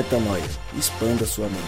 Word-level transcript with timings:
Metanoia. 0.00 0.42
Expanda 0.78 1.26
sua 1.26 1.44
mente. 1.44 1.60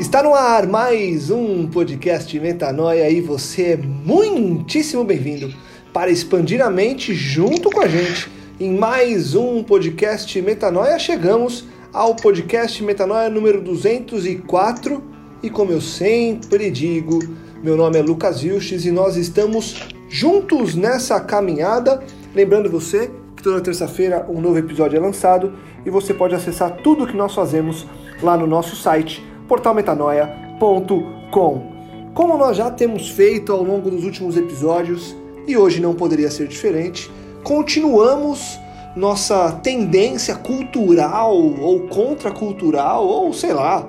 Está 0.00 0.22
no 0.22 0.34
ar 0.34 0.66
mais 0.66 1.28
um 1.28 1.66
podcast 1.66 2.40
Metanoia 2.40 3.10
e 3.10 3.20
você 3.20 3.72
é 3.72 3.76
muitíssimo 3.76 5.04
bem-vindo 5.04 5.54
para 5.92 6.10
expandir 6.10 6.64
a 6.64 6.70
mente 6.70 7.12
junto 7.12 7.70
com 7.70 7.82
a 7.82 7.88
gente. 7.88 8.30
Em 8.58 8.74
mais 8.74 9.34
um 9.34 9.62
podcast 9.62 10.40
Metanoia, 10.40 10.98
chegamos 10.98 11.66
ao 11.92 12.16
podcast 12.16 12.82
Metanoia 12.82 13.28
número 13.28 13.60
204 13.60 15.04
e 15.42 15.50
como 15.50 15.72
eu 15.72 15.80
sempre 15.82 16.70
digo, 16.70 17.18
meu 17.62 17.76
nome 17.76 17.98
é 17.98 18.02
Lucas 18.02 18.40
Vilches 18.40 18.86
e 18.86 18.90
nós 18.90 19.18
estamos 19.18 19.97
juntos 20.08 20.74
nessa 20.74 21.20
caminhada. 21.20 22.02
Lembrando 22.34 22.70
você 22.70 23.10
que 23.36 23.42
toda 23.42 23.60
terça-feira 23.60 24.26
um 24.28 24.40
novo 24.40 24.58
episódio 24.58 24.96
é 24.96 25.00
lançado 25.00 25.52
e 25.84 25.90
você 25.90 26.12
pode 26.12 26.34
acessar 26.34 26.78
tudo 26.82 27.04
o 27.04 27.06
que 27.06 27.16
nós 27.16 27.34
fazemos 27.34 27.86
lá 28.22 28.36
no 28.36 28.46
nosso 28.46 28.76
site 28.76 29.24
portalmetanoia.com. 29.46 31.78
Como 32.14 32.36
nós 32.36 32.56
já 32.56 32.70
temos 32.70 33.10
feito 33.10 33.52
ao 33.52 33.62
longo 33.62 33.90
dos 33.90 34.04
últimos 34.04 34.36
episódios 34.36 35.14
e 35.46 35.56
hoje 35.56 35.80
não 35.80 35.94
poderia 35.94 36.30
ser 36.30 36.48
diferente, 36.48 37.10
continuamos 37.44 38.58
nossa 38.96 39.52
tendência 39.62 40.34
cultural 40.34 41.36
ou 41.36 41.86
contracultural 41.86 43.06
ou 43.06 43.32
sei 43.32 43.52
lá, 43.52 43.86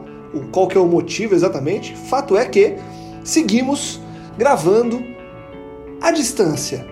qual 0.51 0.67
que 0.67 0.77
é 0.77 0.79
o 0.79 0.85
motivo 0.85 1.33
exatamente. 1.33 1.95
Fato 1.95 2.37
é 2.37 2.45
que 2.45 2.75
seguimos 3.23 3.99
gravando 4.37 5.03
à 6.01 6.11
distância, 6.11 6.85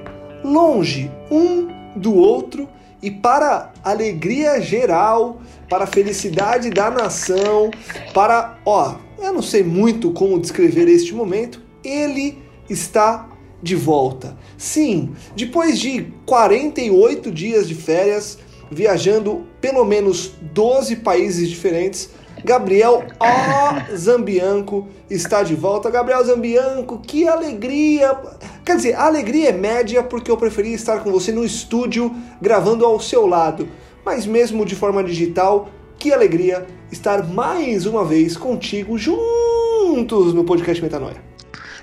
longe 0.43 1.11
um 1.31 1.67
do 1.95 2.15
outro 2.15 2.67
e 3.01 3.11
para 3.11 3.71
alegria 3.83 4.59
geral, 4.59 5.41
para 5.69 5.83
a 5.83 5.87
felicidade 5.87 6.69
da 6.69 6.89
nação, 6.89 7.71
para, 8.13 8.57
ó, 8.65 8.95
eu 9.19 9.33
não 9.33 9.41
sei 9.41 9.63
muito 9.63 10.11
como 10.11 10.39
descrever 10.39 10.87
este 10.87 11.13
momento, 11.13 11.61
ele 11.83 12.37
está 12.69 13.29
de 13.61 13.75
volta. 13.75 14.37
Sim, 14.57 15.13
depois 15.35 15.79
de 15.79 16.13
48 16.25 17.31
dias 17.31 17.67
de 17.67 17.75
férias, 17.75 18.37
viajando 18.69 19.47
pelo 19.61 19.85
menos 19.85 20.33
12 20.53 20.97
países 20.97 21.49
diferentes, 21.49 22.09
Gabriel 22.47 23.03
O. 23.19 23.93
Zambianco 23.93 24.87
está 25.09 25.43
de 25.43 25.53
volta. 25.53 25.91
Gabriel 25.91 26.23
Zambianco, 26.23 26.97
que 26.99 27.27
alegria! 27.27 28.17
Quer 28.63 28.77
dizer, 28.77 28.95
a 28.95 29.05
alegria 29.05 29.49
é 29.49 29.51
média 29.51 30.01
porque 30.01 30.31
eu 30.31 30.37
preferi 30.37 30.73
estar 30.73 31.03
com 31.03 31.11
você 31.11 31.33
no 31.33 31.43
estúdio 31.43 32.15
gravando 32.41 32.85
ao 32.85 33.01
seu 33.01 33.27
lado. 33.27 33.67
Mas 34.05 34.25
mesmo 34.25 34.65
de 34.65 34.75
forma 34.75 35.03
digital, 35.03 35.69
que 35.99 36.13
alegria 36.13 36.65
estar 36.89 37.21
mais 37.27 37.85
uma 37.85 38.05
vez 38.05 38.37
contigo 38.37 38.97
juntos 38.97 40.33
no 40.33 40.45
podcast 40.45 40.81
Metanoia. 40.81 41.21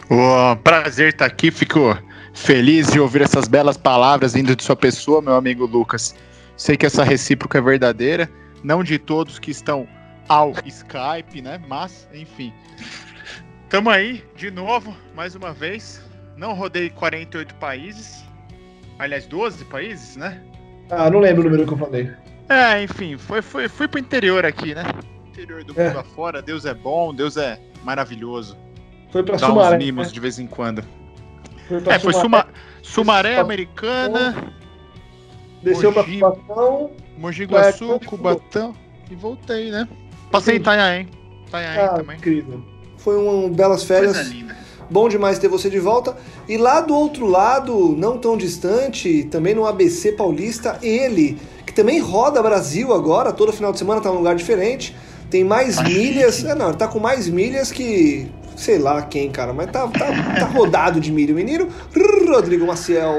Oh, 0.09 0.57
prazer 0.57 1.11
estar 1.11 1.27
aqui, 1.27 1.51
fico 1.51 1.95
feliz 2.33 2.87
de 2.87 2.99
ouvir 2.99 3.21
essas 3.21 3.47
belas 3.47 3.77
palavras 3.77 4.33
vindo 4.33 4.57
de 4.57 4.65
sua 4.65 4.77
pessoa, 4.77 5.21
meu 5.21 5.35
amigo 5.35 5.67
Lucas. 5.67 6.15
Sei 6.57 6.75
que 6.75 6.87
essa 6.87 7.05
recíproca 7.05 7.59
é 7.59 7.61
verdadeira, 7.61 8.31
não 8.63 8.83
de 8.83 8.99
todos 8.99 9.39
que 9.39 9.51
estão 9.51 9.87
ao 10.29 10.53
Skype, 10.65 11.43
né? 11.43 11.61
Mas, 11.69 12.09
enfim. 12.13 12.53
Tamo 13.69 13.91
aí, 13.91 14.25
de 14.37 14.51
novo, 14.51 14.95
mais 15.15 15.35
uma 15.35 15.53
vez. 15.53 16.01
Não 16.37 16.55
rodei 16.55 16.91
48 16.91 17.55
países. 17.57 18.25
Aliás, 18.99 19.27
12 19.27 19.65
países, 19.67 20.17
né? 20.17 20.43
Ah, 20.91 21.11
não 21.11 21.21
lembro 21.21 21.43
o 21.43 21.45
número 21.45 21.67
que 21.67 21.73
eu 21.73 21.79
falei. 21.79 22.11
É, 22.49 22.83
enfim, 22.83 23.17
foi, 23.17 23.41
foi, 23.41 23.69
fui 23.69 23.89
pro 23.89 23.99
interior 23.99 24.45
aqui, 24.45 24.75
né? 24.75 24.85
Interior 25.29 25.65
do 25.65 25.79
é. 25.81 25.89
mundo 25.89 25.99
afora, 25.99 26.43
Deus 26.43 26.65
é 26.65 26.75
bom, 26.75 27.15
Deus 27.15 27.37
é 27.37 27.59
maravilhoso. 27.83 28.57
Foi 29.11 29.23
pra 29.23 29.37
Dá 29.37 29.47
Sumaré. 29.47 29.77
uns 29.77 29.85
mimos 29.85 30.07
né? 30.09 30.13
de 30.13 30.21
vez 30.21 30.39
em 30.39 30.47
quando. 30.47 30.85
Foi 31.69 31.81
pra 31.81 31.95
é, 31.95 31.99
foi 31.99 32.13
Sumaré, 32.13 32.49
Sumaré 32.83 33.39
Americana. 33.39 34.53
Desceu 35.63 35.91
Mogi, 35.91 36.19
pra 36.19 36.31
Cubatão. 36.31 36.91
Mogi 37.17 37.45
Guaçu, 37.45 38.01
Cubatão. 38.01 38.75
E 39.11 39.15
voltei, 39.15 39.71
né? 39.71 39.89
Passei 40.35 40.57
em 40.57 40.59
Itanhaém. 40.59 41.09
Itanhaém 41.47 41.81
ah, 41.81 41.89
também. 41.91 42.17
Incrível. 42.17 42.61
Foi 42.99 43.17
uma 43.17 43.49
belas 43.49 43.85
férias. 43.85 44.17
Coisa 44.17 44.35
linda. 44.35 44.57
Bom 44.91 45.09
demais 45.09 45.39
ter 45.39 45.47
você 45.47 45.71
de 45.71 45.79
volta. 45.79 46.17
E 46.49 46.57
lá 46.57 46.81
do 46.81 46.93
outro 46.93 47.25
lado, 47.25 47.95
não 47.97 48.19
tão 48.19 48.37
distante, 48.37 49.23
também 49.31 49.55
no 49.55 49.65
ABC 49.65 50.11
Paulista, 50.11 50.77
ele, 50.83 51.39
que 51.65 51.73
também 51.73 52.01
roda 52.01 52.43
Brasil 52.43 52.93
agora, 52.93 53.33
todo 53.33 53.53
final 53.53 53.71
de 53.71 53.79
semana 53.79 54.01
tá 54.01 54.11
num 54.11 54.17
lugar 54.17 54.35
diferente. 54.35 54.97
Tem 55.31 55.45
mais 55.45 55.81
milhas. 55.81 56.45
É, 56.45 56.53
não, 56.53 56.73
tá 56.75 56.89
com 56.89 56.99
mais 56.99 57.29
milhas 57.29 57.71
que. 57.71 58.29
Sei 58.57 58.79
lá 58.79 59.03
quem, 59.03 59.31
cara, 59.31 59.53
mas 59.53 59.71
tá, 59.71 59.87
tá, 59.87 60.07
tá 60.39 60.47
rodado 60.47 61.01
de 61.01 61.13
milho. 61.13 61.35
Menino 61.35 61.69
Rodrigo 62.29 62.67
Maciel. 62.67 63.15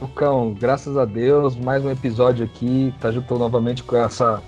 Lucão, 0.00 0.54
graças 0.58 0.96
a 0.96 1.04
Deus, 1.04 1.56
mais 1.56 1.84
um 1.84 1.90
episódio 1.90 2.44
aqui. 2.44 2.94
Tá 3.00 3.10
junto 3.10 3.38
novamente 3.38 3.82
com 3.82 3.96
essa, 3.96 4.42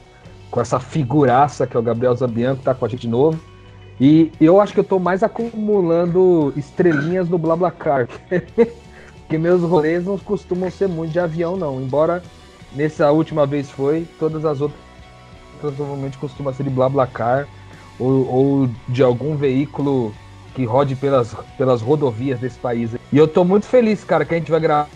com 0.50 0.60
essa 0.60 0.80
figuraça 0.80 1.66
que 1.66 1.76
é 1.76 1.80
o 1.80 1.82
Gabriel 1.82 2.14
Zambianco, 2.14 2.62
tá 2.62 2.74
com 2.74 2.84
a 2.84 2.88
gente 2.88 3.02
de 3.02 3.08
novo. 3.08 3.38
E 4.00 4.30
eu 4.40 4.60
acho 4.60 4.72
que 4.72 4.80
eu 4.80 4.84
tô 4.84 4.98
mais 4.98 5.22
acumulando 5.22 6.52
estrelinhas 6.56 7.28
no 7.28 7.36
BlaBlaCar. 7.36 8.08
Porque 9.20 9.36
meus 9.36 9.62
rolês 9.62 10.04
não 10.06 10.16
costumam 10.16 10.70
ser 10.70 10.88
muito 10.88 11.12
de 11.12 11.20
avião, 11.20 11.56
não. 11.56 11.80
Embora 11.80 12.22
nessa 12.72 13.10
última 13.10 13.44
vez 13.44 13.70
foi, 13.70 14.06
todas 14.18 14.44
as 14.44 14.60
outras 14.60 14.80
provavelmente 15.60 16.16
costuma 16.18 16.52
ser 16.52 16.62
de 16.62 16.70
BlaBlaCar 16.70 17.48
ou, 17.98 18.32
ou 18.32 18.70
de 18.88 19.02
algum 19.02 19.36
veículo 19.36 20.14
que 20.54 20.64
rode 20.64 20.94
pelas, 20.96 21.34
pelas 21.56 21.82
rodovias 21.82 22.38
desse 22.38 22.58
país. 22.58 22.94
E 23.12 23.16
eu 23.16 23.26
tô 23.26 23.44
muito 23.44 23.66
feliz, 23.66 24.04
cara, 24.04 24.24
que 24.24 24.34
a 24.34 24.38
gente 24.38 24.50
vai 24.50 24.60
gra 24.60 24.86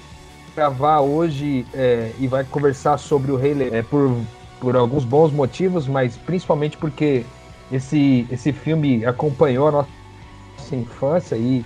gravar 0.55 1.01
hoje 1.01 1.67
é, 1.73 2.13
e 2.19 2.27
vai 2.27 2.45
conversar 2.45 2.99
sobre 2.99 3.33
o 3.33 3.37
Rei 3.37 3.55
Leão 3.55 3.75
é, 3.75 3.83
por, 3.83 4.15
por 4.63 4.77
alguns 4.77 5.05
bons 5.05 5.33
motivos, 5.33 5.89
mas 5.89 6.17
principalmente 6.17 6.77
porque 6.77 7.25
esse, 7.73 8.29
esse 8.31 8.53
filme 8.53 9.05
acompanhou 9.05 9.67
a 9.67 9.73
nossa 9.73 10.77
infância 10.77 11.35
e 11.35 11.65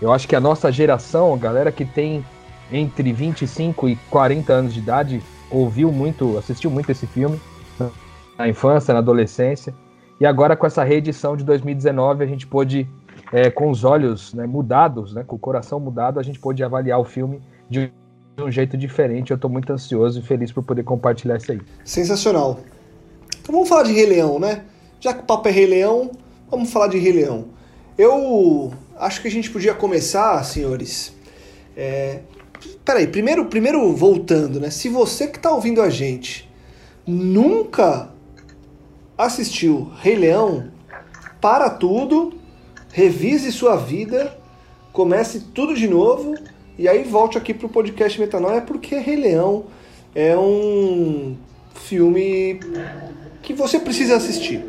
eu 0.00 0.12
acho 0.12 0.26
que 0.26 0.34
a 0.34 0.40
nossa 0.40 0.72
geração, 0.72 1.32
a 1.32 1.36
galera 1.36 1.70
que 1.70 1.84
tem 1.84 2.24
entre 2.72 3.12
25 3.12 3.90
e 3.90 3.96
40 4.10 4.52
anos 4.52 4.74
de 4.74 4.80
idade, 4.80 5.22
ouviu 5.48 5.92
muito, 5.92 6.36
assistiu 6.36 6.68
muito 6.68 6.90
esse 6.90 7.06
filme 7.06 7.40
na 8.36 8.48
infância, 8.48 8.92
na 8.92 8.98
adolescência. 8.98 9.72
E 10.18 10.26
agora 10.26 10.56
com 10.56 10.66
essa 10.66 10.82
reedição 10.82 11.36
de 11.36 11.44
2019, 11.44 12.24
a 12.24 12.26
gente 12.26 12.44
pôde, 12.44 12.88
é, 13.32 13.50
com 13.50 13.70
os 13.70 13.84
olhos 13.84 14.34
né, 14.34 14.48
mudados, 14.48 15.14
né, 15.14 15.22
com 15.24 15.36
o 15.36 15.38
coração 15.38 15.78
mudado, 15.78 16.18
a 16.18 16.24
gente 16.24 16.40
pôde 16.40 16.64
avaliar 16.64 16.98
o 16.98 17.04
filme 17.04 17.40
de 17.70 17.92
um 18.38 18.50
jeito 18.50 18.76
diferente. 18.76 19.30
Eu 19.30 19.34
estou 19.36 19.50
muito 19.50 19.72
ansioso 19.72 20.20
e 20.20 20.22
feliz 20.22 20.50
por 20.50 20.62
poder 20.62 20.82
compartilhar 20.82 21.36
isso 21.36 21.52
aí. 21.52 21.60
Sensacional. 21.84 22.60
Então 23.40 23.54
vamos 23.54 23.68
falar 23.68 23.82
de 23.82 23.92
Rei 23.92 24.06
Leão, 24.06 24.38
né? 24.38 24.64
Já 25.00 25.12
que 25.12 25.20
o 25.20 25.24
papo 25.24 25.48
é 25.48 25.50
Rei 25.50 25.66
Leão, 25.66 26.10
vamos 26.50 26.72
falar 26.72 26.86
de 26.88 26.98
Rei 26.98 27.12
Leão. 27.12 27.46
Eu 27.98 28.72
acho 28.98 29.20
que 29.20 29.28
a 29.28 29.30
gente 29.30 29.50
podia 29.50 29.74
começar, 29.74 30.42
senhores. 30.44 31.14
É... 31.76 32.20
Peraí, 32.84 33.06
primeiro, 33.06 33.46
primeiro 33.46 33.92
voltando, 33.94 34.60
né? 34.60 34.70
Se 34.70 34.88
você 34.88 35.26
que 35.26 35.36
está 35.36 35.50
ouvindo 35.50 35.82
a 35.82 35.90
gente 35.90 36.48
nunca 37.06 38.10
assistiu 39.18 39.90
Rei 39.98 40.16
Leão, 40.16 40.70
para 41.40 41.68
tudo, 41.68 42.34
revise 42.92 43.50
sua 43.50 43.76
vida, 43.76 44.38
comece 44.92 45.40
tudo 45.52 45.74
de 45.74 45.88
novo 45.88 46.34
e 46.82 46.88
aí 46.88 47.04
volte 47.04 47.38
aqui 47.38 47.54
para 47.54 47.66
o 47.66 47.68
podcast 47.68 48.18
Metanoia, 48.18 48.60
porque 48.60 48.98
Rei 48.98 49.14
Leão 49.14 49.66
é 50.16 50.36
um 50.36 51.36
filme 51.76 52.58
que 53.40 53.54
você 53.54 53.78
precisa 53.78 54.16
assistir. 54.16 54.64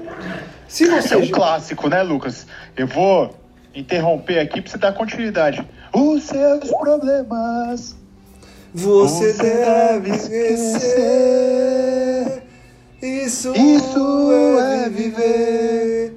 Se 0.67 0.85
você 0.85 1.15
é 1.15 1.17
um 1.17 1.27
clássico, 1.31 1.89
né, 1.89 2.03
Lucas? 2.03 2.45
Eu 2.77 2.85
vou 2.85 3.35
interromper 3.73 4.37
aqui 4.37 4.61
para 4.61 4.69
você 4.69 4.77
dar 4.77 4.93
continuidade. 4.93 5.67
Os 5.91 6.25
seus 6.25 6.69
problemas. 6.69 7.95
Você, 8.75 9.33
você 9.33 9.51
deve 9.51 10.11
esquecer. 10.11 10.83
Isso, 13.01 13.53
Isso 13.55 14.31
é, 14.59 14.85
é 14.85 14.89
viver. 14.89 16.13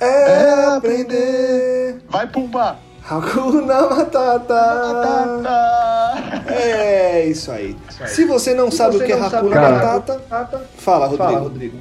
É, 0.00 0.06
é 0.06 0.74
aprender. 0.74 1.98
Vai, 2.08 2.26
Pumba! 2.26 2.85
Hakuna 3.08 3.82
Matata. 3.88 4.54
Matata. 4.94 6.52
É 6.52 7.26
isso 7.26 7.50
aí. 7.52 7.76
isso 7.88 8.02
aí. 8.02 8.08
Se 8.08 8.24
você 8.24 8.54
não 8.54 8.70
Se 8.70 8.78
sabe 8.78 8.96
você 8.98 9.04
o 9.04 9.06
que 9.06 9.12
é 9.12 9.20
Hakuna 9.20 9.60
Matata, 9.70 10.20
fala, 10.78 11.06
Rodrigo. 11.06 11.24
Fala, 11.24 11.38
Rodrigo. 11.38 11.78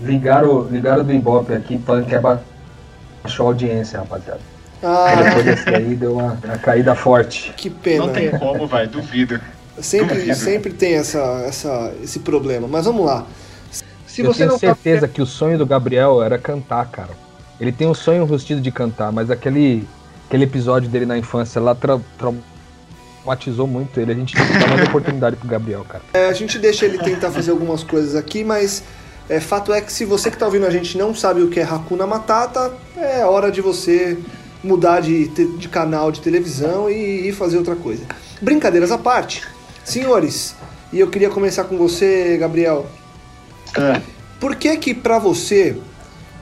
Ligaram, 0.00 0.62
ligaram 0.70 1.04
do 1.04 1.12
Ibope 1.12 1.52
aqui 1.54 1.78
falando 1.78 2.06
que 2.06 2.14
é 2.14 2.20
baixou 2.20 3.46
a 3.46 3.50
audiência, 3.50 4.00
rapaziada. 4.00 4.40
Ah, 4.82 5.14
Depois 5.16 5.44
desse 5.44 5.68
aí 5.68 5.94
deu 5.94 6.14
uma, 6.14 6.36
uma 6.44 6.58
caída 6.58 6.94
forte. 6.94 7.54
que 7.56 7.70
pena. 7.70 8.06
Não 8.06 8.12
tem 8.12 8.30
como, 8.30 8.66
vai, 8.66 8.86
duvido. 8.86 9.40
Sempre, 9.78 10.16
Duvido. 10.16 10.34
sempre 10.36 10.72
tem 10.72 10.94
essa, 10.94 11.18
essa, 11.46 11.92
esse 12.02 12.18
problema. 12.20 12.68
Mas 12.68 12.84
vamos 12.84 13.06
lá. 13.06 13.24
Se 14.06 14.20
eu 14.20 14.26
você 14.26 14.38
tenho 14.40 14.50
não 14.50 14.58
tá- 14.58 14.66
certeza 14.66 15.08
que 15.08 15.22
o 15.22 15.26
sonho 15.26 15.56
do 15.58 15.66
Gabriel 15.66 16.22
era 16.22 16.38
cantar, 16.38 16.86
cara. 16.90 17.10
Ele 17.60 17.72
tem 17.72 17.86
um 17.88 17.94
sonho 17.94 18.24
rustido 18.24 18.60
de 18.60 18.70
cantar, 18.70 19.10
mas 19.10 19.30
aquele, 19.30 19.86
aquele 20.34 20.44
episódio 20.44 20.90
dele 20.90 21.06
na 21.06 21.16
infância 21.16 21.60
lá 21.60 21.76
tra 21.76 22.00
traumatizou 22.18 23.68
muito 23.68 23.98
ele. 24.00 24.10
A 24.10 24.14
gente 24.14 24.34
tem 24.34 24.44
que 24.44 24.58
dar 24.58 24.68
mais 24.68 24.82
oportunidade 24.88 25.36
pro 25.36 25.48
Gabriel, 25.48 25.86
cara. 25.88 26.02
É, 26.12 26.26
a 26.26 26.32
gente 26.32 26.58
deixa 26.58 26.84
ele 26.84 26.98
tentar 26.98 27.30
fazer 27.30 27.52
algumas 27.52 27.84
coisas 27.84 28.16
aqui, 28.16 28.42
mas 28.42 28.82
é, 29.28 29.38
fato 29.38 29.72
é 29.72 29.80
que 29.80 29.92
se 29.92 30.04
você 30.04 30.30
que 30.30 30.36
está 30.36 30.46
ouvindo 30.46 30.66
a 30.66 30.70
gente 30.70 30.98
não 30.98 31.14
sabe 31.14 31.40
o 31.40 31.48
que 31.48 31.60
é 31.60 31.62
Hakuna 31.62 32.04
Matata, 32.04 32.72
é 32.96 33.24
hora 33.24 33.50
de 33.50 33.60
você 33.60 34.18
mudar 34.62 35.00
de, 35.00 35.28
de 35.28 35.68
canal 35.68 36.10
de 36.10 36.20
televisão 36.20 36.90
e 36.90 37.28
ir 37.28 37.32
fazer 37.32 37.58
outra 37.58 37.76
coisa. 37.76 38.04
Brincadeiras 38.42 38.90
à 38.90 38.98
parte, 38.98 39.46
senhores, 39.84 40.56
e 40.92 40.98
eu 40.98 41.08
queria 41.08 41.30
começar 41.30 41.64
com 41.64 41.78
você, 41.78 42.36
Gabriel. 42.38 42.86
Por 44.40 44.56
que 44.56 44.76
que 44.78 44.94
pra 44.94 45.18
você 45.18 45.76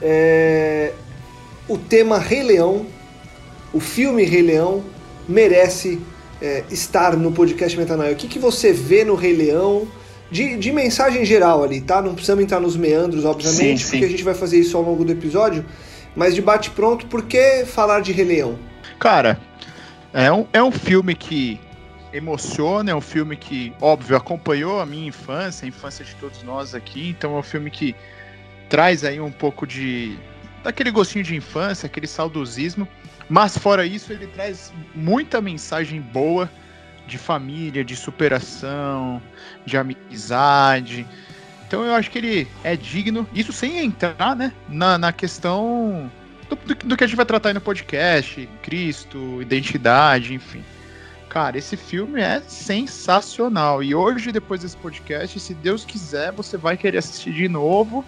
é, 0.01 0.93
o 1.67 1.77
tema 1.77 2.17
Rei 2.17 2.43
Leão, 2.43 2.85
o 3.73 3.79
filme 3.79 4.23
Rei 4.23 4.41
Leão, 4.41 4.83
merece 5.27 5.99
é, 6.41 6.63
estar 6.69 7.17
no 7.17 7.31
podcast 7.31 7.77
Metanoia? 7.77 8.13
O 8.13 8.15
que, 8.15 8.27
que 8.27 8.39
você 8.39 8.71
vê 8.71 9.03
no 9.03 9.15
Rei 9.15 9.33
Leão 9.33 9.87
de, 10.31 10.55
de 10.57 10.71
mensagem 10.71 11.25
geral 11.25 11.63
ali, 11.63 11.81
tá? 11.81 12.01
Não 12.01 12.13
precisamos 12.13 12.43
entrar 12.43 12.59
nos 12.59 12.75
meandros, 12.75 13.25
obviamente, 13.25 13.83
Sim, 13.83 13.85
sim. 13.85 13.89
porque 13.91 14.05
a 14.05 14.09
gente 14.09 14.23
vai 14.23 14.33
fazer 14.33 14.59
isso 14.59 14.77
ao 14.77 14.83
longo 14.83 15.03
do 15.03 15.11
episódio, 15.11 15.65
mas 16.15 16.33
de 16.35 16.41
bate 16.41 16.69
pronto, 16.69 17.05
por 17.07 17.23
que 17.23 17.65
falar 17.65 18.01
de 18.01 18.11
Rei 18.11 18.25
Leão? 18.25 18.57
Cara, 18.99 19.39
é 20.13 20.31
um, 20.31 20.47
é 20.53 20.63
um 20.63 20.71
filme 20.71 21.15
que 21.15 21.59
emociona, 22.13 22.91
é 22.91 22.95
um 22.95 23.01
filme 23.01 23.35
que, 23.35 23.73
óbvio, 23.81 24.15
acompanhou 24.15 24.79
a 24.79 24.85
minha 24.85 25.07
infância, 25.07 25.65
a 25.65 25.67
infância 25.67 26.05
de 26.05 26.13
todos 26.15 26.43
nós 26.43 26.75
aqui, 26.75 27.09
então 27.09 27.35
é 27.35 27.39
um 27.39 27.43
filme 27.43 27.71
que 27.71 27.95
traz 28.69 29.03
aí 29.03 29.19
um 29.19 29.31
pouco 29.31 29.65
de. 29.65 30.17
daquele 30.63 30.91
gostinho 30.91 31.23
de 31.23 31.35
infância, 31.35 31.87
aquele 31.87 32.07
saudosismo, 32.07 32.87
mas 33.29 33.57
fora 33.57 33.85
isso, 33.85 34.11
ele 34.11 34.27
traz 34.27 34.71
muita 34.93 35.41
mensagem 35.41 36.01
boa 36.01 36.49
de 37.07 37.17
família, 37.17 37.83
de 37.83 37.95
superação, 37.95 39.21
de 39.65 39.77
amizade. 39.77 41.05
Então 41.67 41.83
eu 41.83 41.93
acho 41.93 42.09
que 42.11 42.17
ele 42.17 42.47
é 42.63 42.75
digno, 42.75 43.27
isso 43.33 43.51
sem 43.51 43.79
entrar, 43.79 44.35
né, 44.35 44.51
na, 44.69 44.97
na 44.97 45.11
questão 45.11 46.09
do, 46.49 46.55
do- 46.55 46.75
do 46.87 46.97
que 46.97 47.03
a 47.03 47.07
gente 47.07 47.15
vai 47.17 47.25
tratar 47.25 47.49
aí 47.49 47.53
no 47.53 47.61
podcast, 47.61 48.47
Cristo, 48.61 49.41
identidade, 49.41 50.33
enfim. 50.33 50.63
Cara, 51.29 51.57
esse 51.57 51.75
filme 51.75 52.21
é 52.21 52.41
sensacional. 52.47 53.81
E 53.81 53.95
hoje, 53.95 54.31
depois 54.31 54.61
desse 54.61 54.77
podcast, 54.77 55.39
se 55.39 55.53
Deus 55.55 55.83
quiser, 55.83 56.31
você 56.31 56.57
vai 56.57 56.77
querer 56.77 56.99
assistir 56.99 57.33
de 57.33 57.49
novo 57.49 58.05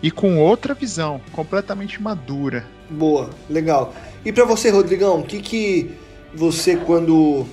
e 0.00 0.12
com 0.12 0.38
outra 0.38 0.74
visão, 0.74 1.20
completamente 1.32 2.00
madura. 2.00 2.64
Boa, 2.88 3.30
legal. 3.50 3.92
E 4.24 4.32
pra 4.32 4.44
você, 4.44 4.70
Rodrigão, 4.70 5.20
o 5.20 5.22
que 5.22 5.40
que 5.40 5.90
você 6.34 6.76
quando 6.76 7.46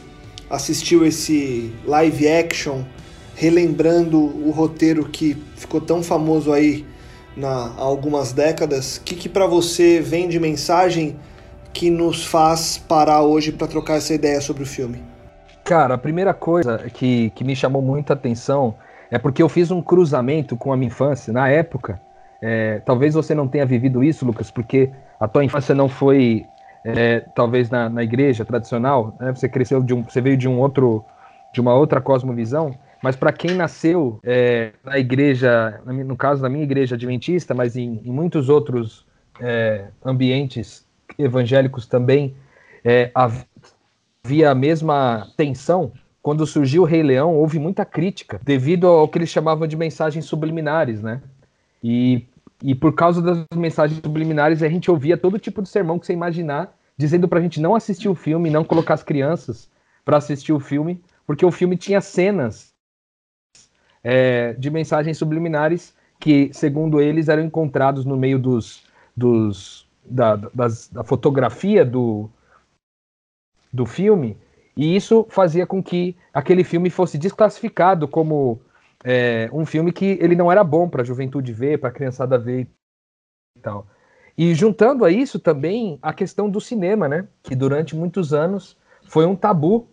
assistiu 0.50 1.06
esse 1.06 1.74
live 1.86 2.28
action, 2.28 2.84
relembrando 3.36 4.20
o 4.20 4.52
roteiro 4.52 5.06
que 5.06 5.36
ficou 5.56 5.82
tão 5.82 6.04
famoso 6.04 6.52
aí 6.52 6.86
na, 7.36 7.74
há 7.78 7.82
algumas 7.82 8.32
décadas, 8.32 8.98
o 8.98 9.02
que 9.02 9.16
que 9.16 9.30
para 9.30 9.46
você 9.46 10.00
vem 10.00 10.28
de 10.28 10.40
mensagem 10.40 11.18
que 11.74 11.90
nos 11.90 12.26
faz 12.26 12.78
parar 12.78 13.22
hoje 13.22 13.52
pra 13.52 13.68
trocar 13.68 13.96
essa 13.96 14.14
ideia 14.14 14.40
sobre 14.40 14.64
o 14.64 14.66
filme? 14.66 15.04
Cara, 15.64 15.96
a 15.96 15.98
primeira 15.98 16.34
coisa 16.34 16.78
que, 16.94 17.32
que 17.32 17.44
me 17.44 17.56
chamou 17.56 17.82
muita 17.82 18.14
atenção 18.14 18.76
é 19.12 19.18
porque 19.18 19.42
eu 19.42 19.50
fiz 19.50 19.72
um 19.72 19.82
cruzamento 19.82 20.56
com 20.56 20.72
a 20.72 20.78
minha 20.78 20.88
infância. 20.88 21.34
Na 21.34 21.50
época, 21.50 22.00
é, 22.42 22.82
talvez 22.86 23.14
você 23.14 23.36
não 23.36 23.48
tenha 23.48 23.66
vivido 23.66 24.04
isso, 24.04 24.26
Lucas, 24.26 24.50
porque 24.52 24.92
a 25.20 25.28
tua 25.28 25.44
infância 25.44 25.74
não 25.76 25.90
foi, 25.90 26.46
é, 26.86 27.20
talvez, 27.36 27.70
na, 27.70 27.90
na 27.90 28.04
igreja 28.04 28.46
tradicional. 28.46 29.18
Né? 29.20 29.34
Você 29.34 29.50
cresceu 29.50 29.82
de 29.82 29.94
um, 29.94 30.04
você 30.04 30.22
veio 30.22 30.38
de 30.38 30.48
um 30.48 30.60
outro, 30.60 31.04
de 31.54 31.60
uma 31.60 31.74
outra 31.74 32.00
cosmovisão. 32.00 32.78
Mas 33.04 33.16
para 33.16 33.32
quem 33.32 33.56
nasceu 33.56 34.20
é, 34.24 34.72
na 34.84 34.98
igreja, 34.98 35.82
no 35.86 36.16
caso 36.16 36.42
da 36.42 36.50
minha 36.50 36.64
igreja 36.64 36.96
adventista, 36.96 37.54
mas 37.54 37.76
em, 37.76 38.02
em 38.04 38.12
muitos 38.12 38.50
outros 38.50 39.06
é, 39.40 39.86
ambientes 40.04 40.86
evangélicos 41.20 41.86
também, 41.86 42.36
é, 42.84 43.12
hav- 43.14 43.46
havia 44.24 44.50
a 44.50 44.56
mesma 44.56 45.28
tensão. 45.38 45.92
Quando 46.22 46.48
surgiu 46.48 46.82
o 46.82 46.86
Rei 46.86 47.04
Leão, 47.04 47.36
houve 47.36 47.60
muita 47.60 47.86
crítica 47.86 48.42
devido 48.44 48.88
ao 48.88 49.08
que 49.08 49.20
eles 49.20 49.30
chamavam 49.30 49.68
de 49.68 49.78
mensagens 49.78 50.26
subliminares, 50.26 51.04
né? 51.04 51.22
E, 51.84 52.26
e 52.64 52.74
por 52.74 52.94
causa 52.94 53.22
das 53.22 53.44
mensagens 53.54 54.00
subliminares, 54.04 54.64
a 54.64 54.70
gente 54.70 54.90
ouvia 54.90 55.16
todo 55.16 55.38
tipo 55.38 55.62
de 55.62 55.70
sermão 55.70 56.00
que 56.00 56.08
você 56.08 56.14
imaginar, 56.14 56.75
dizendo 56.98 57.28
pra 57.28 57.42
gente 57.42 57.60
não 57.60 57.76
assistir 57.76 58.10
o 58.10 58.16
filme, 58.16 58.50
não 58.50 58.64
colocar 58.64 58.94
as 58.94 59.04
crianças 59.04 59.70
para 60.04 60.18
assistir 60.18 60.54
o 60.54 60.60
filme, 60.60 61.04
porque 61.26 61.46
o 61.46 61.52
filme 61.52 61.78
tinha 61.78 62.00
cenas 62.02 62.74
é, 64.04 64.54
de 64.54 64.70
mensagens 64.70 65.18
subliminares 65.18 65.96
que, 66.20 66.50
segundo 66.54 67.02
eles, 67.02 67.28
eram 67.28 67.44
encontrados 67.44 68.06
no 68.06 68.16
meio 68.16 68.40
dos, 68.40 68.84
dos 69.16 69.88
da, 70.06 70.36
das- 70.36 70.88
da 70.90 71.04
fotografia 71.04 71.84
do, 71.84 72.30
do 73.72 73.86
filme, 73.86 74.38
e 74.76 74.96
isso 74.96 75.26
fazia 75.30 75.66
com 75.66 75.82
que 75.82 76.16
aquele 76.34 76.64
filme 76.64 76.90
fosse 76.90 77.18
desclassificado 77.18 78.08
como 78.08 78.60
é, 79.04 79.50
um 79.54 79.66
filme 79.66 79.92
que 79.92 80.18
ele 80.22 80.36
não 80.36 80.52
era 80.52 80.64
bom 80.64 80.90
para 80.90 81.02
a 81.02 81.06
juventude 81.06 81.52
ver, 81.54 81.80
para 81.80 81.90
a 81.90 81.94
criançada 81.94 82.38
ver 82.38 82.68
e 83.58 83.62
tal. 83.62 83.88
E 84.38 84.54
juntando 84.54 85.06
a 85.06 85.12
isso 85.12 85.40
também 85.40 85.98
a 86.02 86.14
questão 86.14 86.50
do 86.50 86.60
cinema, 86.60 87.08
né? 87.08 87.28
Que 87.42 87.56
durante 87.56 87.96
muitos 87.96 88.34
anos 88.34 88.78
foi 89.08 89.26
um 89.26 89.36
tabu 89.36 89.88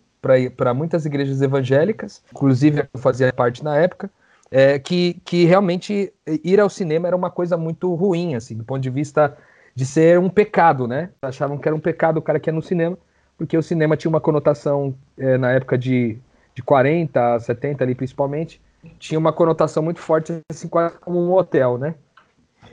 para 0.55 0.73
muitas 0.73 1.05
igrejas 1.05 1.41
evangélicas, 1.41 2.23
inclusive 2.31 2.81
a 2.81 2.83
que 2.83 2.89
eu 2.93 2.99
fazia 2.99 3.31
parte 3.33 3.63
na 3.63 3.75
época, 3.75 4.09
é, 4.49 4.79
que, 4.79 5.19
que 5.25 5.43
realmente 5.45 6.13
ir 6.25 6.59
ao 6.59 6.69
cinema 6.69 7.07
era 7.07 7.15
uma 7.15 7.29
coisa 7.29 7.57
muito 7.57 7.93
ruim, 7.93 8.35
assim, 8.35 8.55
do 8.55 8.63
ponto 8.63 8.81
de 8.81 8.89
vista 8.89 9.35
de 9.75 9.85
ser 9.85 10.19
um 10.19 10.29
pecado, 10.29 10.87
né? 10.87 11.09
Achavam 11.21 11.57
que 11.57 11.67
era 11.67 11.75
um 11.75 11.79
pecado 11.79 12.17
o 12.17 12.21
cara 12.21 12.39
que 12.39 12.49
ia 12.49 12.53
no 12.53 12.61
cinema, 12.61 12.97
porque 13.37 13.57
o 13.57 13.63
cinema 13.63 13.97
tinha 13.97 14.09
uma 14.09 14.21
conotação, 14.21 14.95
é, 15.17 15.37
na 15.37 15.51
época 15.51 15.77
de, 15.77 16.17
de 16.53 16.61
40, 16.61 17.39
70 17.39 17.83
ali 17.83 17.95
principalmente, 17.95 18.61
tinha 18.99 19.19
uma 19.19 19.33
conotação 19.33 19.81
muito 19.81 19.99
forte, 19.99 20.39
assim, 20.49 20.67
quase 20.67 20.97
como 20.99 21.19
um 21.19 21.33
hotel, 21.33 21.77
né? 21.77 21.95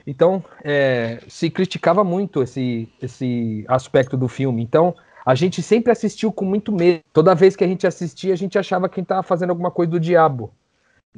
Então, 0.05 0.43
é, 0.63 1.19
se 1.27 1.49
criticava 1.49 2.03
muito 2.03 2.41
esse, 2.41 2.89
esse 3.01 3.65
aspecto 3.67 4.17
do 4.17 4.27
filme. 4.27 4.61
Então, 4.61 4.95
a 5.25 5.35
gente 5.35 5.61
sempre 5.61 5.91
assistiu 5.91 6.31
com 6.31 6.45
muito 6.45 6.71
medo. 6.71 7.01
Toda 7.13 7.35
vez 7.35 7.55
que 7.55 7.63
a 7.63 7.67
gente 7.67 7.85
assistia, 7.85 8.33
a 8.33 8.37
gente 8.37 8.57
achava 8.57 8.89
que 8.89 8.99
estava 8.99 9.23
fazendo 9.23 9.51
alguma 9.51 9.71
coisa 9.71 9.91
do 9.91 9.99
diabo. 9.99 10.51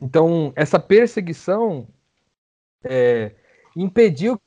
Então, 0.02 0.52
essa 0.56 0.80
perseguição 0.80 1.88
é, 2.84 3.32
impediu 3.76 4.40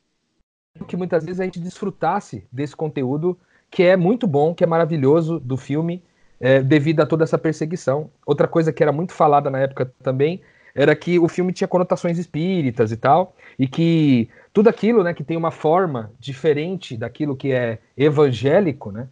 que 0.87 0.97
muitas 0.97 1.25
vezes 1.25 1.41
a 1.41 1.45
gente 1.45 1.59
desfrutasse 1.59 2.47
desse 2.53 2.77
conteúdo 2.77 3.39
que 3.71 3.83
é 3.83 3.97
muito 3.97 4.27
bom, 4.27 4.55
que 4.55 4.63
é 4.63 4.67
maravilhoso 4.67 5.41
do 5.41 5.57
filme, 5.57 6.03
é, 6.39 6.63
devido 6.63 7.01
a 7.01 7.07
toda 7.07 7.25
essa 7.25 7.39
perseguição. 7.39 8.11
Outra 8.25 8.47
coisa 8.47 8.73
que 8.73 8.83
era 8.83 8.93
muito 8.93 9.13
falada 9.13 9.51
na 9.51 9.59
época 9.59 9.93
também 10.03 10.43
era 10.77 10.95
que 10.95 11.19
o 11.19 11.27
filme 11.27 11.55
tinha 11.55 11.67
conotações 11.67 12.19
espíritas 12.19 12.93
e 12.93 12.99
tal, 12.99 13.35
e 13.59 13.67
que 13.67 14.29
tudo 14.53 14.69
aquilo, 14.69 15.03
né, 15.03 15.15
que 15.15 15.25
tem 15.25 15.37
uma 15.37 15.51
forma 15.51 16.13
diferente 16.21 16.99
daquilo 16.99 17.35
que 17.35 17.51
é 17.51 17.79
evangélico, 17.97 18.93
né, 18.93 19.09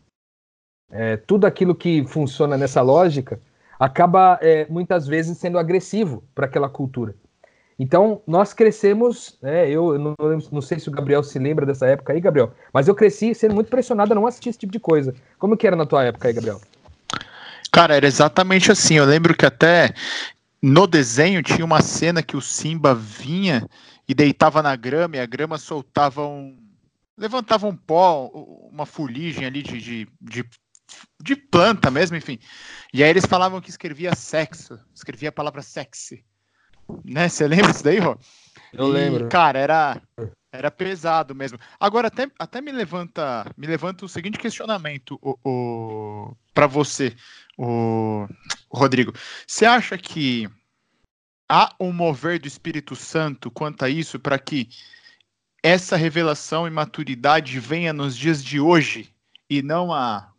é, 0.91 1.17
tudo 1.17 1.47
aquilo 1.47 1.75
que 1.75 2.07
funciona 2.07 2.59
nessa 2.59 2.83
lógica 2.83 3.41
acaba 3.81 4.39
é, 4.43 4.67
muitas 4.69 5.07
vezes 5.07 5.39
sendo 5.39 5.59
agressivo 5.59 6.23
para 6.35 6.45
aquela 6.45 6.69
cultura. 6.69 7.15
Então, 7.79 8.21
nós 8.27 8.53
crescemos, 8.53 9.37
né, 9.43 9.69
eu 9.69 9.99
não, 9.99 10.15
não, 10.53 10.61
sei 10.61 10.79
se 10.79 10.89
o 10.89 10.93
Gabriel 10.93 11.25
se 11.25 11.39
lembra 11.39 11.65
dessa 11.65 11.87
época 11.87 12.13
aí, 12.13 12.21
Gabriel, 12.21 12.53
mas 12.73 12.87
eu 12.87 12.95
cresci 12.95 13.35
sendo 13.35 13.55
muito 13.55 13.71
pressionado 13.71 14.13
a 14.13 14.15
não 14.15 14.27
assistir 14.27 14.51
esse 14.51 14.59
tipo 14.59 14.73
de 14.73 14.79
coisa. 14.79 15.15
Como 15.39 15.57
que 15.57 15.67
era 15.67 15.75
na 15.75 15.87
tua 15.87 16.05
época 16.05 16.29
aí, 16.29 16.35
Gabriel? 16.35 16.61
Cara, 17.73 17.97
era 17.97 18.07
exatamente 18.07 18.71
assim. 18.71 18.95
Eu 18.95 19.05
lembro 19.05 19.35
que 19.35 19.45
até 19.45 19.93
no 20.65 20.87
desenho 20.87 21.43
tinha 21.43 21.63
uma 21.65 21.83
cena 21.83 22.23
que 22.23 22.37
o 22.37 22.41
Simba 22.41 22.95
vinha 22.95 23.69
e 24.09 24.15
deitava 24.15 24.63
na 24.63 24.75
grama 24.75 25.17
e 25.17 25.21
a 25.21 25.27
grama 25.27 25.59
soltava 25.59 26.27
um. 26.27 26.59
levantava 27.19 27.67
um 27.67 27.77
pó, 27.77 28.29
uma 28.73 28.87
fuligem 28.87 29.45
ali 29.45 29.63
de, 29.63 29.79
de, 29.79 30.09
de, 30.19 30.49
de 31.23 31.37
planta 31.37 31.91
mesmo, 31.91 32.17
enfim. 32.17 32.39
E 32.95 33.05
aí 33.05 33.11
eles 33.11 33.27
falavam 33.27 33.61
que 33.61 33.69
escrevia 33.69 34.15
sexo, 34.15 34.81
escrevia 34.95 35.29
a 35.29 35.33
palavra 35.33 35.61
sexy. 35.61 36.25
Né? 37.05 37.29
Você 37.29 37.47
lembra 37.47 37.71
disso 37.71 37.85
daí, 37.85 37.99
Rô? 37.99 38.19
Eu 38.73 38.89
E, 38.89 38.93
lembro. 38.93 39.29
Cara, 39.29 39.59
era, 39.59 40.03
Era 40.55 40.71
pesado 40.71 41.35
mesmo. 41.35 41.59
Agora 41.81 42.07
até, 42.07 42.31
até 42.39 42.61
me 42.61 42.71
levanta 42.71 43.45
me 43.57 43.67
levanta 43.67 44.05
o 44.05 44.09
seguinte 44.09 44.39
questionamento 44.39 45.19
o, 45.21 45.37
o 45.45 46.37
para 46.55 46.69
você, 46.69 47.17
o, 47.59 48.27
Rodrigo. 48.71 49.13
Você 49.47 49.65
acha 49.65 49.97
que 49.97 50.49
há 51.49 51.75
um 51.79 51.93
mover 51.93 52.41
do 52.41 52.49
Espírito 52.49 52.97
Santo 52.97 53.51
quanto 53.51 53.85
a 53.85 53.89
isso 53.89 54.19
para 54.19 54.39
que 54.39 54.69
essa 55.63 55.97
revelação 55.97 56.67
e 56.67 56.71
maturidade 56.71 57.59
venha 57.59 57.93
nos 57.93 58.17
dias 58.17 58.45
de 58.45 58.61
hoje 58.61 59.11
e 59.49 59.63
não 59.63 59.93
há 59.93 60.31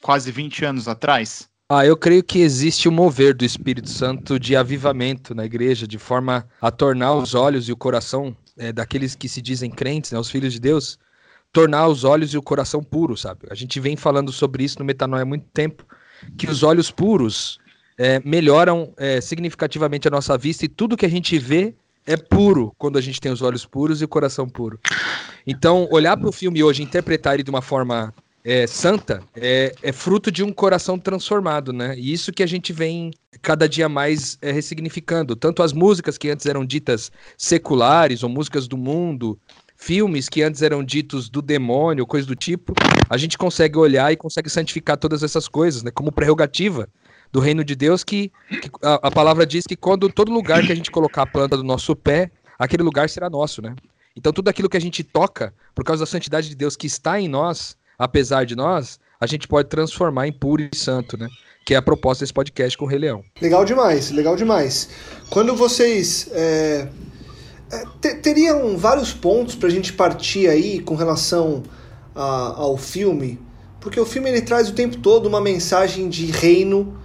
quase 0.00 0.30
20 0.30 0.64
anos 0.64 0.88
atrás? 0.88 1.48
Ah, 1.68 1.86
eu 1.86 1.96
creio 1.96 2.24
que 2.24 2.40
existe 2.40 2.88
o 2.88 2.92
mover 2.92 3.32
do 3.34 3.44
Espírito 3.44 3.88
Santo 3.88 4.40
de 4.40 4.56
avivamento 4.56 5.34
na 5.34 5.44
igreja, 5.44 5.86
de 5.86 5.98
forma 5.98 6.48
a 6.60 6.70
tornar 6.70 7.14
os 7.14 7.34
olhos 7.34 7.68
e 7.68 7.72
o 7.72 7.76
coração 7.76 8.36
é, 8.58 8.72
daqueles 8.72 9.14
que 9.14 9.28
se 9.28 9.40
dizem 9.40 9.70
crentes, 9.70 10.10
né, 10.10 10.18
os 10.18 10.28
filhos 10.28 10.52
de 10.52 10.58
Deus, 10.58 10.98
tornar 11.52 11.86
os 11.86 12.02
olhos 12.02 12.34
e 12.34 12.38
o 12.38 12.42
coração 12.42 12.82
puros, 12.82 13.20
sabe? 13.20 13.46
A 13.50 13.54
gente 13.54 13.78
vem 13.78 13.96
falando 13.96 14.32
sobre 14.32 14.64
isso 14.64 14.78
no 14.80 14.84
Metanoia 14.84 15.22
há 15.22 15.26
muito 15.26 15.46
tempo, 15.52 15.86
que 16.36 16.46
os 16.46 16.62
olhos 16.62 16.90
puros 16.90 17.58
é, 17.98 18.20
melhoram 18.24 18.92
é, 18.96 19.20
significativamente 19.20 20.08
a 20.08 20.10
nossa 20.10 20.36
vista 20.38 20.64
e 20.64 20.68
tudo 20.68 20.96
que 20.96 21.06
a 21.06 21.10
gente 21.10 21.38
vê 21.38 21.74
é 22.06 22.16
puro 22.16 22.74
quando 22.78 22.96
a 22.96 23.00
gente 23.00 23.20
tem 23.20 23.30
os 23.30 23.42
olhos 23.42 23.66
puros 23.66 24.00
e 24.00 24.04
o 24.04 24.08
coração 24.08 24.48
puro. 24.48 24.80
Então, 25.46 25.88
olhar 25.90 26.16
para 26.16 26.28
o 26.28 26.32
filme 26.32 26.62
hoje 26.62 26.82
interpretar 26.82 27.34
ele 27.34 27.42
de 27.42 27.50
uma 27.50 27.62
forma 27.62 28.12
é, 28.44 28.66
santa 28.66 29.22
é, 29.34 29.74
é, 29.82 29.92
fruto 29.92 30.30
de 30.30 30.42
um 30.42 30.52
coração 30.52 30.98
transformado, 30.98 31.72
né? 31.72 31.94
E 31.98 32.12
isso 32.12 32.32
que 32.32 32.42
a 32.42 32.46
gente 32.46 32.72
vem 32.72 33.10
cada 33.42 33.68
dia 33.68 33.88
mais 33.88 34.38
é, 34.40 34.50
ressignificando. 34.50 35.36
Tanto 35.36 35.62
as 35.62 35.72
músicas 35.72 36.16
que 36.16 36.30
antes 36.30 36.46
eram 36.46 36.64
ditas 36.64 37.12
seculares 37.36 38.22
ou 38.22 38.28
músicas 38.28 38.66
do 38.66 38.76
mundo, 38.76 39.38
filmes 39.80 40.28
que 40.28 40.42
antes 40.42 40.60
eram 40.60 40.84
ditos 40.84 41.30
do 41.30 41.40
demônio, 41.40 42.06
coisa 42.06 42.26
do 42.26 42.36
tipo, 42.36 42.74
a 43.08 43.16
gente 43.16 43.38
consegue 43.38 43.78
olhar 43.78 44.12
e 44.12 44.16
consegue 44.16 44.50
santificar 44.50 44.98
todas 44.98 45.22
essas 45.22 45.48
coisas, 45.48 45.82
né? 45.82 45.90
Como 45.90 46.12
prerrogativa 46.12 46.86
do 47.32 47.40
reino 47.40 47.64
de 47.64 47.74
Deus, 47.74 48.04
que, 48.04 48.30
que 48.48 48.70
a, 48.82 49.08
a 49.08 49.10
palavra 49.10 49.46
diz 49.46 49.66
que 49.66 49.74
quando 49.74 50.10
todo 50.10 50.30
lugar 50.30 50.64
que 50.66 50.70
a 50.70 50.74
gente 50.74 50.90
colocar 50.90 51.22
a 51.22 51.26
planta 51.26 51.56
do 51.56 51.64
nosso 51.64 51.96
pé, 51.96 52.30
aquele 52.58 52.82
lugar 52.82 53.08
será 53.08 53.30
nosso, 53.30 53.62
né? 53.62 53.74
Então 54.14 54.32
tudo 54.34 54.48
aquilo 54.48 54.68
que 54.68 54.76
a 54.76 54.80
gente 54.80 55.02
toca, 55.02 55.54
por 55.74 55.82
causa 55.82 56.02
da 56.04 56.06
santidade 56.06 56.50
de 56.50 56.54
Deus 56.54 56.76
que 56.76 56.86
está 56.86 57.18
em 57.18 57.26
nós, 57.26 57.74
apesar 57.98 58.44
de 58.44 58.54
nós, 58.54 59.00
a 59.18 59.26
gente 59.26 59.48
pode 59.48 59.68
transformar 59.70 60.28
em 60.28 60.32
puro 60.32 60.62
e 60.62 60.76
santo, 60.76 61.16
né? 61.16 61.26
Que 61.64 61.72
é 61.72 61.78
a 61.78 61.82
proposta 61.82 62.22
desse 62.22 62.34
podcast 62.34 62.76
com 62.76 62.84
o 62.84 62.88
Rei 62.88 62.98
Leão. 62.98 63.24
Legal 63.40 63.64
demais, 63.64 64.10
legal 64.10 64.36
demais. 64.36 64.90
Quando 65.30 65.56
vocês. 65.56 66.28
É, 66.32 66.86
é, 67.70 68.14
teriam 68.14 68.76
vários 68.76 69.12
pontos 69.12 69.54
para 69.54 69.68
a 69.68 69.70
gente 69.70 69.92
partir 69.92 70.48
aí 70.48 70.80
com 70.80 70.94
relação 70.94 71.62
a, 72.14 72.54
ao 72.56 72.76
filme, 72.76 73.40
porque 73.80 73.98
o 73.98 74.04
filme 74.04 74.28
ele 74.28 74.42
traz 74.42 74.68
o 74.68 74.72
tempo 74.72 74.98
todo 74.98 75.26
uma 75.26 75.40
mensagem 75.40 76.08
de 76.08 76.26
reino, 76.26 76.98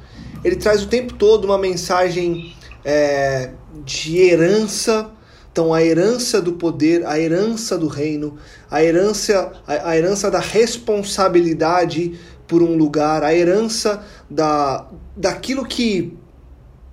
ele 0.43 0.55
traz 0.55 0.83
o 0.83 0.87
tempo 0.87 1.13
todo 1.13 1.45
uma 1.45 1.57
mensagem 1.57 2.55
é, 2.83 3.51
de 3.83 4.17
herança. 4.17 5.09
Então, 5.51 5.73
a 5.73 5.81
herança 5.81 6.41
do 6.41 6.53
poder, 6.53 7.05
a 7.05 7.17
herança 7.17 7.77
do 7.77 7.87
reino, 7.87 8.37
a 8.69 8.83
herança, 8.83 9.53
a, 9.65 9.89
a 9.89 9.97
herança 9.97 10.29
da 10.29 10.39
responsabilidade 10.39 12.19
por 12.45 12.61
um 12.61 12.75
lugar, 12.75 13.23
a 13.23 13.33
herança 13.33 14.03
da, 14.29 14.85
daquilo 15.15 15.65
que 15.65 16.13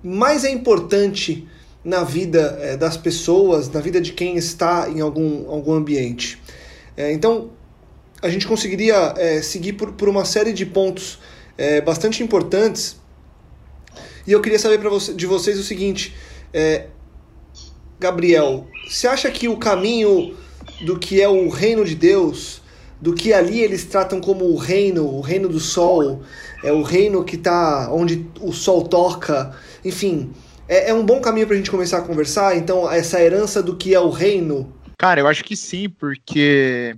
mais 0.02 0.44
é 0.44 0.50
importante 0.50 1.48
na 1.84 2.04
vida 2.04 2.58
é, 2.60 2.76
das 2.76 2.96
pessoas, 2.96 3.68
na 3.70 3.80
vida 3.80 4.00
de 4.00 4.12
quem 4.12 4.36
está 4.36 4.88
em 4.88 5.00
algum, 5.00 5.50
algum 5.50 5.72
ambiente. 5.72 6.40
É, 6.96 7.12
então, 7.12 7.50
a 8.20 8.28
gente 8.28 8.46
conseguiria 8.46 9.14
é, 9.16 9.42
seguir 9.42 9.72
por, 9.74 9.92
por 9.92 10.08
uma 10.08 10.24
série 10.24 10.52
de 10.52 10.64
pontos 10.64 11.18
é, 11.58 11.80
bastante 11.80 12.22
importantes. 12.22 12.96
E 14.26 14.32
eu 14.32 14.40
queria 14.40 14.58
saber 14.58 14.78
você, 14.78 15.12
de 15.12 15.26
vocês 15.26 15.58
o 15.58 15.64
seguinte: 15.64 16.14
é, 16.52 16.86
Gabriel, 17.98 18.66
você 18.88 19.08
acha 19.08 19.30
que 19.30 19.48
o 19.48 19.56
caminho 19.56 20.36
do 20.84 20.98
que 20.98 21.20
é 21.20 21.28
o 21.28 21.48
reino 21.48 21.84
de 21.84 21.94
Deus, 21.94 22.62
do 23.00 23.14
que 23.14 23.32
ali 23.32 23.60
eles 23.60 23.84
tratam 23.84 24.20
como 24.20 24.44
o 24.44 24.56
reino, 24.56 25.04
o 25.04 25.20
reino 25.20 25.48
do 25.48 25.58
sol, 25.58 26.22
é 26.62 26.72
o 26.72 26.82
reino 26.82 27.24
que 27.24 27.36
está 27.36 27.92
onde 27.92 28.26
o 28.40 28.52
sol 28.52 28.84
toca, 28.84 29.56
enfim, 29.84 30.32
é, 30.72 30.88
é 30.88 30.94
um 30.94 31.04
bom 31.04 31.20
caminho 31.20 31.46
para 31.46 31.54
a 31.54 31.58
gente 31.58 31.70
começar 31.70 31.98
a 31.98 32.02
conversar? 32.02 32.56
Então, 32.56 32.90
essa 32.90 33.20
herança 33.20 33.62
do 33.62 33.76
que 33.76 33.94
é 33.94 34.00
o 34.00 34.08
reino? 34.08 34.74
Cara, 34.96 35.20
eu 35.20 35.28
acho 35.28 35.44
que 35.44 35.54
sim, 35.54 35.90
porque 35.90 36.96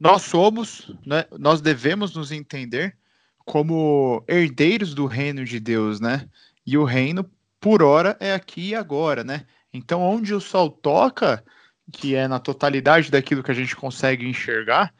nós 0.00 0.22
somos, 0.22 0.90
né, 1.04 1.26
nós 1.38 1.60
devemos 1.60 2.14
nos 2.16 2.32
entender 2.32 2.96
como 3.44 4.24
herdeiros 4.26 4.94
do 4.94 5.04
reino 5.04 5.44
de 5.44 5.60
Deus, 5.60 6.00
né? 6.00 6.26
E 6.64 6.78
o 6.78 6.84
reino, 6.84 7.28
por 7.60 7.82
hora, 7.82 8.16
é 8.20 8.32
aqui 8.32 8.70
e 8.70 8.74
agora, 8.74 9.22
né? 9.22 9.44
Então, 9.72 10.00
onde 10.00 10.32
o 10.32 10.40
sol 10.40 10.70
toca, 10.70 11.44
que 11.92 12.14
é 12.14 12.26
na 12.26 12.38
totalidade 12.38 13.10
daquilo 13.10 13.42
que 13.42 13.50
a 13.50 13.54
gente 13.54 13.76
consegue 13.76 14.26
enxergar, 14.26 14.94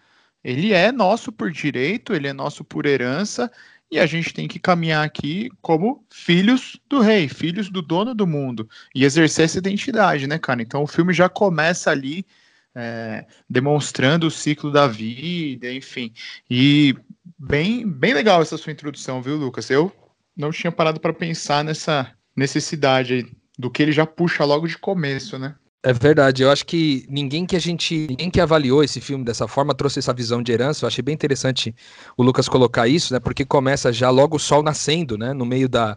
ele 0.44 0.72
é 0.74 0.92
nosso 0.92 1.32
por 1.32 1.50
direito, 1.50 2.14
ele 2.14 2.28
é 2.28 2.32
nosso 2.34 2.64
por 2.64 2.84
herança, 2.84 3.50
e 3.90 3.98
a 3.98 4.06
gente 4.06 4.34
tem 4.34 4.46
que 4.46 4.58
caminhar 4.58 5.04
aqui 5.04 5.50
como 5.62 6.04
filhos 6.10 6.78
do 6.88 7.00
rei, 7.00 7.28
filhos 7.28 7.70
do 7.70 7.80
dono 7.80 8.14
do 8.14 8.26
mundo, 8.26 8.68
e 8.94 9.04
exercer 9.04 9.46
essa 9.46 9.58
identidade, 9.58 10.26
né, 10.26 10.38
cara? 10.38 10.60
Então 10.62 10.82
o 10.82 10.86
filme 10.86 11.12
já 11.12 11.28
começa 11.28 11.90
ali 11.90 12.26
é, 12.74 13.26
demonstrando 13.48 14.26
o 14.26 14.30
ciclo 14.30 14.70
da 14.70 14.86
vida, 14.86 15.72
enfim. 15.72 16.12
E 16.50 16.94
bem, 17.38 17.88
bem 17.88 18.14
legal 18.14 18.42
essa 18.42 18.56
sua 18.56 18.72
introdução, 18.72 19.22
viu, 19.22 19.36
Lucas? 19.36 19.70
Eu 19.70 19.92
não 20.36 20.50
tinha 20.50 20.70
parado 20.70 21.00
para 21.00 21.12
pensar 21.12 21.64
nessa 21.64 22.12
necessidade 22.36 23.26
do 23.58 23.70
que 23.70 23.82
ele 23.82 23.90
já 23.90 24.06
puxa 24.06 24.44
logo 24.44 24.68
de 24.68 24.78
começo, 24.78 25.38
né? 25.38 25.56
É 25.82 25.92
verdade, 25.92 26.42
eu 26.42 26.50
acho 26.50 26.66
que 26.66 27.06
ninguém 27.08 27.46
que 27.46 27.54
a 27.54 27.58
gente, 27.60 28.08
ninguém 28.08 28.28
que 28.30 28.40
avaliou 28.40 28.82
esse 28.82 29.00
filme 29.00 29.24
dessa 29.24 29.46
forma 29.46 29.72
trouxe 29.74 30.00
essa 30.00 30.12
visão 30.12 30.42
de 30.42 30.50
herança. 30.50 30.84
Eu 30.84 30.88
achei 30.88 31.02
bem 31.02 31.14
interessante 31.14 31.74
o 32.16 32.22
Lucas 32.22 32.48
colocar 32.48 32.88
isso, 32.88 33.14
né? 33.14 33.20
Porque 33.20 33.44
começa 33.44 33.92
já 33.92 34.10
logo 34.10 34.36
o 34.36 34.40
sol 34.40 34.60
nascendo, 34.62 35.16
né? 35.16 35.32
No 35.32 35.46
meio 35.46 35.68
da, 35.68 35.96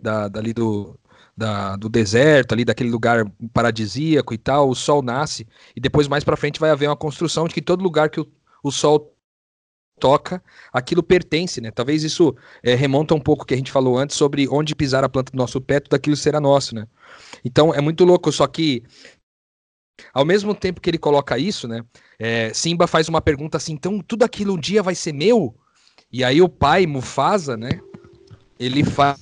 da 0.00 0.28
dali 0.28 0.52
do, 0.52 0.98
da, 1.36 1.76
do 1.76 1.88
deserto, 1.88 2.52
ali 2.52 2.64
daquele 2.64 2.90
lugar 2.90 3.24
paradisíaco 3.52 4.34
e 4.34 4.38
tal, 4.38 4.68
o 4.68 4.74
sol 4.74 5.02
nasce 5.02 5.46
e 5.74 5.80
depois 5.80 6.08
mais 6.08 6.24
para 6.24 6.36
frente 6.36 6.60
vai 6.60 6.70
haver 6.70 6.88
uma 6.88 6.96
construção 6.96 7.46
de 7.48 7.54
que 7.54 7.62
todo 7.62 7.82
lugar 7.82 8.10
que 8.10 8.20
o, 8.20 8.30
o 8.62 8.70
sol 8.70 9.16
toca, 10.00 10.42
aquilo 10.72 11.02
pertence, 11.02 11.60
né? 11.60 11.70
Talvez 11.70 12.02
isso 12.02 12.34
é, 12.62 12.74
remonta 12.74 13.14
um 13.14 13.20
pouco 13.20 13.44
o 13.44 13.46
que 13.46 13.54
a 13.54 13.56
gente 13.56 13.70
falou 13.70 13.96
antes 13.96 14.16
sobre 14.16 14.48
onde 14.48 14.74
pisar 14.74 15.04
a 15.04 15.08
planta 15.08 15.30
do 15.32 15.38
nosso 15.38 15.60
pé, 15.60 15.80
tudo 15.80 15.94
aquilo 15.94 16.16
será 16.16 16.40
nosso, 16.40 16.74
né? 16.74 16.88
Então 17.44 17.74
é 17.74 17.80
muito 17.80 18.04
louco, 18.04 18.30
só 18.30 18.46
que 18.46 18.82
ao 20.12 20.24
mesmo 20.24 20.54
tempo 20.54 20.80
que 20.80 20.90
ele 20.90 20.98
coloca 20.98 21.38
isso, 21.38 21.68
né? 21.68 21.84
É, 22.18 22.52
Simba 22.54 22.86
faz 22.86 23.08
uma 23.08 23.20
pergunta 23.20 23.56
assim, 23.56 23.72
então 23.72 24.00
tudo 24.00 24.24
aquilo 24.24 24.54
um 24.54 24.58
dia 24.58 24.82
vai 24.82 24.94
ser 24.94 25.12
meu? 25.12 25.54
E 26.10 26.22
aí 26.22 26.42
o 26.42 26.48
pai, 26.48 26.86
Mufasa, 26.86 27.56
né? 27.56 27.80
Ele 28.58 28.84
fa 28.84 29.16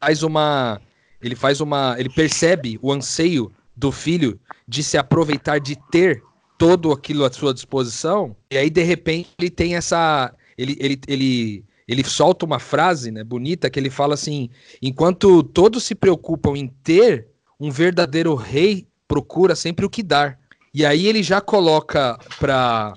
faz 0.00 0.22
uma. 0.22 0.80
Ele 1.20 1.34
faz 1.34 1.60
uma. 1.60 1.96
Ele 1.98 2.08
percebe 2.08 2.78
o 2.82 2.92
anseio 2.92 3.52
do 3.76 3.92
filho 3.92 4.40
de 4.66 4.82
se 4.82 4.96
aproveitar 4.96 5.58
de 5.58 5.76
ter 5.90 6.22
todo 6.58 6.92
aquilo 6.92 7.24
à 7.24 7.32
sua 7.32 7.52
disposição, 7.52 8.34
e 8.50 8.56
aí 8.56 8.70
de 8.70 8.82
repente 8.82 9.30
ele 9.38 9.50
tem 9.50 9.76
essa. 9.76 10.34
Ele, 10.56 10.76
ele, 10.80 11.00
ele, 11.06 11.64
ele 11.86 12.04
solta 12.04 12.46
uma 12.46 12.58
frase 12.58 13.10
né, 13.10 13.22
bonita 13.22 13.68
que 13.68 13.78
ele 13.78 13.90
fala 13.90 14.14
assim: 14.14 14.48
enquanto 14.80 15.42
todos 15.42 15.84
se 15.84 15.94
preocupam 15.94 16.56
em 16.56 16.66
ter, 16.66 17.28
um 17.58 17.70
verdadeiro 17.70 18.34
rei 18.34 18.86
procura 19.08 19.54
sempre 19.54 19.84
o 19.84 19.90
que 19.90 20.02
dar. 20.02 20.38
E 20.74 20.84
aí 20.84 21.06
ele 21.06 21.22
já 21.22 21.40
coloca 21.40 22.18
para 22.38 22.92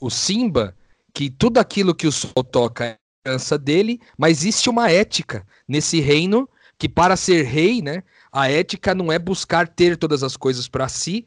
o 0.00 0.10
Simba 0.10 0.76
que 1.12 1.30
tudo 1.30 1.58
aquilo 1.58 1.94
que 1.94 2.06
o 2.06 2.12
sol 2.12 2.44
toca 2.44 2.84
é 2.84 2.98
herança 3.26 3.58
dele, 3.58 4.00
mas 4.16 4.38
existe 4.38 4.70
uma 4.70 4.90
ética 4.90 5.44
nesse 5.66 6.00
reino 6.00 6.48
que 6.78 6.88
para 6.88 7.16
ser 7.16 7.42
rei, 7.42 7.82
né, 7.82 8.02
a 8.30 8.50
ética 8.50 8.94
não 8.94 9.10
é 9.10 9.18
buscar 9.18 9.66
ter 9.66 9.96
todas 9.96 10.22
as 10.22 10.36
coisas 10.36 10.68
para 10.68 10.88
si, 10.88 11.26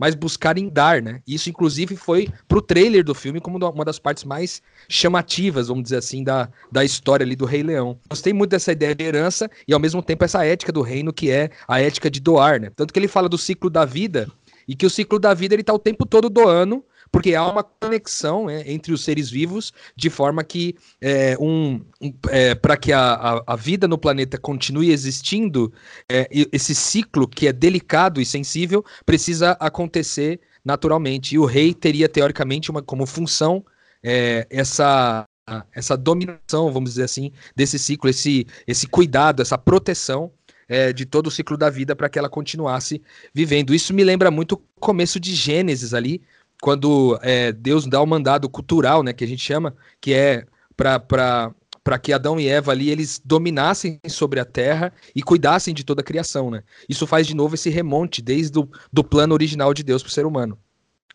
mas 0.00 0.14
buscarem 0.14 0.66
dar, 0.70 1.02
né? 1.02 1.20
Isso, 1.28 1.50
inclusive, 1.50 1.94
foi 1.94 2.26
pro 2.48 2.62
trailer 2.62 3.04
do 3.04 3.14
filme 3.14 3.38
como 3.38 3.58
uma 3.58 3.84
das 3.84 3.98
partes 3.98 4.24
mais 4.24 4.62
chamativas, 4.88 5.68
vamos 5.68 5.82
dizer 5.82 5.98
assim, 5.98 6.24
da, 6.24 6.48
da 6.72 6.82
história 6.82 7.22
ali 7.22 7.36
do 7.36 7.44
Rei 7.44 7.62
Leão. 7.62 7.98
Gostei 8.08 8.32
muito 8.32 8.52
dessa 8.52 8.72
ideia 8.72 8.94
de 8.94 9.04
herança 9.04 9.50
e, 9.68 9.74
ao 9.74 9.78
mesmo 9.78 10.02
tempo, 10.02 10.24
essa 10.24 10.42
ética 10.42 10.72
do 10.72 10.80
reino, 10.80 11.12
que 11.12 11.30
é 11.30 11.50
a 11.68 11.82
ética 11.82 12.10
de 12.10 12.18
doar, 12.18 12.58
né? 12.58 12.70
Tanto 12.74 12.94
que 12.94 12.98
ele 12.98 13.08
fala 13.08 13.28
do 13.28 13.36
ciclo 13.36 13.68
da 13.68 13.84
vida 13.84 14.26
e 14.66 14.74
que 14.74 14.86
o 14.86 14.90
ciclo 14.90 15.18
da 15.18 15.34
vida 15.34 15.54
ele 15.54 15.62
tá 15.62 15.74
o 15.74 15.78
tempo 15.78 16.06
todo 16.06 16.30
doando 16.30 16.82
porque 17.12 17.34
há 17.34 17.46
uma 17.46 17.62
conexão 17.62 18.46
né, 18.46 18.62
entre 18.66 18.92
os 18.92 19.02
seres 19.02 19.30
vivos, 19.30 19.72
de 19.96 20.08
forma 20.08 20.44
que 20.44 20.76
é, 21.00 21.36
um, 21.38 21.80
um 22.00 22.12
é, 22.28 22.54
para 22.54 22.76
que 22.76 22.92
a, 22.92 23.12
a, 23.14 23.42
a, 23.46 23.56
vida 23.56 23.88
no 23.88 23.98
planeta 23.98 24.38
continue 24.38 24.90
existindo, 24.92 25.72
é, 26.08 26.28
esse 26.52 26.74
ciclo 26.74 27.26
que 27.26 27.48
é 27.48 27.52
delicado 27.52 28.20
e 28.20 28.26
sensível 28.26 28.84
precisa 29.04 29.52
acontecer 29.52 30.40
naturalmente. 30.64 31.34
E 31.34 31.38
o 31.38 31.44
rei 31.44 31.74
teria 31.74 32.08
teoricamente 32.08 32.70
uma 32.70 32.82
como 32.82 33.06
função 33.06 33.64
é, 34.02 34.46
essa 34.50 35.24
essa 35.72 35.96
dominação, 35.96 36.72
vamos 36.72 36.90
dizer 36.90 37.02
assim, 37.02 37.32
desse 37.56 37.76
ciclo, 37.76 38.08
esse, 38.08 38.46
esse 38.68 38.86
cuidado, 38.86 39.42
essa 39.42 39.58
proteção 39.58 40.30
é, 40.68 40.92
de 40.92 41.04
todo 41.04 41.26
o 41.26 41.30
ciclo 41.30 41.56
da 41.56 41.68
vida 41.68 41.96
para 41.96 42.08
que 42.08 42.18
ela 42.18 42.28
continuasse 42.28 43.02
vivendo. 43.34 43.74
Isso 43.74 43.92
me 43.92 44.04
lembra 44.04 44.30
muito 44.30 44.52
o 44.52 44.80
começo 44.80 45.18
de 45.18 45.34
Gênesis 45.34 45.92
ali, 45.92 46.22
quando 46.60 47.18
é, 47.22 47.52
Deus 47.52 47.86
dá 47.86 48.00
o 48.00 48.06
mandado 48.06 48.48
cultural, 48.48 49.02
né, 49.02 49.12
que 49.12 49.24
a 49.24 49.26
gente 49.26 49.42
chama, 49.42 49.74
que 50.00 50.12
é 50.12 50.44
para 50.76 51.52
para 51.82 51.98
que 51.98 52.12
Adão 52.12 52.38
e 52.38 52.46
Eva 52.46 52.72
ali 52.72 52.90
eles 52.90 53.20
dominassem 53.24 53.98
sobre 54.06 54.38
a 54.38 54.44
terra 54.44 54.92
e 55.16 55.22
cuidassem 55.22 55.74
de 55.74 55.82
toda 55.82 56.02
a 56.02 56.04
criação, 56.04 56.50
né? 56.50 56.62
Isso 56.86 57.06
faz 57.06 57.26
de 57.26 57.34
novo 57.34 57.54
esse 57.54 57.70
remonte 57.70 58.20
desde 58.20 58.58
o 58.58 58.68
do 58.92 59.02
plano 59.02 59.32
original 59.32 59.72
de 59.72 59.82
Deus 59.82 60.02
para 60.02 60.10
o 60.10 60.12
ser 60.12 60.26
humano. 60.26 60.58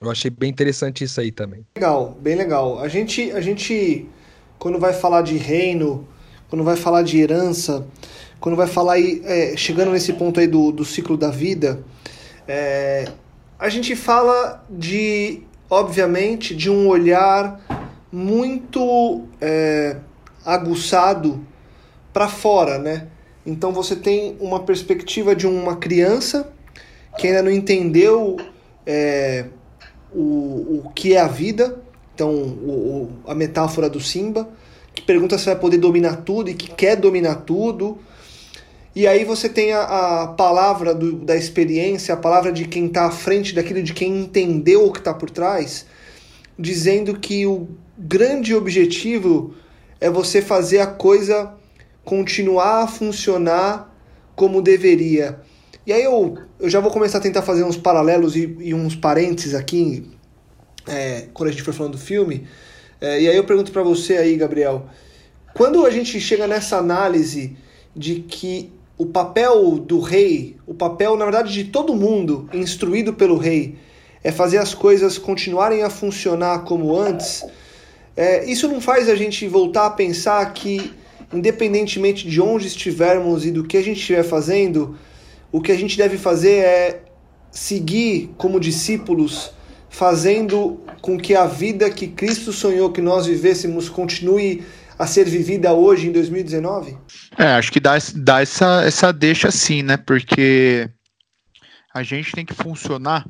Eu 0.01 0.09
achei 0.09 0.29
bem 0.31 0.49
interessante 0.49 1.03
isso 1.03 1.21
aí 1.21 1.31
também. 1.31 1.65
Legal, 1.75 2.17
bem 2.19 2.35
legal. 2.35 2.79
A 2.79 2.87
gente, 2.87 3.31
a 3.31 3.39
gente 3.39 4.09
quando 4.57 4.79
vai 4.79 4.93
falar 4.93 5.21
de 5.21 5.37
reino, 5.37 6.07
quando 6.49 6.63
vai 6.63 6.75
falar 6.75 7.03
de 7.03 7.19
herança, 7.19 7.85
quando 8.39 8.55
vai 8.55 8.67
falar 8.67 8.93
aí, 8.93 9.21
é, 9.23 9.55
chegando 9.55 9.91
nesse 9.91 10.13
ponto 10.13 10.39
aí 10.39 10.47
do, 10.47 10.71
do 10.71 10.83
ciclo 10.83 11.17
da 11.17 11.29
vida, 11.29 11.83
é, 12.47 13.05
a 13.57 13.69
gente 13.69 13.95
fala 13.95 14.63
de, 14.69 15.41
obviamente, 15.69 16.55
de 16.55 16.69
um 16.69 16.87
olhar 16.87 17.59
muito 18.11 19.23
é, 19.41 19.97
aguçado 20.45 21.45
para 22.13 22.27
fora, 22.27 22.77
né? 22.77 23.07
Então 23.45 23.71
você 23.71 23.95
tem 23.95 24.35
uma 24.39 24.61
perspectiva 24.61 25.35
de 25.35 25.45
uma 25.45 25.75
criança 25.75 26.51
que 27.17 27.27
ainda 27.27 27.43
não 27.43 27.51
entendeu 27.51 28.37
é, 28.85 29.45
o, 30.13 30.81
o 30.85 30.91
que 30.93 31.13
é 31.13 31.19
a 31.19 31.27
vida, 31.27 31.77
então 32.13 32.31
o, 32.31 33.09
o, 33.25 33.29
a 33.29 33.35
metáfora 33.35 33.89
do 33.89 33.99
Simba, 33.99 34.49
que 34.93 35.01
pergunta 35.01 35.37
se 35.37 35.45
vai 35.45 35.55
poder 35.55 35.77
dominar 35.77 36.17
tudo 36.17 36.49
e 36.49 36.53
que 36.53 36.69
quer 36.69 36.95
dominar 36.95 37.35
tudo. 37.41 37.97
E 38.95 39.05
aí 39.05 39.25
você 39.25 39.49
tem 39.49 39.73
a, 39.73 39.81
a 40.23 40.27
palavra 40.27 40.95
do, 40.95 41.11
da 41.17 41.35
experiência, 41.35 42.13
a 42.13 42.17
palavra 42.17 42.51
de 42.51 42.65
quem 42.65 42.85
está 42.85 43.07
à 43.07 43.11
frente 43.11 43.53
daquilo, 43.53 43.83
de 43.83 43.93
quem 43.93 44.21
entendeu 44.21 44.85
o 44.85 44.91
que 44.91 44.99
está 44.99 45.13
por 45.13 45.29
trás, 45.29 45.85
dizendo 46.57 47.19
que 47.19 47.45
o 47.45 47.67
grande 47.97 48.55
objetivo 48.55 49.53
é 49.99 50.09
você 50.09 50.41
fazer 50.41 50.79
a 50.79 50.87
coisa 50.87 51.53
continuar 52.05 52.83
a 52.83 52.87
funcionar 52.87 53.93
como 54.33 54.61
deveria. 54.61 55.41
E 55.85 55.91
aí 55.91 56.03
eu, 56.03 56.37
eu 56.57 56.69
já 56.69 56.79
vou 56.79 56.89
começar 56.89 57.17
a 57.17 57.21
tentar 57.21 57.41
fazer 57.41 57.63
uns 57.63 57.75
paralelos 57.75 58.35
e, 58.35 58.55
e 58.59 58.73
uns 58.73 58.95
parênteses 58.95 59.53
aqui, 59.53 60.09
é, 60.87 61.27
quando 61.33 61.49
a 61.49 61.51
gente 61.51 61.63
for 61.63 61.73
falando 61.73 61.93
do 61.93 61.97
filme. 61.97 62.47
É, 63.01 63.21
e 63.21 63.27
aí 63.27 63.35
eu 63.35 63.43
pergunto 63.43 63.73
para 63.73 63.83
você 63.83 64.15
aí, 64.17 64.37
Gabriel, 64.37 64.85
quando 65.53 65.85
a 65.85 65.89
gente 65.89 66.19
chega 66.21 66.47
nessa 66.47 66.77
análise 66.77 67.57
de 67.95 68.21
que 68.21 68.71
o 68.97 69.05
papel 69.05 69.77
do 69.77 69.99
rei, 69.99 70.55
o 70.65 70.73
papel, 70.73 71.17
na 71.17 71.25
verdade, 71.25 71.51
de 71.51 71.65
todo 71.65 71.93
mundo 71.93 72.49
instruído 72.53 73.13
pelo 73.13 73.37
rei, 73.37 73.75
é 74.23 74.31
fazer 74.31 74.57
as 74.57 74.73
coisas 74.73 75.17
continuarem 75.17 75.83
a 75.83 75.89
funcionar 75.89 76.63
como 76.63 76.97
antes, 76.97 77.45
é, 78.15 78.49
isso 78.49 78.67
não 78.67 78.79
faz 78.79 79.09
a 79.09 79.15
gente 79.15 79.45
voltar 79.47 79.87
a 79.87 79.89
pensar 79.89 80.53
que, 80.53 80.93
independentemente 81.33 82.27
de 82.27 82.41
onde 82.41 82.65
estivermos 82.65 83.45
e 83.45 83.51
do 83.51 83.65
que 83.65 83.75
a 83.75 83.83
gente 83.83 83.99
estiver 83.99 84.23
fazendo, 84.23 84.97
o 85.51 85.59
que 85.59 85.71
a 85.71 85.75
gente 85.75 85.97
deve 85.97 86.17
fazer 86.17 86.59
é 86.59 87.01
seguir 87.51 88.31
como 88.37 88.59
discípulos, 88.59 89.51
fazendo 89.89 90.79
com 91.01 91.17
que 91.17 91.35
a 91.35 91.45
vida 91.45 91.89
que 91.89 92.07
Cristo 92.07 92.53
sonhou 92.53 92.91
que 92.91 93.01
nós 93.01 93.25
vivêssemos 93.25 93.89
continue 93.89 94.63
a 94.97 95.07
ser 95.07 95.25
vivida 95.25 95.73
hoje 95.73 96.07
em 96.07 96.11
2019? 96.11 96.97
É, 97.37 97.53
acho 97.53 97.71
que 97.71 97.79
dá, 97.79 97.93
dá 98.15 98.41
essa, 98.41 98.83
essa 98.83 99.11
deixa 99.11 99.51
sim, 99.51 99.83
né? 99.83 99.97
Porque 99.97 100.89
a 101.93 102.03
gente 102.03 102.31
tem 102.31 102.45
que 102.45 102.53
funcionar 102.53 103.27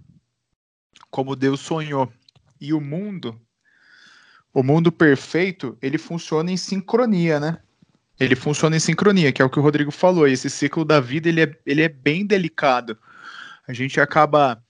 como 1.10 1.36
Deus 1.36 1.60
sonhou. 1.60 2.12
E 2.60 2.74
o 2.74 2.80
mundo 2.80 3.40
o 4.56 4.64
mundo 4.64 4.90
perfeito, 4.90 5.78
ele 5.82 5.98
funciona 5.98 6.50
em 6.50 6.56
sincronia, 6.56 7.42
né? 7.42 7.58
Ele 8.18 8.38
funciona 8.38 8.78
em 8.78 8.80
sincronia, 8.80 9.30
que 9.34 9.42
é 9.42 9.46
o 9.46 9.50
que 9.50 9.60
o 9.60 9.62
Rodrigo 9.62 9.92
falou. 9.92 10.26
Esse 10.26 10.50
ciclo 10.50 10.86
da 10.86 11.02
vida, 11.02 11.28
ele 11.28 11.42
é, 11.42 11.60
ele 11.66 11.82
é 11.82 11.90
bem 11.90 12.26
delicado. 12.26 12.98
A 13.68 13.74
gente 13.74 14.00
acaba, 14.00 14.64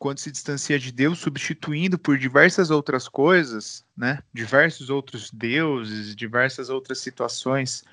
quando 0.00 0.18
se 0.18 0.30
distancia 0.30 0.78
de 0.78 0.90
Deus, 0.90 1.18
substituindo 1.18 1.98
por 1.98 2.16
diversas 2.16 2.70
outras 2.70 3.06
coisas, 3.06 3.84
né? 3.94 4.20
Diversos 4.32 4.88
outros 4.88 5.30
deuses, 5.30 6.16
diversas 6.16 6.70
outras 6.70 7.00
situações 7.00 7.84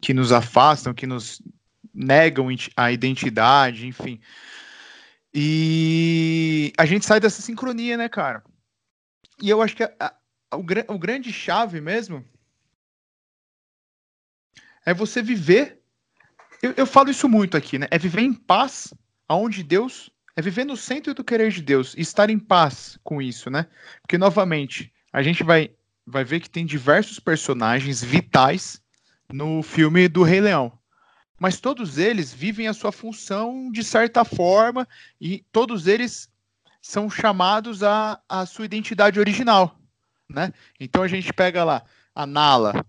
que 0.00 0.12
nos 0.12 0.32
afastam, 0.32 0.92
que 0.92 1.06
nos 1.06 1.40
negam 1.94 2.48
a 2.76 2.90
identidade, 2.90 3.86
enfim. 3.86 4.20
E 5.32 6.72
a 6.76 6.84
gente 6.84 7.06
sai 7.06 7.20
dessa 7.20 7.40
sincronia, 7.40 7.96
né, 7.96 8.08
cara? 8.08 8.42
E 9.40 9.48
eu 9.48 9.62
acho 9.62 9.76
que 9.76 9.84
a, 9.84 10.12
o, 10.52 10.64
o 10.92 10.98
grande 10.98 11.32
chave 11.32 11.80
mesmo 11.80 12.24
é 14.84 14.92
você 14.92 15.22
viver. 15.22 15.80
Eu, 16.60 16.74
eu 16.76 16.86
falo 16.86 17.08
isso 17.08 17.28
muito 17.28 17.56
aqui, 17.56 17.78
né? 17.78 17.86
É 17.88 17.98
viver 17.98 18.22
em 18.22 18.34
paz 18.34 18.92
aonde 19.28 19.62
Deus. 19.62 20.10
É 20.40 20.42
viver 20.42 20.64
no 20.64 20.76
centro 20.76 21.12
do 21.12 21.22
querer 21.22 21.50
de 21.50 21.60
Deus 21.60 21.94
e 21.94 22.00
estar 22.00 22.30
em 22.30 22.38
paz 22.38 22.98
com 23.04 23.20
isso, 23.20 23.50
né? 23.50 23.66
Porque, 24.00 24.16
novamente, 24.16 24.90
a 25.12 25.22
gente 25.22 25.44
vai, 25.44 25.70
vai 26.06 26.24
ver 26.24 26.40
que 26.40 26.48
tem 26.48 26.64
diversos 26.64 27.18
personagens 27.18 28.02
vitais 28.02 28.82
no 29.30 29.62
filme 29.62 30.08
do 30.08 30.22
Rei 30.22 30.40
Leão. 30.40 30.72
Mas 31.38 31.60
todos 31.60 31.98
eles 31.98 32.32
vivem 32.32 32.68
a 32.68 32.72
sua 32.72 32.90
função 32.90 33.70
de 33.70 33.84
certa 33.84 34.24
forma 34.24 34.88
e 35.20 35.44
todos 35.52 35.86
eles 35.86 36.28
são 36.80 37.10
chamados 37.10 37.82
à, 37.82 38.18
à 38.28 38.46
sua 38.46 38.64
identidade 38.64 39.20
original 39.20 39.80
né? 40.30 40.52
Então 40.78 41.02
a 41.02 41.08
gente 41.08 41.32
pega 41.32 41.64
lá 41.64 41.82
a 42.14 42.26
Nala. 42.26 42.84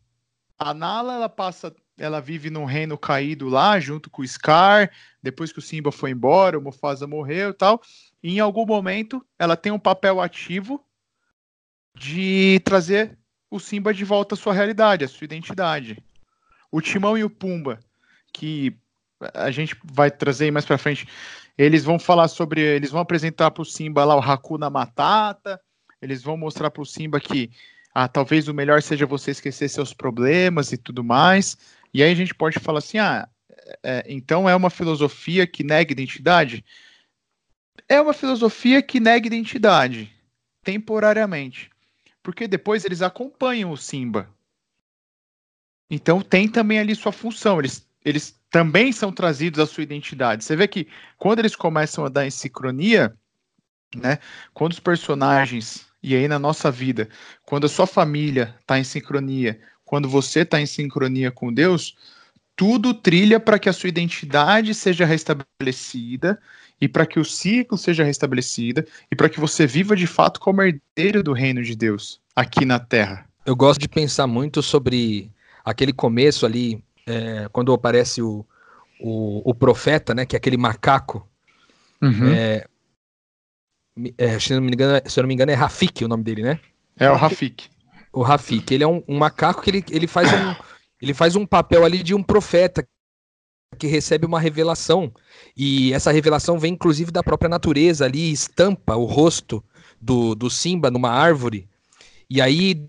A 0.58 0.74
Nala 0.74 1.16
ela 1.16 1.30
passa, 1.30 1.74
ela 2.02 2.20
vive 2.20 2.50
num 2.50 2.66
reino 2.66 2.98
caído 2.98 3.48
lá 3.48 3.80
junto 3.80 4.10
com 4.10 4.24
o 4.24 4.28
Scar, 4.28 4.92
depois 5.22 5.54
que 5.54 5.60
o 5.60 5.62
Simba 5.62 5.92
foi 5.92 6.10
embora, 6.10 6.58
o 6.58 6.62
Mufasa 6.62 7.06
morreu 7.06 7.52
e 7.52 7.54
tal. 7.54 7.80
E 8.24 8.36
em 8.36 8.40
algum 8.40 8.66
momento 8.66 9.24
ela 9.38 9.56
tem 9.56 9.72
um 9.72 9.78
papel 9.78 10.20
ativo 10.20 10.84
de 11.96 12.60
trazer 12.66 13.16
o 13.52 13.60
Simba 13.60 13.94
de 13.94 14.04
volta 14.04 14.34
à 14.34 14.38
sua 14.38 14.52
realidade, 14.52 15.06
à 15.06 15.08
sua 15.08 15.26
identidade. 15.26 16.04
O 16.72 16.82
Timão 16.82 17.16
e 17.16 17.24
o 17.24 17.30
Pumba, 17.30 17.80
que 18.34 18.76
a 19.36 19.52
gente 19.52 19.78
vai 19.84 20.10
trazer 20.10 20.50
mais 20.50 20.66
para 20.66 20.80
frente, 20.80 21.08
eles 21.56 21.84
vão 21.84 22.00
falar 22.00 22.30
sobre, 22.30 22.62
eles 22.62 22.90
vão 22.90 23.02
apresentar 23.02 23.52
para 23.52 23.62
o 23.62 23.66
Simba 23.66 24.04
lá 24.04 24.16
o 24.16 24.20
Hakuna 24.20 24.72
Matata, 24.72 25.62
eles 26.02 26.24
vão 26.24 26.36
mostrar 26.36 26.72
para 26.72 26.82
o 26.82 26.86
Simba 26.86 27.20
que 27.20 27.52
ah, 27.94 28.08
talvez 28.08 28.48
o 28.48 28.54
melhor 28.56 28.82
seja 28.82 29.06
você 29.06 29.30
esquecer 29.30 29.70
seus 29.70 29.94
problemas 29.94 30.72
e 30.72 30.78
tudo 30.78 31.04
mais. 31.04 31.58
E 31.94 32.02
aí 32.02 32.12
a 32.12 32.16
gente 32.16 32.34
pode 32.34 32.60
falar 32.60 32.80
assim: 32.80 32.98
ah, 32.98 33.28
é, 33.84 34.04
então 34.08 34.50
é 34.50 34.56
uma 34.56 34.70
filosofia 34.70 35.46
que 35.46 35.64
nega 35.64 35.92
identidade? 35.92 36.64
É 37.88 38.00
uma 38.00 38.14
filosofia 38.14 38.82
que 38.82 39.00
nega 39.00 39.28
identidade, 39.28 40.14
temporariamente. 40.64 41.70
Porque 42.24 42.48
depois 42.48 42.86
eles 42.86 43.02
acompanham 43.02 43.72
o 43.72 43.78
Simba. 43.78 44.30
Então 45.90 46.22
tem 46.22 46.48
também 46.48 46.80
ali 46.80 46.96
sua 46.96 47.12
função. 47.12 47.60
Eles, 47.60 47.88
eles 48.06 48.40
também 48.50 48.92
são 48.92 49.12
trazidos 49.12 49.60
à 49.60 49.66
sua 49.66 49.84
identidade. 49.84 50.44
Você 50.44 50.56
vê 50.56 50.68
que 50.68 50.88
quando 51.18 51.40
eles 51.40 51.56
começam 51.56 52.06
a 52.06 52.10
dar 52.10 52.26
em 52.26 52.32
sincronia, 52.32 53.18
né? 53.96 54.20
Quando 54.54 54.72
os 54.72 54.80
personagens 54.80 55.86
e 56.04 56.16
aí 56.16 56.28
na 56.28 56.40
nossa 56.40 56.72
vida, 56.72 57.10
quando 57.44 57.66
a 57.66 57.70
sua 57.70 57.86
família 57.86 58.56
está 58.62 58.80
em 58.80 58.84
sincronia, 58.84 59.62
quando 59.92 60.08
você 60.08 60.40
está 60.40 60.62
em 60.62 60.66
sincronia 60.66 61.30
com 61.32 61.52
Deus, 61.52 61.98
tudo 62.56 62.94
trilha 62.94 63.42
para 63.42 63.60
que 63.60 63.68
a 63.68 63.74
sua 63.74 63.90
identidade 63.90 64.74
seja 64.74 65.04
restabelecida 65.04 66.40
e 66.80 66.88
para 66.88 67.06
que 67.06 67.20
o 67.20 67.26
ciclo 67.26 67.78
seja 67.78 68.02
restabelecido 68.02 68.86
e 69.12 69.18
para 69.18 69.28
que 69.28 69.38
você 69.38 69.68
viva 69.68 69.94
de 69.94 70.08
fato 70.08 70.40
como 70.40 70.62
herdeiro 70.62 71.22
do 71.22 71.34
reino 71.34 71.62
de 71.62 71.76
Deus 71.76 72.22
aqui 72.34 72.64
na 72.64 72.80
Terra. 72.80 73.28
Eu 73.46 73.54
gosto 73.54 73.82
de 73.82 73.90
pensar 73.90 74.28
muito 74.28 74.64
sobre 74.64 75.30
aquele 75.62 75.92
começo 75.92 76.46
ali, 76.46 76.82
é, 77.06 77.50
quando 77.52 77.74
aparece 77.74 78.22
o, 78.22 78.46
o, 78.98 79.52
o, 79.52 79.54
profeta, 79.54 80.16
né, 80.16 80.26
que 80.26 80.38
é 80.38 80.40
aquele 80.40 80.56
macaco. 80.56 81.28
Uhum. 82.02 82.32
É, 82.32 82.66
é, 84.18 84.40
se, 84.40 84.54
não 84.54 84.62
me 84.62 84.72
engano, 84.72 85.02
se 85.06 85.20
eu 85.20 85.24
não 85.24 85.28
me 85.28 85.34
engano, 85.34 85.52
é 85.52 85.56
Rafik 85.56 86.06
o 86.06 86.08
nome 86.08 86.24
dele, 86.24 86.44
né? 86.44 86.62
É 86.98 87.12
o 87.12 87.16
Rafik. 87.16 87.70
O 88.14 88.22
Rafik, 88.22 88.74
ele 88.74 88.84
é 88.84 88.88
um, 88.88 89.04
um 89.08 89.18
macaco 89.18 89.62
que 89.62 89.70
ele, 89.70 89.86
ele, 89.90 90.08
faz 90.08 90.32
um, 90.32 90.56
ele 91.02 91.14
faz 91.14 91.36
um 91.36 91.46
papel 91.46 91.86
ali 91.86 92.04
de 92.04 92.14
um 92.14 92.22
profeta 92.22 92.86
que 93.78 93.88
recebe 93.88 94.26
uma 94.26 94.40
revelação. 94.40 95.12
E 95.56 95.94
essa 95.94 96.12
revelação 96.12 96.60
vem 96.60 96.74
inclusive 96.74 97.12
da 97.12 97.24
própria 97.24 97.50
natureza 97.50 98.06
ali, 98.06 98.32
estampa 98.32 98.96
o 98.96 99.06
rosto 99.06 99.64
do, 100.00 100.36
do 100.36 100.50
Simba 100.50 100.92
numa 100.92 101.10
árvore. 101.10 101.70
E 102.30 102.42
aí, 102.42 102.86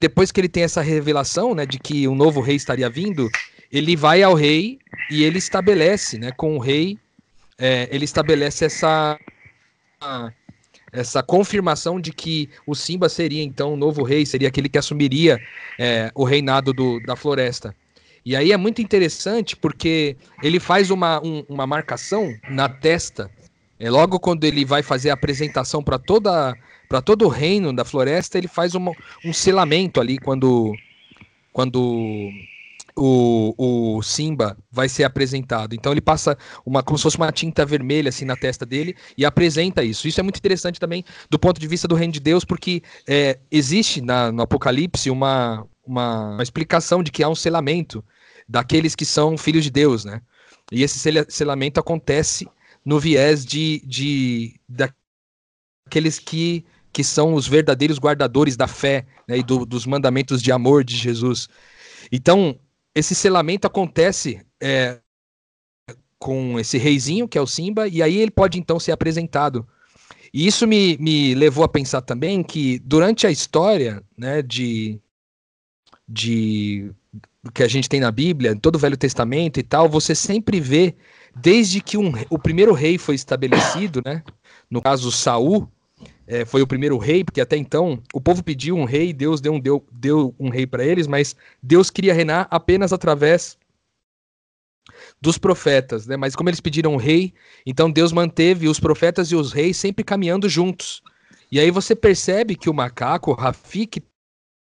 depois 0.00 0.30
que 0.30 0.40
ele 0.40 0.48
tem 0.48 0.62
essa 0.62 0.82
revelação, 0.82 1.54
né, 1.54 1.64
de 1.64 1.78
que 1.78 2.06
um 2.06 2.14
novo 2.14 2.40
rei 2.40 2.56
estaria 2.56 2.88
vindo, 2.88 3.28
ele 3.70 3.96
vai 3.96 4.22
ao 4.22 4.34
rei 4.34 4.78
e 5.10 5.24
ele 5.24 5.38
estabelece, 5.38 6.18
né, 6.18 6.32
com 6.32 6.56
o 6.56 6.60
rei, 6.60 6.98
é, 7.58 7.88
ele 7.90 8.04
estabelece 8.04 8.64
essa 8.64 9.18
essa 10.96 11.22
confirmação 11.22 12.00
de 12.00 12.12
que 12.12 12.48
o 12.66 12.74
Simba 12.74 13.08
seria 13.08 13.42
então 13.42 13.74
o 13.74 13.76
novo 13.76 14.02
rei, 14.02 14.24
seria 14.24 14.48
aquele 14.48 14.68
que 14.68 14.78
assumiria 14.78 15.38
é, 15.78 16.10
o 16.14 16.24
reinado 16.24 16.72
do, 16.72 16.98
da 17.00 17.14
floresta. 17.14 17.74
E 18.24 18.34
aí 18.34 18.50
é 18.50 18.56
muito 18.56 18.82
interessante 18.82 19.54
porque 19.54 20.16
ele 20.42 20.58
faz 20.58 20.90
uma, 20.90 21.20
um, 21.22 21.44
uma 21.48 21.66
marcação 21.66 22.34
na 22.48 22.68
testa. 22.68 23.30
É, 23.78 23.90
logo 23.90 24.18
quando 24.18 24.44
ele 24.44 24.64
vai 24.64 24.82
fazer 24.82 25.10
a 25.10 25.14
apresentação 25.14 25.82
para 25.82 25.98
toda 25.98 26.56
para 26.88 27.02
todo 27.02 27.24
o 27.24 27.28
reino 27.28 27.74
da 27.74 27.84
floresta, 27.84 28.38
ele 28.38 28.46
faz 28.46 28.74
uma, 28.76 28.92
um 29.24 29.32
selamento 29.32 30.00
ali 30.00 30.18
quando 30.18 30.72
quando 31.52 32.30
o, 32.96 33.54
o 33.96 34.02
Simba 34.02 34.56
vai 34.70 34.88
ser 34.88 35.04
apresentado. 35.04 35.74
Então 35.74 35.92
ele 35.92 36.00
passa 36.00 36.36
uma 36.64 36.82
como 36.82 36.96
se 36.96 37.02
fosse 37.02 37.16
uma 37.18 37.30
tinta 37.30 37.64
vermelha 37.64 38.08
assim 38.08 38.24
na 38.24 38.36
testa 38.36 38.64
dele 38.64 38.96
e 39.16 39.24
apresenta 39.24 39.84
isso. 39.84 40.08
Isso 40.08 40.18
é 40.18 40.22
muito 40.22 40.38
interessante 40.38 40.80
também 40.80 41.04
do 41.30 41.38
ponto 41.38 41.60
de 41.60 41.66
vista 41.68 41.86
do 41.86 41.94
reino 41.94 42.12
de 42.12 42.20
Deus, 42.20 42.44
porque 42.44 42.82
é, 43.06 43.38
existe 43.50 44.00
na, 44.00 44.32
no 44.32 44.42
Apocalipse 44.42 45.10
uma, 45.10 45.66
uma, 45.84 46.30
uma 46.32 46.42
explicação 46.42 47.02
de 47.02 47.12
que 47.12 47.22
há 47.22 47.28
um 47.28 47.34
selamento 47.34 48.02
daqueles 48.48 48.94
que 48.94 49.04
são 49.04 49.36
filhos 49.36 49.64
de 49.64 49.70
Deus, 49.70 50.04
né? 50.04 50.22
E 50.72 50.82
esse 50.82 50.98
selamento 51.28 51.78
acontece 51.78 52.48
no 52.84 52.98
viés 52.98 53.44
de, 53.44 53.82
de 53.86 54.58
daqueles 54.68 56.18
que, 56.18 56.64
que 56.92 57.04
são 57.04 57.34
os 57.34 57.46
verdadeiros 57.46 57.98
guardadores 57.98 58.56
da 58.56 58.66
fé 58.66 59.06
né, 59.28 59.38
e 59.38 59.42
do, 59.44 59.64
dos 59.64 59.86
mandamentos 59.86 60.42
de 60.42 60.50
amor 60.50 60.82
de 60.82 60.96
Jesus. 60.96 61.48
Então, 62.10 62.58
esse 62.96 63.14
selamento 63.14 63.66
acontece 63.66 64.40
é, 64.58 64.98
com 66.18 66.58
esse 66.58 66.78
reizinho, 66.78 67.28
que 67.28 67.36
é 67.36 67.40
o 67.42 67.46
Simba, 67.46 67.86
e 67.86 68.02
aí 68.02 68.16
ele 68.16 68.30
pode 68.30 68.58
então 68.58 68.80
ser 68.80 68.92
apresentado. 68.92 69.68
E 70.32 70.46
isso 70.46 70.66
me, 70.66 70.96
me 70.96 71.34
levou 71.34 71.62
a 71.62 71.68
pensar 71.68 72.00
também 72.00 72.42
que 72.42 72.78
durante 72.78 73.26
a 73.26 73.30
história 73.30 74.02
né, 74.16 74.40
de, 74.40 74.98
de 76.08 76.90
que 77.52 77.62
a 77.62 77.68
gente 77.68 77.86
tem 77.86 78.00
na 78.00 78.10
Bíblia, 78.10 78.52
em 78.52 78.58
todo 78.58 78.76
o 78.76 78.78
Velho 78.78 78.96
Testamento 78.96 79.60
e 79.60 79.62
tal, 79.62 79.90
você 79.90 80.14
sempre 80.14 80.58
vê, 80.58 80.96
desde 81.34 81.82
que 81.82 81.98
um, 81.98 82.12
o 82.30 82.38
primeiro 82.38 82.72
rei 82.72 82.96
foi 82.96 83.14
estabelecido, 83.14 84.00
né? 84.02 84.22
No 84.70 84.80
caso, 84.80 85.12
Saul 85.12 85.70
é, 86.26 86.44
foi 86.44 86.62
o 86.62 86.66
primeiro 86.66 86.98
rei, 86.98 87.22
porque 87.22 87.40
até 87.40 87.56
então 87.56 88.02
o 88.12 88.20
povo 88.20 88.42
pediu 88.42 88.76
um 88.76 88.84
rei, 88.84 89.12
Deus 89.12 89.40
deu 89.40 89.52
um, 89.52 89.60
deu, 89.60 89.86
deu 89.92 90.34
um 90.38 90.48
rei 90.48 90.66
para 90.66 90.84
eles, 90.84 91.06
mas 91.06 91.36
Deus 91.62 91.90
queria 91.90 92.14
reinar 92.14 92.48
apenas 92.50 92.92
através 92.92 93.56
dos 95.20 95.38
profetas, 95.38 96.06
né? 96.06 96.16
Mas 96.16 96.34
como 96.34 96.48
eles 96.48 96.60
pediram 96.60 96.94
um 96.94 96.96
rei, 96.96 97.32
então 97.64 97.90
Deus 97.90 98.12
manteve 98.12 98.68
os 98.68 98.80
profetas 98.80 99.30
e 99.30 99.36
os 99.36 99.52
reis 99.52 99.76
sempre 99.76 100.04
caminhando 100.04 100.48
juntos. 100.48 101.02
E 101.50 101.60
aí 101.60 101.70
você 101.70 101.94
percebe 101.94 102.56
que 102.56 102.68
o 102.68 102.74
macaco, 102.74 103.30
o 103.30 103.34
Rafik, 103.34 104.02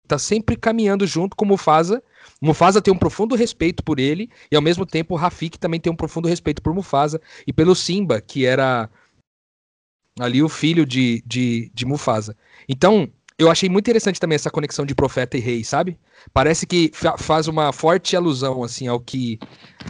está 0.02 0.18
sempre 0.18 0.56
caminhando 0.56 1.06
junto 1.06 1.36
com 1.36 1.44
o 1.44 1.48
Mufasa 1.48 2.02
Mufasa 2.40 2.82
tem 2.82 2.92
um 2.92 2.98
profundo 2.98 3.34
respeito 3.34 3.82
por 3.82 3.98
ele, 3.98 4.30
e 4.50 4.56
ao 4.56 4.62
mesmo 4.62 4.84
tempo 4.84 5.14
o 5.14 5.16
Rafik 5.16 5.58
também 5.58 5.80
tem 5.80 5.92
um 5.92 5.96
profundo 5.96 6.28
respeito 6.28 6.60
por 6.60 6.74
Mufasa 6.74 7.20
e 7.46 7.52
pelo 7.52 7.74
Simba, 7.74 8.20
que 8.20 8.44
era 8.44 8.90
ali 10.18 10.42
o 10.42 10.48
filho 10.48 10.86
de, 10.86 11.22
de, 11.26 11.70
de 11.74 11.84
Mufasa. 11.84 12.36
Então, 12.68 13.08
eu 13.38 13.50
achei 13.50 13.68
muito 13.68 13.84
interessante 13.84 14.18
também 14.18 14.36
essa 14.36 14.50
conexão 14.50 14.86
de 14.86 14.94
profeta 14.94 15.36
e 15.36 15.40
rei, 15.40 15.62
sabe? 15.62 15.98
Parece 16.32 16.66
que 16.66 16.90
fa 16.94 17.18
faz 17.18 17.48
uma 17.48 17.72
forte 17.72 18.16
alusão 18.16 18.64
assim 18.64 18.86
ao 18.86 18.98
que 18.98 19.38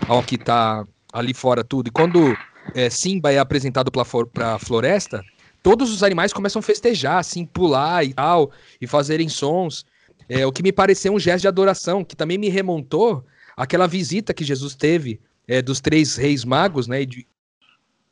ao 0.08 0.22
que 0.22 0.36
tá 0.36 0.86
ali 1.12 1.32
fora 1.32 1.62
tudo. 1.62 1.88
E 1.88 1.90
quando 1.92 2.36
é, 2.74 2.90
Simba 2.90 3.32
é 3.32 3.38
apresentado 3.38 3.90
para 3.90 4.54
a 4.54 4.58
floresta, 4.58 5.22
todos 5.62 5.92
os 5.92 6.02
animais 6.02 6.32
começam 6.32 6.60
a 6.60 6.62
festejar, 6.62 7.18
assim, 7.18 7.46
pular 7.46 8.04
e 8.04 8.12
tal, 8.12 8.50
e 8.80 8.86
fazerem 8.86 9.28
sons. 9.28 9.84
É, 10.28 10.44
o 10.44 10.50
que 10.50 10.62
me 10.62 10.72
pareceu 10.72 11.14
um 11.14 11.18
gesto 11.20 11.42
de 11.42 11.48
adoração, 11.48 12.04
que 12.04 12.16
também 12.16 12.36
me 12.36 12.48
remontou 12.48 13.24
àquela 13.56 13.86
visita 13.86 14.34
que 14.34 14.44
Jesus 14.44 14.74
teve 14.74 15.20
é, 15.46 15.62
dos 15.62 15.80
três 15.80 16.16
reis 16.16 16.44
magos, 16.44 16.88
né, 16.88 17.02
e 17.02 17.06
de, 17.06 17.26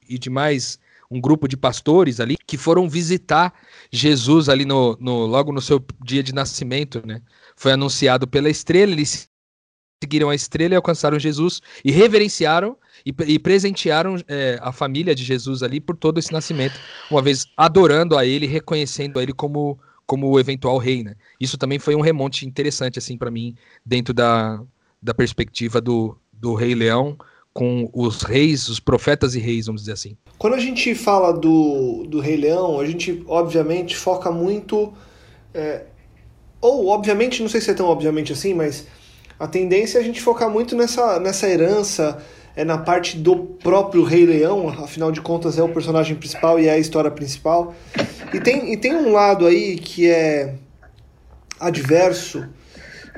e 0.08 0.16
de 0.16 0.30
mais 0.30 0.78
um 1.14 1.20
grupo 1.20 1.46
de 1.46 1.56
pastores 1.56 2.18
ali 2.18 2.36
que 2.44 2.58
foram 2.58 2.88
visitar 2.88 3.54
Jesus 3.92 4.48
ali 4.48 4.64
no, 4.64 4.96
no, 5.00 5.26
logo 5.26 5.52
no 5.52 5.60
seu 5.60 5.82
dia 6.04 6.24
de 6.24 6.34
nascimento, 6.34 7.00
né? 7.06 7.22
Foi 7.56 7.70
anunciado 7.70 8.26
pela 8.26 8.50
estrela, 8.50 8.90
eles 8.90 9.28
seguiram 10.02 10.28
a 10.28 10.34
estrela 10.34 10.74
e 10.74 10.76
alcançaram 10.76 11.16
Jesus 11.16 11.62
e 11.84 11.92
reverenciaram 11.92 12.76
e, 13.06 13.14
e 13.26 13.38
presentearam 13.38 14.16
é, 14.26 14.58
a 14.60 14.72
família 14.72 15.14
de 15.14 15.22
Jesus 15.22 15.62
ali 15.62 15.80
por 15.80 15.96
todo 15.96 16.18
esse 16.18 16.32
nascimento, 16.32 16.74
uma 17.08 17.22
vez 17.22 17.46
adorando 17.56 18.18
a 18.18 18.26
ele, 18.26 18.46
reconhecendo 18.46 19.20
a 19.20 19.22
ele 19.22 19.32
como 19.32 19.78
como 20.06 20.28
o 20.28 20.38
eventual 20.38 20.76
rei, 20.76 21.02
né? 21.02 21.14
Isso 21.40 21.56
também 21.56 21.78
foi 21.78 21.94
um 21.94 22.02
remonte 22.02 22.46
interessante, 22.46 22.98
assim, 22.98 23.16
para 23.16 23.30
mim, 23.30 23.56
dentro 23.86 24.12
da, 24.12 24.62
da 25.00 25.14
perspectiva 25.14 25.80
do, 25.80 26.14
do 26.30 26.54
Rei 26.54 26.74
Leão, 26.74 27.16
com 27.54 27.88
os 27.92 28.22
reis, 28.22 28.68
os 28.68 28.80
profetas 28.80 29.36
e 29.36 29.38
reis, 29.38 29.66
vamos 29.66 29.82
dizer 29.82 29.92
assim. 29.92 30.16
Quando 30.36 30.54
a 30.54 30.58
gente 30.58 30.92
fala 30.94 31.32
do, 31.32 32.04
do 32.08 32.18
Rei 32.18 32.36
Leão, 32.36 32.80
a 32.80 32.84
gente, 32.84 33.22
obviamente, 33.28 33.96
foca 33.96 34.30
muito. 34.30 34.92
É, 35.54 35.84
ou, 36.60 36.88
obviamente, 36.88 37.40
não 37.40 37.48
sei 37.48 37.60
se 37.60 37.70
é 37.70 37.74
tão 37.74 37.86
obviamente 37.86 38.32
assim, 38.32 38.52
mas 38.52 38.88
a 39.38 39.46
tendência 39.46 39.98
é 39.98 40.00
a 40.00 40.04
gente 40.04 40.20
focar 40.20 40.50
muito 40.50 40.74
nessa, 40.74 41.20
nessa 41.20 41.48
herança 41.48 42.20
é 42.56 42.64
na 42.64 42.78
parte 42.78 43.16
do 43.16 43.36
próprio 43.36 44.04
Rei 44.04 44.24
Leão, 44.24 44.68
afinal 44.68 45.10
de 45.10 45.20
contas 45.20 45.58
é 45.58 45.62
o 45.62 45.68
personagem 45.68 46.16
principal 46.16 46.58
e 46.58 46.68
é 46.68 46.72
a 46.72 46.78
história 46.78 47.10
principal. 47.10 47.74
E 48.32 48.40
tem, 48.40 48.72
e 48.72 48.76
tem 48.76 48.94
um 48.94 49.12
lado 49.12 49.46
aí 49.46 49.76
que 49.76 50.08
é 50.08 50.54
adverso, 51.58 52.46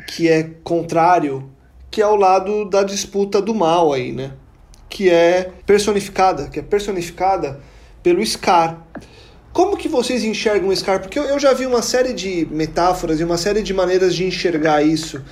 que 0.09 0.29
é 0.29 0.45
contrário, 0.65 1.51
que 1.91 2.03
é 2.03 2.07
o 2.07 2.17
lado 2.17 2.65
da 2.69 2.83
disputa 2.83 3.41
do 3.41 3.55
mal 3.55 3.93
aí, 3.93 4.13
né? 4.13 4.33
Que 4.89 5.11
é 5.11 5.51
personificada, 5.65 6.49
que 6.49 6.59
é 6.59 6.63
personificada 6.63 7.61
pelo 8.03 8.25
Scar. 8.25 8.87
Como 9.53 9.77
que 9.77 9.89
vocês 9.89 10.23
enxergam 10.23 10.69
o 10.69 10.77
Scar? 10.77 11.01
Porque 11.01 11.19
eu, 11.19 11.25
eu 11.25 11.39
já 11.39 11.53
vi 11.53 11.67
uma 11.67 11.83
série 11.83 12.13
de 12.13 12.47
metáforas 12.51 13.21
e 13.21 13.25
uma 13.25 13.39
série 13.39 13.63
de 13.63 13.73
maneiras 13.73 14.15
de 14.15 14.25
enxergar 14.25 14.83
isso. 14.83 15.23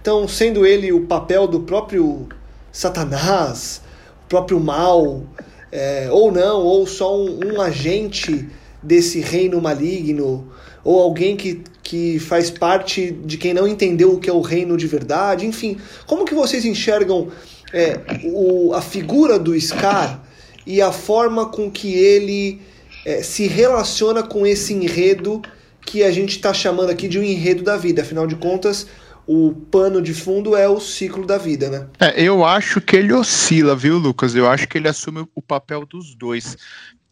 Então, 0.00 0.26
sendo 0.26 0.66
ele 0.66 0.92
o 0.92 1.06
papel 1.06 1.46
do 1.46 1.60
próprio 1.60 2.28
Satanás, 2.72 3.82
o 4.24 4.28
próprio 4.28 4.58
mal, 4.58 5.22
é, 5.70 6.08
ou 6.10 6.32
não, 6.32 6.60
ou 6.62 6.86
só 6.86 7.16
um, 7.16 7.54
um, 7.54 7.60
agente 7.60 8.48
desse 8.82 9.20
reino 9.20 9.60
maligno, 9.60 10.50
ou 10.82 11.00
alguém 11.00 11.36
que, 11.36 11.62
que 11.82 12.18
faz 12.18 12.50
parte 12.50 13.10
de 13.10 13.36
quem 13.36 13.54
não 13.54 13.66
entendeu 13.66 14.12
o 14.12 14.20
que 14.20 14.28
é 14.28 14.32
o 14.32 14.40
reino 14.40 14.76
de 14.76 14.86
verdade, 14.86 15.46
enfim. 15.46 15.78
Como 16.06 16.24
que 16.24 16.34
vocês 16.34 16.64
enxergam 16.64 17.28
é, 17.72 18.00
o, 18.24 18.72
a 18.74 18.82
figura 18.82 19.38
do 19.38 19.58
Scar 19.58 20.22
e 20.66 20.80
a 20.80 20.92
forma 20.92 21.46
com 21.46 21.70
que 21.70 21.94
ele 21.94 22.60
é, 23.04 23.22
se 23.22 23.46
relaciona 23.46 24.22
com 24.22 24.46
esse 24.46 24.72
enredo 24.72 25.42
que 25.84 26.02
a 26.02 26.10
gente 26.10 26.30
está 26.30 26.52
chamando 26.52 26.90
aqui 26.90 27.08
de 27.08 27.18
um 27.18 27.22
enredo 27.22 27.62
da 27.62 27.76
vida? 27.76 28.02
Afinal 28.02 28.26
de 28.26 28.36
contas, 28.36 28.86
o 29.26 29.52
pano 29.70 30.02
de 30.02 30.12
fundo 30.12 30.56
é 30.56 30.68
o 30.68 30.80
ciclo 30.80 31.26
da 31.26 31.38
vida, 31.38 31.70
né? 31.70 31.86
É, 31.98 32.22
eu 32.22 32.44
acho 32.44 32.80
que 32.80 32.96
ele 32.96 33.12
oscila, 33.12 33.74
viu, 33.74 33.96
Lucas? 33.96 34.34
Eu 34.34 34.48
acho 34.48 34.68
que 34.68 34.76
ele 34.76 34.88
assume 34.88 35.26
o 35.34 35.42
papel 35.42 35.86
dos 35.86 36.14
dois. 36.14 36.56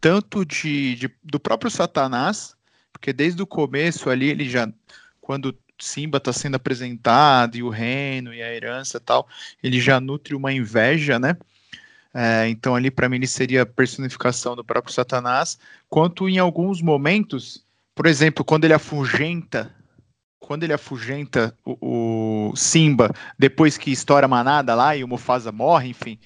Tanto 0.01 0.45
de, 0.45 0.95
de 0.95 1.09
do 1.23 1.39
próprio 1.39 1.69
Satanás, 1.71 2.55
porque 2.99 3.13
desde 3.13 3.41
o 3.41 3.47
começo 3.47 4.09
ali 4.09 4.29
ele 4.29 4.47
já. 4.47 4.71
Quando 5.21 5.57
Simba 5.79 6.17
está 6.17 6.33
sendo 6.33 6.55
apresentado, 6.55 7.55
e 7.55 7.63
o 7.63 7.69
reino, 7.69 8.33
e 8.33 8.43
a 8.43 8.53
herança 8.53 8.97
e 8.97 8.99
tal, 8.99 9.27
ele 9.63 9.79
já 9.79 9.99
nutre 9.99 10.35
uma 10.35 10.51
inveja, 10.51 11.17
né? 11.17 11.37
É, 12.13 12.49
então 12.49 12.75
ali 12.75 12.91
para 12.91 13.07
mim 13.07 13.17
ele 13.17 13.27
seria 13.27 13.61
a 13.61 13.65
personificação 13.65 14.55
do 14.55 14.63
próprio 14.63 14.93
Satanás, 14.93 15.57
quanto 15.87 16.27
em 16.27 16.39
alguns 16.39 16.81
momentos, 16.81 17.65
por 17.95 18.05
exemplo, 18.05 18.43
quando 18.43 18.65
ele 18.65 18.73
afugenta 18.73 19.73
quando 20.39 20.63
ele 20.63 20.73
afugenta 20.73 21.55
o, 21.63 22.49
o, 22.49 22.55
Simba 22.55 23.13
depois 23.37 23.77
que 23.77 23.91
estoura 23.91 24.25
a 24.25 24.29
manada 24.29 24.73
lá 24.73 24.95
e 24.95 25.03
o 25.03 25.07
Mufasa 25.07 25.51
morre, 25.51 25.89
enfim. 25.89 26.17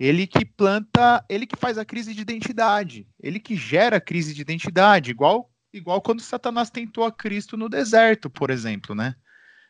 ele 0.00 0.26
que 0.26 0.44
planta, 0.44 1.24
ele 1.28 1.46
que 1.46 1.54
faz 1.54 1.78
a 1.78 1.84
crise 1.84 2.12
de 2.12 2.20
identidade, 2.20 3.06
ele 3.22 3.38
que 3.38 3.54
gera 3.54 3.98
a 3.98 4.00
crise 4.00 4.34
de 4.34 4.40
identidade, 4.40 5.12
igual 5.12 5.48
igual 5.72 6.00
quando 6.00 6.20
Satanás 6.20 6.70
tentou 6.70 7.04
a 7.04 7.12
Cristo 7.12 7.56
no 7.56 7.68
deserto, 7.68 8.30
por 8.30 8.50
exemplo, 8.50 8.94
né? 8.94 9.14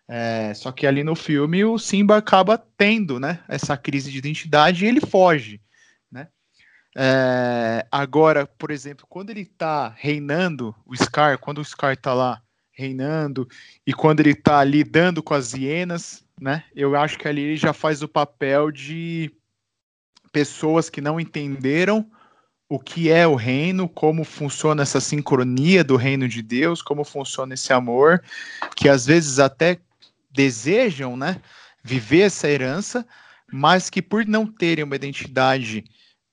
É, 0.08 0.54
só 0.54 0.72
que 0.72 0.86
ali 0.86 1.04
no 1.04 1.14
filme 1.14 1.64
o 1.64 1.78
Simba 1.78 2.16
acaba 2.16 2.56
tendo, 2.56 3.20
né, 3.20 3.44
essa 3.46 3.76
crise 3.76 4.10
de 4.10 4.16
identidade 4.16 4.84
e 4.84 4.88
ele 4.88 5.00
foge, 5.00 5.60
né? 6.10 6.28
É, 6.96 7.86
agora, 7.92 8.46
por 8.46 8.70
exemplo, 8.70 9.06
quando 9.06 9.28
ele 9.28 9.44
tá 9.44 9.94
reinando, 9.96 10.74
o 10.86 10.96
Scar, 10.96 11.38
quando 11.38 11.58
o 11.58 11.64
Scar 11.64 11.94
tá 11.96 12.14
lá 12.14 12.42
reinando 12.72 13.46
e 13.86 13.92
quando 13.92 14.20
ele 14.20 14.34
tá 14.34 14.64
lidando 14.64 15.22
com 15.22 15.34
as 15.34 15.52
hienas, 15.52 16.24
né? 16.40 16.64
Eu 16.74 16.96
acho 16.96 17.18
que 17.18 17.28
ali 17.28 17.42
ele 17.42 17.56
já 17.56 17.74
faz 17.74 18.02
o 18.02 18.08
papel 18.08 18.70
de 18.70 19.30
pessoas 20.32 20.88
que 20.88 21.00
não 21.00 21.20
entenderam 21.20 22.08
o 22.68 22.78
que 22.78 23.10
é 23.10 23.26
o 23.26 23.34
reino, 23.34 23.88
como 23.88 24.24
funciona 24.24 24.82
essa 24.82 25.00
sincronia 25.00 25.82
do 25.82 25.96
reino 25.96 26.28
de 26.28 26.42
Deus, 26.42 26.82
como 26.82 27.02
funciona 27.02 27.54
esse 27.54 27.72
amor, 27.72 28.22
que 28.76 28.88
às 28.88 29.06
vezes 29.06 29.38
até 29.38 29.78
desejam, 30.30 31.16
né, 31.16 31.40
viver 31.82 32.22
essa 32.22 32.48
herança, 32.48 33.06
mas 33.50 33.88
que 33.88 34.02
por 34.02 34.26
não 34.26 34.46
terem 34.46 34.84
uma 34.84 34.96
identidade 34.96 35.84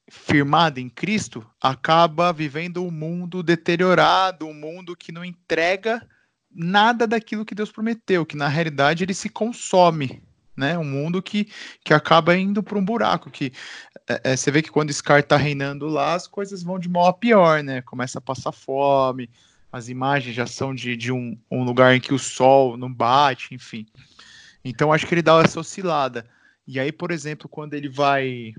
firmada 0.09 0.79
em 0.79 0.89
Cristo, 0.89 1.45
acaba 1.61 2.33
vivendo 2.33 2.83
um 2.83 2.91
mundo 2.91 3.41
deteriorado, 3.41 4.45
um 4.45 4.53
mundo 4.53 4.95
que 4.95 5.11
não 5.11 5.23
entrega 5.23 6.05
nada 6.51 7.07
daquilo 7.07 7.45
que 7.45 7.55
Deus 7.55 7.71
prometeu, 7.71 8.25
que 8.25 8.37
na 8.37 8.47
realidade 8.47 9.03
ele 9.03 9.13
se 9.13 9.29
consome, 9.29 10.21
né? 10.55 10.77
Um 10.77 10.83
mundo 10.83 11.21
que, 11.21 11.47
que 11.83 11.93
acaba 11.93 12.35
indo 12.37 12.63
para 12.63 12.77
um 12.77 12.85
buraco, 12.85 13.29
que 13.29 13.51
é, 14.07 14.31
é, 14.31 14.35
você 14.35 14.51
vê 14.51 14.61
que 14.61 14.71
quando 14.71 14.93
Scar 14.93 15.19
está 15.19 15.37
reinando 15.37 15.87
lá, 15.87 16.13
as 16.13 16.27
coisas 16.27 16.63
vão 16.63 16.79
de 16.79 16.87
mal 16.87 17.07
a 17.07 17.13
pior, 17.13 17.63
né? 17.63 17.81
Começa 17.81 18.19
a 18.19 18.21
passar 18.21 18.51
fome, 18.51 19.29
as 19.71 19.89
imagens 19.89 20.35
já 20.35 20.47
são 20.47 20.73
de, 20.73 20.95
de 20.95 21.11
um, 21.11 21.37
um 21.51 21.63
lugar 21.63 21.95
em 21.95 21.99
que 21.99 22.13
o 22.13 22.19
sol 22.19 22.77
não 22.77 22.91
bate, 22.91 23.53
enfim. 23.53 23.85
Então 24.63 24.93
acho 24.93 25.05
que 25.05 25.13
ele 25.13 25.21
dá 25.21 25.41
essa 25.41 25.59
oscilada. 25.59 26.25
E 26.67 26.79
aí, 26.79 26.91
por 26.91 27.11
exemplo, 27.11 27.49
quando 27.49 27.73
ele 27.73 27.89
vai. 27.89 28.53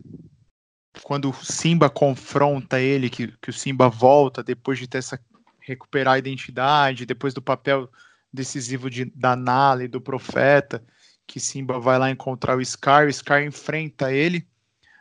Quando 1.02 1.30
o 1.30 1.34
Simba 1.34 1.90
confronta 1.90 2.80
ele, 2.80 3.10
que, 3.10 3.28
que 3.40 3.50
o 3.50 3.52
Simba 3.52 3.88
volta 3.88 4.42
depois 4.42 4.78
de 4.78 4.86
ter 4.86 4.98
essa. 4.98 5.18
recuperar 5.60 6.14
a 6.14 6.18
identidade, 6.18 7.06
depois 7.06 7.34
do 7.34 7.42
papel 7.42 7.90
decisivo 8.32 8.90
de, 8.90 9.06
da 9.06 9.34
Nala 9.34 9.84
e 9.84 9.88
do 9.88 10.00
profeta, 10.00 10.84
que 11.26 11.40
Simba 11.40 11.78
vai 11.80 11.98
lá 11.98 12.10
encontrar 12.10 12.56
o 12.56 12.64
Scar, 12.64 13.06
o 13.06 13.12
Scar 13.12 13.42
enfrenta 13.42 14.12
ele 14.12 14.46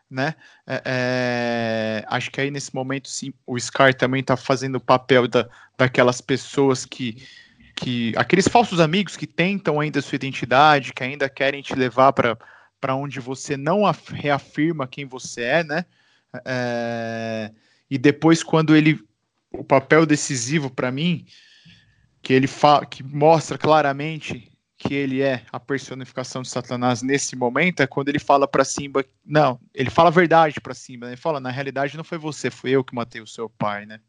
né? 0.09 0.35
É, 0.67 0.81
é, 0.85 2.05
acho 2.07 2.31
que 2.31 2.39
aí 2.39 2.51
nesse 2.51 2.73
momento 2.73 3.09
sim, 3.09 3.33
o 3.45 3.59
Scar 3.59 3.93
também 3.93 4.21
está 4.21 4.38
fazendo 4.38 4.75
o 4.75 4.79
papel 4.79 5.27
da, 5.27 5.47
daquelas 5.77 6.21
pessoas 6.21 6.85
que, 6.85 7.25
que. 7.75 8.13
aqueles 8.15 8.47
falsos 8.47 8.79
amigos 8.79 9.17
que 9.17 9.27
tentam 9.27 9.79
ainda 9.79 10.01
sua 10.01 10.15
identidade, 10.15 10.93
que 10.93 11.03
ainda 11.03 11.29
querem 11.29 11.61
te 11.61 11.75
levar 11.75 12.13
para 12.13 12.95
onde 12.95 13.19
você 13.19 13.57
não 13.57 13.81
reafirma 14.07 14.88
quem 14.88 15.05
você 15.05 15.41
é, 15.41 15.63
né? 15.63 15.85
É, 16.45 17.51
e 17.89 17.97
depois, 17.97 18.43
quando 18.43 18.75
ele. 18.75 19.03
O 19.51 19.63
papel 19.63 20.05
decisivo 20.05 20.69
para 20.69 20.91
mim, 20.91 21.25
que 22.21 22.33
ele 22.33 22.45
fala, 22.45 22.85
que 22.85 23.01
mostra 23.01 23.57
claramente 23.57 24.51
que 24.77 24.93
ele 24.93 25.21
é 25.21 25.43
a 25.51 25.59
personificação 25.59 26.41
de 26.41 26.49
Satanás 26.49 27.01
nesse 27.01 27.35
momento 27.35 27.81
é 27.81 27.88
quando 27.88 28.09
ele 28.09 28.19
fala 28.19 28.47
para 28.47 28.65
Simba, 28.65 29.05
não, 29.25 29.59
ele 29.73 29.89
fala 29.89 30.09
a 30.09 30.11
verdade 30.11 30.59
para 30.59 30.73
Simba, 30.73 31.05
né? 31.05 31.13
ele 31.13 31.21
fala, 31.21 31.39
na 31.39 31.49
realidade 31.49 31.95
não 31.95 32.03
foi 32.03 32.17
você, 32.17 32.51
foi 32.51 32.71
eu 32.71 32.83
que 32.83 32.93
matei 32.93 33.21
o 33.21 33.27
seu 33.27 33.49
pai, 33.49 33.85
né? 33.85 33.99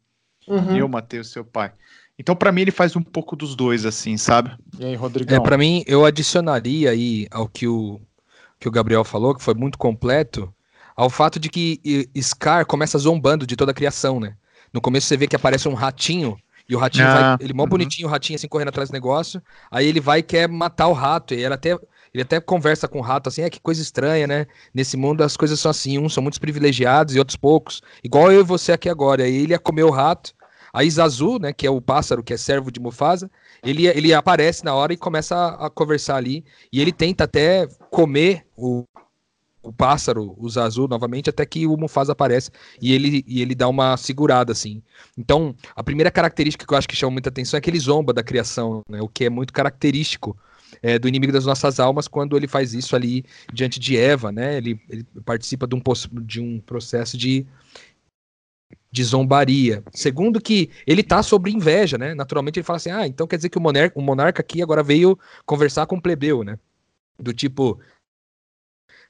Uhum. 0.47 0.77
Eu 0.77 0.87
matei 0.87 1.19
o 1.19 1.25
seu 1.25 1.43
pai. 1.43 1.71
Então, 2.19 2.35
para 2.35 2.51
mim, 2.51 2.61
ele 2.61 2.71
faz 2.71 2.95
um 2.95 3.03
pouco 3.03 3.35
dos 3.35 3.55
dois, 3.55 3.85
assim, 3.85 4.17
sabe? 4.17 4.51
E 4.79 4.85
aí, 4.85 4.95
Rodrigo? 4.95 5.31
É, 5.31 5.39
para 5.39 5.57
mim, 5.57 5.83
eu 5.85 6.03
adicionaria 6.03 6.89
aí 6.89 7.27
ao 7.29 7.47
que 7.47 7.67
o, 7.67 8.01
que 8.59 8.67
o 8.67 8.71
Gabriel 8.71 9.03
falou, 9.03 9.35
que 9.35 9.43
foi 9.43 9.53
muito 9.53 9.77
completo, 9.77 10.53
ao 10.95 11.09
fato 11.09 11.39
de 11.39 11.49
que 11.49 12.09
Scar 12.19 12.65
começa 12.65 12.97
zombando 12.97 13.45
de 13.45 13.55
toda 13.55 13.71
a 13.71 13.75
criação, 13.75 14.19
né? 14.19 14.35
No 14.73 14.81
começo 14.81 15.07
você 15.07 15.15
vê 15.15 15.27
que 15.27 15.35
aparece 15.35 15.67
um 15.67 15.73
ratinho 15.73 16.37
e 16.69 16.75
o 16.75 16.79
ratinho 16.79 17.07
ah, 17.07 17.37
vai, 17.37 17.45
ele 17.45 17.53
mó 17.53 17.63
uhum. 17.63 17.69
bonitinho, 17.69 18.07
o 18.07 18.11
ratinho 18.11 18.35
assim 18.35 18.47
correndo 18.47 18.69
atrás 18.69 18.89
do 18.89 18.93
negócio. 18.93 19.41
Aí 19.71 19.87
ele 19.87 20.01
vai 20.01 20.19
e 20.19 20.23
quer 20.23 20.49
matar 20.49 20.87
o 20.87 20.93
rato. 20.93 21.33
E 21.33 21.43
ele 21.43 21.53
até, 21.53 21.69
ele 22.13 22.23
até 22.23 22.41
conversa 22.41 22.87
com 22.87 22.99
o 22.99 23.01
rato 23.01 23.29
assim, 23.29 23.41
é 23.41 23.49
que 23.49 23.59
coisa 23.59 23.81
estranha, 23.81 24.27
né? 24.27 24.47
Nesse 24.73 24.97
mundo 24.97 25.23
as 25.23 25.37
coisas 25.37 25.59
são 25.59 25.71
assim, 25.71 25.97
uns 25.97 26.13
são 26.13 26.21
muitos 26.21 26.39
privilegiados 26.39 27.15
e 27.15 27.19
outros 27.19 27.37
poucos. 27.37 27.81
Igual 28.03 28.31
eu 28.31 28.41
e 28.41 28.43
você 28.43 28.73
aqui 28.73 28.89
agora. 28.89 29.23
Aí 29.23 29.35
ele 29.35 29.53
ia 29.53 29.59
comer 29.59 29.83
o 29.83 29.89
rato. 29.89 30.35
Aí 30.73 30.89
Zazu, 30.91 31.39
né, 31.39 31.53
que 31.53 31.65
é 31.65 31.71
o 31.71 31.81
pássaro, 31.81 32.21
que 32.21 32.33
é 32.33 32.37
servo 32.37 32.69
de 32.69 32.79
Mufasa, 32.79 33.31
ele, 33.63 33.87
ele 33.87 34.13
aparece 34.13 34.63
na 34.63 34.75
hora 34.75 34.93
e 34.93 34.97
começa 34.97 35.35
a, 35.35 35.67
a 35.67 35.69
conversar 35.69 36.17
ali. 36.17 36.43
E 36.71 36.81
ele 36.81 36.91
tenta 36.91 37.23
até 37.23 37.65
comer 37.89 38.45
o, 38.55 38.83
o 39.67 39.73
pássaro, 39.73 40.33
o 40.37 40.49
Zazu, 40.49 40.87
novamente, 40.87 41.29
até 41.29 41.45
que 41.45 41.67
o 41.67 41.75
Mufasa 41.75 42.13
aparece 42.13 42.49
e 42.81 42.93
ele, 42.93 43.23
e 43.27 43.41
ele 43.41 43.53
dá 43.53 43.67
uma 43.67 43.97
segurada, 43.97 44.51
assim. 44.51 44.81
Então, 45.17 45.53
a 45.75 45.83
primeira 45.83 46.09
característica 46.09 46.65
que 46.65 46.73
eu 46.73 46.77
acho 46.77 46.87
que 46.87 46.95
chama 46.95 47.11
muita 47.11 47.29
atenção 47.29 47.57
é 47.57 47.61
que 47.61 47.69
ele 47.69 47.79
zomba 47.79 48.13
da 48.13 48.23
criação, 48.23 48.81
né? 48.89 49.01
O 49.01 49.07
que 49.07 49.25
é 49.25 49.29
muito 49.29 49.51
característico 49.51 50.37
é, 50.81 50.97
do 50.97 51.07
inimigo 51.07 51.33
das 51.33 51.45
nossas 51.45 51.79
almas 51.79 52.07
quando 52.07 52.37
ele 52.37 52.47
faz 52.47 52.73
isso 52.73 52.95
ali 52.95 53.25
diante 53.53 53.79
de 53.79 53.97
Eva, 53.97 54.31
né? 54.31 54.57
Ele, 54.57 54.79
ele 54.89 55.05
participa 55.25 55.67
de 55.67 55.75
um, 55.75 55.81
de 56.23 56.39
um 56.39 56.59
processo 56.59 57.17
de, 57.17 57.45
de 58.91 59.03
zombaria. 59.03 59.83
Segundo 59.91 60.41
que 60.41 60.69
ele 60.85 61.03
tá 61.03 61.21
sobre 61.21 61.51
inveja, 61.51 61.97
né? 61.97 62.13
Naturalmente 62.15 62.59
ele 62.59 62.65
fala 62.65 62.77
assim: 62.77 62.91
ah, 62.91 63.07
então 63.07 63.27
quer 63.27 63.37
dizer 63.37 63.49
que 63.49 63.57
o 63.57 63.61
monarca, 63.61 63.99
o 63.99 64.01
monarca 64.01 64.41
aqui 64.41 64.61
agora 64.61 64.83
veio 64.83 65.17
conversar 65.45 65.85
com 65.85 65.97
o 65.97 66.01
plebeu, 66.01 66.43
né? 66.43 66.57
Do 67.19 67.33
tipo, 67.33 67.79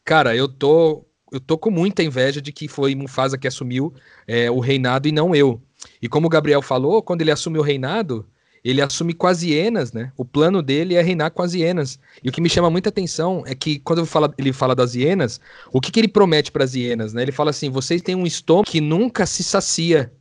Cara, 0.08 0.34
eu 0.34 0.48
tô, 0.48 1.06
eu 1.34 1.40
tô 1.42 1.58
com 1.58 1.70
muita 1.70 2.02
inveja 2.02 2.42
de 2.42 2.54
que 2.54 2.70
foi 2.70 2.96
Mufasa 2.96 3.38
que 3.38 3.46
assumiu 3.46 3.94
é, 4.26 4.50
o 4.50 4.62
reinado 4.62 5.06
e 5.06 5.12
não 5.12 5.36
eu. 5.36 5.62
E 6.02 6.08
como 6.08 6.28
o 6.28 6.30
Gabriel 6.30 6.62
falou, 6.62 7.04
quando 7.04 7.24
ele 7.24 7.30
assume 7.30 7.60
o 7.60 7.62
reinado, 7.62 8.26
ele 8.64 8.82
assume 8.82 9.14
com 9.14 9.28
as 9.28 9.44
hienas, 9.44 9.92
né? 9.92 10.14
O 10.16 10.24
plano 10.24 10.62
dele 10.62 10.96
é 10.96 11.02
reinar 11.02 11.32
com 11.32 11.42
as 11.42 11.54
hienas. 11.54 12.00
E 12.24 12.30
o 12.30 12.32
que 12.32 12.40
me 12.40 12.48
chama 12.48 12.70
muita 12.70 12.88
atenção 12.88 13.44
é 13.46 13.54
que 13.54 13.80
quando 13.80 14.06
fala, 14.06 14.34
ele 14.38 14.54
fala 14.54 14.74
das 14.74 14.96
hienas, 14.96 15.42
o 15.74 15.82
que, 15.82 15.92
que 15.92 16.00
ele 16.00 16.08
promete 16.08 16.54
para 16.54 16.64
as 16.64 16.74
hienas, 16.74 17.12
né? 17.12 17.22
Ele 17.24 17.34
fala 17.34 17.50
assim: 17.50 17.70
vocês 17.70 18.02
têm 18.02 18.16
um 18.16 18.26
estômago 18.26 18.70
que 18.70 18.80
nunca 18.80 19.26
se 19.26 19.44
sacia, 19.44 20.14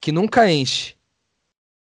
que 0.00 0.10
nunca 0.10 0.50
enche. 0.50 0.94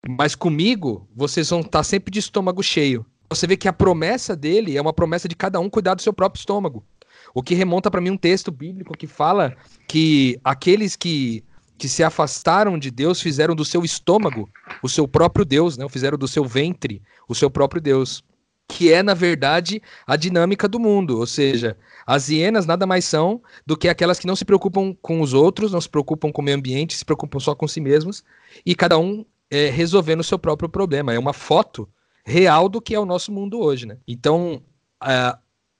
Mas 0.07 0.35
comigo, 0.35 1.09
vocês 1.15 1.49
vão 1.49 1.61
estar 1.61 1.79
tá 1.79 1.83
sempre 1.83 2.11
de 2.11 2.19
estômago 2.19 2.61
cheio. 2.61 3.03
Você 3.27 3.47
vê 3.47 3.57
que 3.57 3.67
a 3.67 3.73
promessa 3.73 4.35
dele 4.35 4.77
é 4.77 4.81
uma 4.81 4.93
promessa 4.93 5.27
de 5.27 5.35
cada 5.35 5.59
um 5.59 5.67
cuidar 5.67 5.95
do 5.95 6.03
seu 6.03 6.13
próprio 6.13 6.39
estômago. 6.39 6.85
O 7.33 7.43
que 7.43 7.55
remonta 7.55 7.89
para 7.89 8.01
mim 8.01 8.11
um 8.11 8.17
texto 8.17 8.51
bíblico 8.51 8.97
que 8.97 9.07
fala 9.07 9.55
que 9.87 10.39
aqueles 10.43 10.95
que, 10.95 11.43
que 11.77 11.87
se 11.87 12.03
afastaram 12.03 12.77
de 12.77 12.91
Deus 12.91 13.21
fizeram 13.21 13.55
do 13.55 13.65
seu 13.65 13.83
estômago 13.83 14.49
o 14.81 14.89
seu 14.89 15.07
próprio 15.07 15.45
Deus, 15.45 15.77
né? 15.77 15.87
fizeram 15.89 16.17
do 16.17 16.27
seu 16.27 16.43
ventre 16.43 17.01
o 17.27 17.35
seu 17.35 17.49
próprio 17.49 17.81
Deus. 17.81 18.23
Que 18.69 18.91
é, 18.91 19.01
na 19.01 19.13
verdade, 19.13 19.81
a 20.05 20.17
dinâmica 20.17 20.67
do 20.67 20.77
mundo. 20.77 21.19
Ou 21.19 21.25
seja, 21.25 21.77
as 22.05 22.27
hienas 22.27 22.65
nada 22.65 22.85
mais 22.85 23.05
são 23.05 23.41
do 23.65 23.77
que 23.77 23.87
aquelas 23.87 24.19
que 24.19 24.27
não 24.27 24.35
se 24.35 24.43
preocupam 24.43 24.93
com 25.01 25.21
os 25.21 25.33
outros, 25.33 25.71
não 25.71 25.79
se 25.79 25.87
preocupam 25.87 26.33
com 26.33 26.41
o 26.41 26.45
meio 26.45 26.57
ambiente, 26.57 26.97
se 26.97 27.05
preocupam 27.05 27.39
só 27.39 27.55
com 27.55 27.65
si 27.65 27.79
mesmos, 27.79 28.25
e 28.65 28.75
cada 28.75 28.97
um 28.97 29.25
é, 29.49 29.69
resolvendo 29.69 30.19
o 30.19 30.23
seu 30.23 30.37
próprio 30.37 30.67
problema. 30.67 31.13
É 31.13 31.19
uma 31.19 31.31
foto 31.31 31.87
real 32.25 32.67
do 32.67 32.81
que 32.81 32.93
é 32.93 32.99
o 32.99 33.05
nosso 33.05 33.31
mundo 33.31 33.59
hoje, 33.59 33.85
né? 33.85 33.97
Então, 34.05 34.61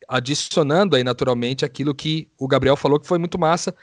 adicionando 0.08 0.96
aí 0.96 1.04
naturalmente 1.04 1.65
aquilo 1.65 1.93
que 1.93 2.30
o 2.38 2.48
Gabriel 2.48 2.78
falou 2.78 3.00
que 3.00 3.08
foi 3.08 3.17
muito 3.17 3.38
massa 3.38 3.76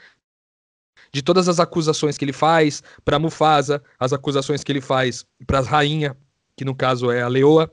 de 1.13 1.21
todas 1.21 1.47
as 1.47 1.59
acusações 1.59 2.17
que 2.17 2.25
ele 2.25 2.33
faz 2.33 2.83
para 3.03 3.19
Mufasa, 3.19 3.81
as 3.99 4.11
acusações 4.11 4.63
que 4.63 4.71
ele 4.71 4.81
faz 4.81 5.25
para 5.45 5.59
a 5.59 5.61
rainha, 5.61 6.17
que 6.57 6.65
no 6.65 6.75
caso 6.75 7.11
é 7.11 7.21
a 7.21 7.27
leoa, 7.27 7.71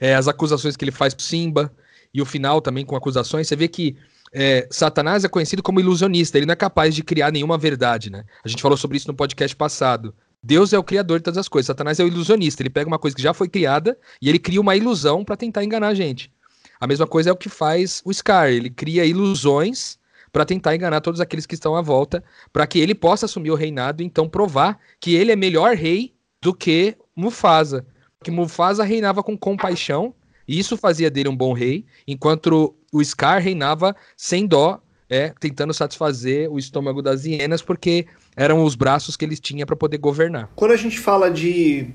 é, 0.00 0.14
as 0.14 0.28
acusações 0.28 0.76
que 0.76 0.84
ele 0.84 0.92
faz 0.92 1.12
para 1.12 1.24
Simba 1.24 1.72
e 2.14 2.22
o 2.22 2.24
final 2.26 2.60
também 2.60 2.84
com 2.84 2.96
acusações. 2.96 3.46
Você 3.46 3.56
vê 3.56 3.68
que 3.68 3.96
é, 4.32 4.66
Satanás 4.70 5.24
é 5.24 5.28
conhecido 5.28 5.62
como 5.62 5.80
ilusionista, 5.80 6.38
ele 6.38 6.46
não 6.46 6.52
é 6.52 6.56
capaz 6.56 6.94
de 6.94 7.02
criar 7.02 7.30
nenhuma 7.30 7.58
verdade, 7.58 8.10
né? 8.10 8.24
A 8.44 8.48
gente 8.48 8.62
falou 8.62 8.78
sobre 8.78 8.96
isso 8.96 9.08
no 9.08 9.14
podcast 9.14 9.54
passado. 9.56 10.14
Deus 10.42 10.72
é 10.72 10.78
o 10.78 10.84
criador 10.84 11.18
de 11.18 11.24
todas 11.24 11.36
as 11.36 11.48
coisas, 11.48 11.66
Satanás 11.66 12.00
é 12.00 12.04
o 12.04 12.08
ilusionista, 12.08 12.62
ele 12.62 12.70
pega 12.70 12.88
uma 12.88 12.98
coisa 12.98 13.14
que 13.14 13.22
já 13.22 13.34
foi 13.34 13.48
criada 13.48 13.98
e 14.22 14.28
ele 14.28 14.38
cria 14.38 14.60
uma 14.60 14.74
ilusão 14.74 15.22
para 15.24 15.36
tentar 15.36 15.62
enganar 15.62 15.88
a 15.88 15.94
gente. 15.94 16.32
A 16.80 16.86
mesma 16.86 17.06
coisa 17.06 17.28
é 17.28 17.32
o 17.32 17.36
que 17.36 17.50
faz 17.50 18.00
o 18.06 18.12
Scar. 18.12 18.48
Ele 18.48 18.70
cria 18.70 19.04
ilusões 19.04 19.98
para 20.32 20.46
tentar 20.46 20.74
enganar 20.74 21.00
todos 21.02 21.20
aqueles 21.20 21.44
que 21.44 21.54
estão 21.54 21.76
à 21.76 21.82
volta, 21.82 22.24
para 22.52 22.66
que 22.66 22.78
ele 22.78 22.94
possa 22.94 23.26
assumir 23.26 23.50
o 23.50 23.54
reinado 23.54 24.02
e 24.02 24.06
então 24.06 24.28
provar 24.28 24.78
que 24.98 25.14
ele 25.14 25.30
é 25.30 25.36
melhor 25.36 25.74
rei 25.74 26.14
do 26.40 26.54
que 26.54 26.96
Mufasa. 27.14 27.84
Que 28.24 28.30
Mufasa 28.30 28.82
reinava 28.82 29.22
com 29.22 29.36
compaixão, 29.36 30.14
e 30.48 30.58
isso 30.58 30.76
fazia 30.76 31.10
dele 31.10 31.28
um 31.28 31.36
bom 31.36 31.52
rei, 31.52 31.84
enquanto 32.06 32.74
o 32.92 33.04
Scar 33.04 33.42
reinava 33.42 33.94
sem 34.16 34.46
dó, 34.46 34.80
é, 35.08 35.34
tentando 35.40 35.74
satisfazer 35.74 36.50
o 36.50 36.58
estômago 36.58 37.02
das 37.02 37.24
hienas, 37.24 37.60
porque 37.60 38.06
eram 38.36 38.64
os 38.64 38.74
braços 38.74 39.16
que 39.16 39.24
eles 39.24 39.40
tinham 39.40 39.66
para 39.66 39.76
poder 39.76 39.98
governar. 39.98 40.48
Quando 40.54 40.72
a 40.72 40.76
gente 40.76 40.98
fala 40.98 41.30
de 41.30 41.90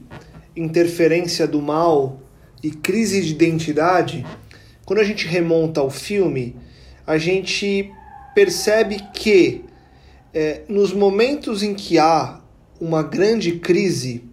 interferência 0.55 1.47
do 1.47 1.61
mal 1.61 2.19
e 2.61 2.71
crise 2.71 3.21
de 3.21 3.31
identidade, 3.31 4.25
quando 4.85 4.99
a 4.99 5.03
gente 5.03 5.27
remonta 5.27 5.81
ao 5.81 5.89
filme, 5.89 6.55
a 7.05 7.17
gente 7.17 7.91
percebe 8.35 8.99
que 9.13 9.65
é, 10.33 10.61
nos 10.67 10.93
momentos 10.93 11.63
em 11.63 11.73
que 11.73 11.97
há 11.97 12.39
uma 12.79 13.01
grande 13.01 13.53
crise, 13.53 14.23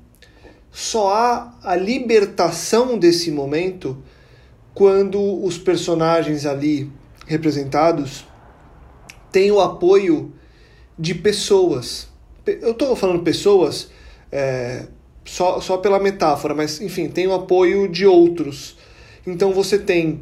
só 0.70 1.14
há 1.14 1.58
a 1.62 1.76
libertação 1.76 2.98
desse 2.98 3.30
momento 3.30 4.02
quando 4.74 5.44
os 5.44 5.56
personagens 5.58 6.44
ali 6.44 6.90
representados 7.26 8.26
têm 9.30 9.50
o 9.50 9.60
apoio 9.60 10.32
de 10.98 11.14
pessoas. 11.14 12.08
Eu 12.44 12.72
estou 12.72 12.96
falando 12.96 13.22
pessoas 13.22 13.90
é, 14.30 14.86
só, 15.24 15.60
só 15.60 15.76
pela 15.76 16.00
metáfora, 16.00 16.54
mas 16.54 16.80
enfim, 16.80 17.08
tem 17.08 17.26
o 17.26 17.34
apoio 17.34 17.88
de 17.88 18.04
outros. 18.06 18.76
Então 19.26 19.52
você 19.52 19.78
tem 19.78 20.20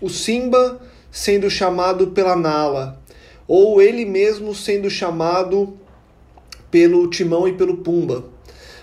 o 0.00 0.08
Simba 0.08 0.80
sendo 1.10 1.50
chamado 1.50 2.08
pela 2.08 2.36
Nala, 2.36 3.00
ou 3.46 3.82
ele 3.82 4.04
mesmo 4.04 4.54
sendo 4.54 4.88
chamado 4.88 5.76
pelo 6.70 7.08
Timão 7.08 7.48
e 7.48 7.52
pelo 7.52 7.78
Pumba. 7.78 8.24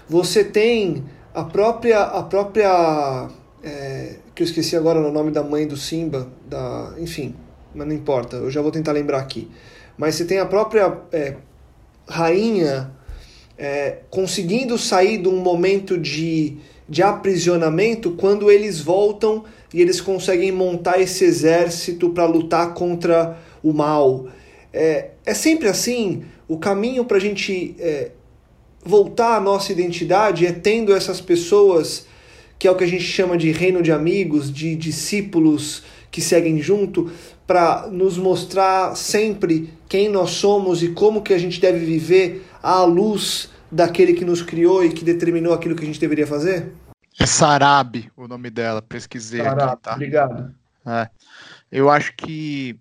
Você 0.09 0.43
tem 0.43 1.05
a 1.33 1.43
própria 1.43 2.01
a 2.01 2.23
própria 2.23 3.29
é, 3.63 4.15
que 4.35 4.43
eu 4.43 4.45
esqueci 4.45 4.75
agora 4.75 4.99
o 4.99 5.11
nome 5.11 5.31
da 5.31 5.43
mãe 5.43 5.65
do 5.65 5.77
Simba, 5.77 6.27
da, 6.45 6.93
enfim, 6.97 7.35
mas 7.73 7.87
não 7.87 7.93
importa, 7.93 8.37
eu 8.37 8.51
já 8.51 8.61
vou 8.61 8.71
tentar 8.71 8.91
lembrar 8.91 9.19
aqui. 9.19 9.49
Mas 9.97 10.15
você 10.15 10.25
tem 10.25 10.39
a 10.39 10.45
própria 10.45 10.97
é, 11.11 11.35
rainha 12.07 12.91
é, 13.57 13.99
conseguindo 14.09 14.77
sair 14.77 15.17
de 15.17 15.27
um 15.27 15.37
momento 15.37 15.97
de, 15.97 16.57
de 16.87 17.01
aprisionamento 17.01 18.11
quando 18.11 18.51
eles 18.51 18.79
voltam 18.79 19.43
e 19.73 19.81
eles 19.81 19.99
conseguem 19.99 20.51
montar 20.51 21.01
esse 21.01 21.25
exército 21.25 22.11
para 22.11 22.25
lutar 22.25 22.73
contra 22.73 23.37
o 23.63 23.73
mal. 23.73 24.27
É, 24.71 25.09
é 25.25 25.33
sempre 25.33 25.67
assim. 25.67 26.23
O 26.47 26.57
caminho 26.57 27.03
para 27.03 27.17
a 27.17 27.19
gente 27.19 27.75
é, 27.79 28.11
voltar 28.83 29.35
à 29.35 29.39
nossa 29.39 29.71
identidade 29.71 30.45
é 30.45 30.51
tendo 30.51 30.93
essas 30.93 31.19
pessoas 31.19 32.05
que 32.59 32.67
é 32.67 32.71
o 32.71 32.75
que 32.75 32.83
a 32.83 32.87
gente 32.87 33.03
chama 33.03 33.37
de 33.37 33.51
reino 33.51 33.83
de 33.83 33.91
amigos, 33.91 34.51
de 34.51 34.75
discípulos 34.75 35.83
que 36.09 36.21
seguem 36.21 36.59
junto, 36.59 37.11
para 37.45 37.87
nos 37.91 38.17
mostrar 38.17 38.95
sempre 38.95 39.69
quem 39.87 40.09
nós 40.09 40.31
somos 40.31 40.81
e 40.81 40.89
como 40.89 41.21
que 41.21 41.33
a 41.33 41.37
gente 41.37 41.61
deve 41.61 41.79
viver 41.79 42.46
à 42.67 42.83
luz 42.83 43.49
daquele 43.71 44.13
que 44.13 44.25
nos 44.25 44.41
criou 44.41 44.83
e 44.83 44.91
que 44.91 45.05
determinou 45.05 45.53
aquilo 45.53 45.73
que 45.73 45.83
a 45.83 45.85
gente 45.85 46.01
deveria 46.01 46.27
fazer? 46.27 46.73
É 47.17 47.25
Sarabi 47.25 48.11
o 48.17 48.27
nome 48.27 48.49
dela, 48.49 48.81
pesquisei 48.81 49.41
Sarabi, 49.41 49.71
aqui, 49.71 49.81
tá? 49.81 49.93
Obrigado. 49.93 50.55
É. 50.85 51.09
Eu 51.71 51.89
acho 51.89 52.13
que 52.17 52.77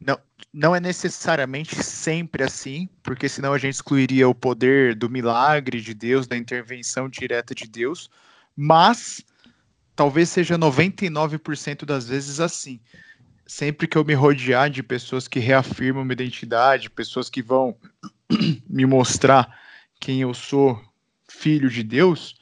não, 0.00 0.18
não 0.52 0.74
é 0.74 0.80
necessariamente 0.80 1.82
sempre 1.82 2.42
assim, 2.42 2.88
porque 3.02 3.28
senão 3.28 3.52
a 3.52 3.58
gente 3.58 3.74
excluiria 3.74 4.26
o 4.26 4.34
poder 4.34 4.94
do 4.94 5.10
milagre 5.10 5.82
de 5.82 5.92
Deus, 5.92 6.26
da 6.26 6.36
intervenção 6.36 7.06
direta 7.06 7.54
de 7.54 7.68
Deus, 7.68 8.08
mas 8.56 9.22
talvez 9.94 10.30
seja 10.30 10.56
99% 10.58 11.84
das 11.84 12.08
vezes 12.08 12.40
assim. 12.40 12.80
Sempre 13.46 13.86
que 13.86 13.96
eu 13.96 14.04
me 14.04 14.14
rodear 14.14 14.68
de 14.68 14.82
pessoas 14.82 15.28
que 15.28 15.38
reafirmam 15.38 16.04
minha 16.04 16.14
identidade, 16.14 16.90
pessoas 16.90 17.30
que 17.30 17.40
vão 17.40 17.76
me 18.68 18.84
mostrar 18.84 19.58
quem 20.00 20.20
eu 20.20 20.34
sou, 20.34 20.82
filho 21.28 21.70
de 21.70 21.82
Deus, 21.82 22.36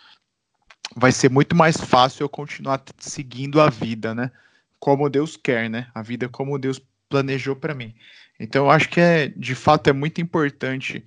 vai 0.96 1.12
ser 1.12 1.30
muito 1.30 1.54
mais 1.54 1.76
fácil 1.76 2.24
eu 2.24 2.28
continuar 2.28 2.82
seguindo 2.98 3.60
a 3.60 3.68
vida, 3.68 4.14
né? 4.14 4.30
Como 4.78 5.08
Deus 5.10 5.36
quer, 5.36 5.68
né? 5.68 5.88
A 5.94 6.02
vida 6.02 6.28
como 6.28 6.58
Deus 6.58 6.80
planejou 7.08 7.56
para 7.56 7.74
mim. 7.74 7.94
Então, 8.38 8.66
eu 8.66 8.70
acho 8.70 8.88
que 8.88 9.00
é, 9.00 9.28
de 9.28 9.54
fato, 9.54 9.88
é 9.88 9.92
muito 9.92 10.20
importante 10.20 11.04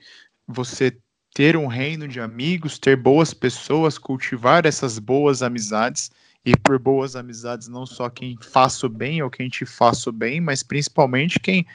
você 0.48 0.98
ter 1.34 1.56
um 1.56 1.68
reino 1.68 2.08
de 2.08 2.20
amigos, 2.20 2.80
ter 2.80 2.96
boas 2.96 3.34
pessoas, 3.34 3.98
cultivar 3.98 4.66
essas 4.66 4.98
boas 4.98 5.44
amizades. 5.44 6.10
E 6.48 6.56
por 6.56 6.80
boas 6.80 7.14
amizades, 7.18 7.68
não 7.68 7.86
só 7.86 8.10
quem 8.10 8.38
faça 8.40 8.86
o 8.86 8.90
bem 8.90 9.22
ou 9.22 9.30
quem 9.30 9.50
te 9.50 9.66
faça 9.66 10.10
o 10.10 10.14
bem, 10.14 10.40
mas 10.40 10.64
principalmente 10.64 11.42
quem, 11.42 11.68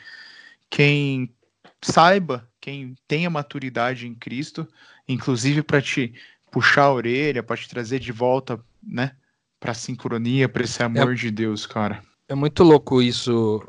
quem 0.71 1.31
saiba, 1.83 2.49
quem 2.59 2.97
tenha 3.07 3.29
maturidade 3.29 4.07
em 4.07 4.15
Cristo, 4.15 4.67
inclusive 5.07 5.63
para 5.63 5.83
te 5.83 6.15
puxar 6.51 6.85
a 6.85 6.93
orelha, 6.95 7.43
para 7.43 7.59
te 7.59 7.69
trazer 7.69 7.99
de 7.99 8.13
volta, 8.13 8.59
né, 8.83 9.13
para 9.61 9.73
a 9.73 9.75
sincronia, 9.75 10.49
para 10.49 10.65
esse 10.65 10.83
amor 10.83 11.13
é, 11.13 11.17
de 11.17 11.31
Deus, 11.31 11.67
cara. 11.67 12.03
É 12.27 12.35
muito 12.35 12.65
louco 12.65 13.03
isso 13.03 13.63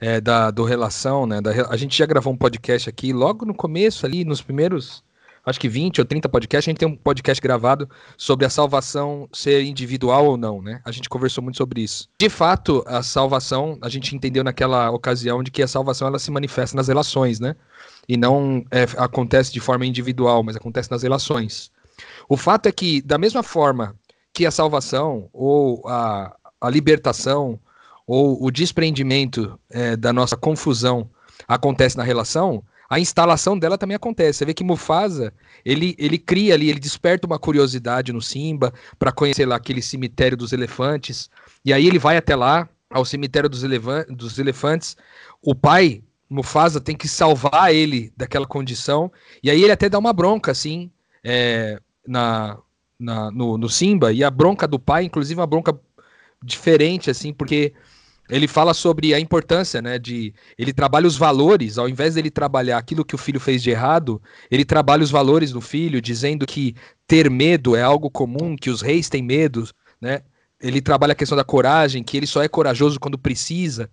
é, 0.00 0.20
da 0.20 0.50
do 0.50 0.64
relação, 0.64 1.26
né? 1.26 1.40
Da, 1.40 1.68
a 1.68 1.76
gente 1.76 1.96
já 1.96 2.06
gravou 2.06 2.32
um 2.32 2.36
podcast 2.36 2.90
aqui 2.90 3.12
logo 3.12 3.46
no 3.46 3.54
começo 3.54 4.04
ali, 4.04 4.24
nos 4.24 4.42
primeiros 4.42 5.04
acho 5.44 5.58
que 5.58 5.68
20 5.68 6.00
ou 6.00 6.04
30 6.04 6.28
podcasts, 6.28 6.68
a 6.68 6.70
gente 6.70 6.78
tem 6.78 6.88
um 6.88 6.96
podcast 6.96 7.40
gravado 7.40 7.88
sobre 8.16 8.44
a 8.44 8.50
salvação 8.50 9.28
ser 9.32 9.62
individual 9.62 10.26
ou 10.26 10.36
não, 10.36 10.60
né? 10.60 10.80
A 10.84 10.90
gente 10.90 11.08
conversou 11.08 11.42
muito 11.42 11.56
sobre 11.56 11.82
isso. 11.82 12.08
De 12.18 12.28
fato, 12.28 12.84
a 12.86 13.02
salvação, 13.02 13.78
a 13.82 13.88
gente 13.88 14.14
entendeu 14.14 14.44
naquela 14.44 14.90
ocasião 14.90 15.42
de 15.42 15.50
que 15.50 15.62
a 15.62 15.68
salvação 15.68 16.08
ela 16.08 16.18
se 16.18 16.30
manifesta 16.30 16.76
nas 16.76 16.88
relações, 16.88 17.40
né? 17.40 17.56
E 18.08 18.16
não 18.16 18.64
é, 18.70 18.82
acontece 18.96 19.52
de 19.52 19.60
forma 19.60 19.86
individual, 19.86 20.42
mas 20.42 20.56
acontece 20.56 20.90
nas 20.90 21.02
relações. 21.02 21.70
O 22.28 22.36
fato 22.36 22.66
é 22.66 22.72
que, 22.72 23.02
da 23.02 23.18
mesma 23.18 23.42
forma 23.42 23.94
que 24.32 24.46
a 24.46 24.50
salvação 24.50 25.28
ou 25.32 25.86
a, 25.86 26.34
a 26.60 26.70
libertação 26.70 27.58
ou 28.06 28.44
o 28.44 28.50
despreendimento 28.50 29.58
é, 29.70 29.96
da 29.96 30.12
nossa 30.12 30.36
confusão 30.36 31.08
acontece 31.46 31.96
na 31.96 32.02
relação, 32.02 32.62
a 32.90 32.98
instalação 32.98 33.56
dela 33.56 33.78
também 33.78 33.94
acontece. 33.94 34.38
Você 34.38 34.44
vê 34.44 34.52
que 34.52 34.64
Mufasa, 34.64 35.32
ele, 35.64 35.94
ele 35.96 36.18
cria 36.18 36.54
ali, 36.54 36.68
ele 36.68 36.80
desperta 36.80 37.24
uma 37.24 37.38
curiosidade 37.38 38.12
no 38.12 38.20
Simba 38.20 38.74
para 38.98 39.12
conhecer 39.12 39.46
lá 39.46 39.54
aquele 39.54 39.80
cemitério 39.80 40.36
dos 40.36 40.52
elefantes. 40.52 41.30
E 41.64 41.72
aí 41.72 41.86
ele 41.86 42.00
vai 42.00 42.16
até 42.16 42.34
lá, 42.34 42.68
ao 42.90 43.04
cemitério 43.04 43.48
dos, 43.48 43.62
dos 44.08 44.38
elefantes. 44.40 44.96
O 45.40 45.54
pai, 45.54 46.02
Mufasa, 46.28 46.80
tem 46.80 46.96
que 46.96 47.06
salvar 47.06 47.72
ele 47.72 48.12
daquela 48.16 48.44
condição. 48.44 49.12
E 49.40 49.48
aí 49.48 49.62
ele 49.62 49.72
até 49.72 49.88
dá 49.88 49.96
uma 49.96 50.12
bronca, 50.12 50.50
assim, 50.50 50.90
é, 51.22 51.80
na, 52.04 52.58
na, 52.98 53.30
no, 53.30 53.56
no 53.56 53.68
Simba. 53.68 54.12
E 54.12 54.24
a 54.24 54.30
bronca 54.32 54.66
do 54.66 54.80
pai, 54.80 55.04
inclusive, 55.04 55.38
é 55.38 55.42
uma 55.42 55.46
bronca 55.46 55.78
diferente, 56.42 57.08
assim, 57.08 57.32
porque 57.32 57.72
ele 58.30 58.46
fala 58.46 58.72
sobre 58.72 59.12
a 59.12 59.20
importância, 59.20 59.82
né, 59.82 59.98
de 59.98 60.32
ele 60.56 60.72
trabalha 60.72 61.06
os 61.06 61.16
valores, 61.16 61.78
ao 61.78 61.88
invés 61.88 62.14
dele 62.14 62.30
trabalhar 62.30 62.78
aquilo 62.78 63.04
que 63.04 63.14
o 63.14 63.18
filho 63.18 63.40
fez 63.40 63.62
de 63.62 63.70
errado, 63.70 64.22
ele 64.50 64.64
trabalha 64.64 65.02
os 65.02 65.10
valores 65.10 65.50
do 65.50 65.60
filho, 65.60 66.00
dizendo 66.00 66.46
que 66.46 66.74
ter 67.06 67.28
medo 67.30 67.74
é 67.74 67.82
algo 67.82 68.10
comum, 68.10 68.56
que 68.56 68.70
os 68.70 68.80
reis 68.80 69.08
têm 69.08 69.22
medo, 69.22 69.68
né? 70.00 70.22
Ele 70.60 70.80
trabalha 70.80 71.12
a 71.12 71.16
questão 71.16 71.36
da 71.36 71.44
coragem, 71.44 72.04
que 72.04 72.16
ele 72.16 72.26
só 72.26 72.42
é 72.42 72.48
corajoso 72.48 73.00
quando 73.00 73.18
precisa. 73.18 73.90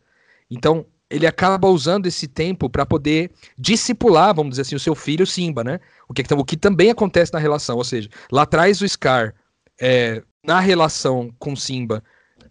Então, 0.52 0.86
ele 1.10 1.26
acaba 1.26 1.68
usando 1.70 2.06
esse 2.06 2.28
tempo 2.28 2.70
para 2.70 2.86
poder 2.86 3.32
discipular, 3.58 4.36
vamos 4.36 4.52
dizer 4.52 4.64
assim, 4.64 4.76
o 4.76 4.80
seu 4.80 4.94
filho 4.94 5.26
Simba, 5.26 5.64
né? 5.64 5.80
O 6.08 6.14
que, 6.14 6.24
o 6.34 6.44
que 6.44 6.58
também 6.58 6.90
acontece 6.90 7.34
na 7.34 7.40
relação, 7.40 7.78
ou 7.78 7.84
seja, 7.84 8.10
lá 8.32 8.42
atrás 8.44 8.82
o 8.82 8.88
Scar, 8.88 9.34
é, 9.80 10.22
na 10.46 10.60
relação 10.60 11.34
com 11.40 11.56
Simba, 11.56 12.04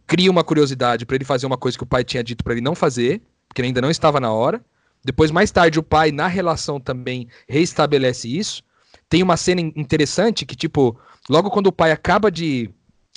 cria 0.06 0.30
uma 0.30 0.44
curiosidade 0.44 1.04
para 1.04 1.16
ele 1.16 1.24
fazer 1.24 1.46
uma 1.46 1.56
coisa 1.56 1.76
que 1.76 1.84
o 1.84 1.86
pai 1.86 2.04
tinha 2.04 2.22
dito 2.22 2.44
para 2.44 2.52
ele 2.54 2.62
não 2.62 2.74
fazer, 2.74 3.20
porque 3.48 3.62
ainda 3.62 3.80
não 3.80 3.90
estava 3.90 4.20
na 4.20 4.32
hora. 4.32 4.64
Depois, 5.04 5.30
mais 5.30 5.50
tarde, 5.50 5.78
o 5.78 5.82
pai, 5.82 6.10
na 6.10 6.26
relação, 6.26 6.80
também 6.80 7.28
reestabelece 7.48 8.28
isso. 8.28 8.62
Tem 9.08 9.22
uma 9.22 9.36
cena 9.36 9.60
interessante 9.60 10.44
que, 10.44 10.56
tipo, 10.56 10.98
logo 11.28 11.50
quando 11.50 11.68
o 11.68 11.72
pai 11.72 11.92
acaba 11.92 12.30
de, 12.30 12.70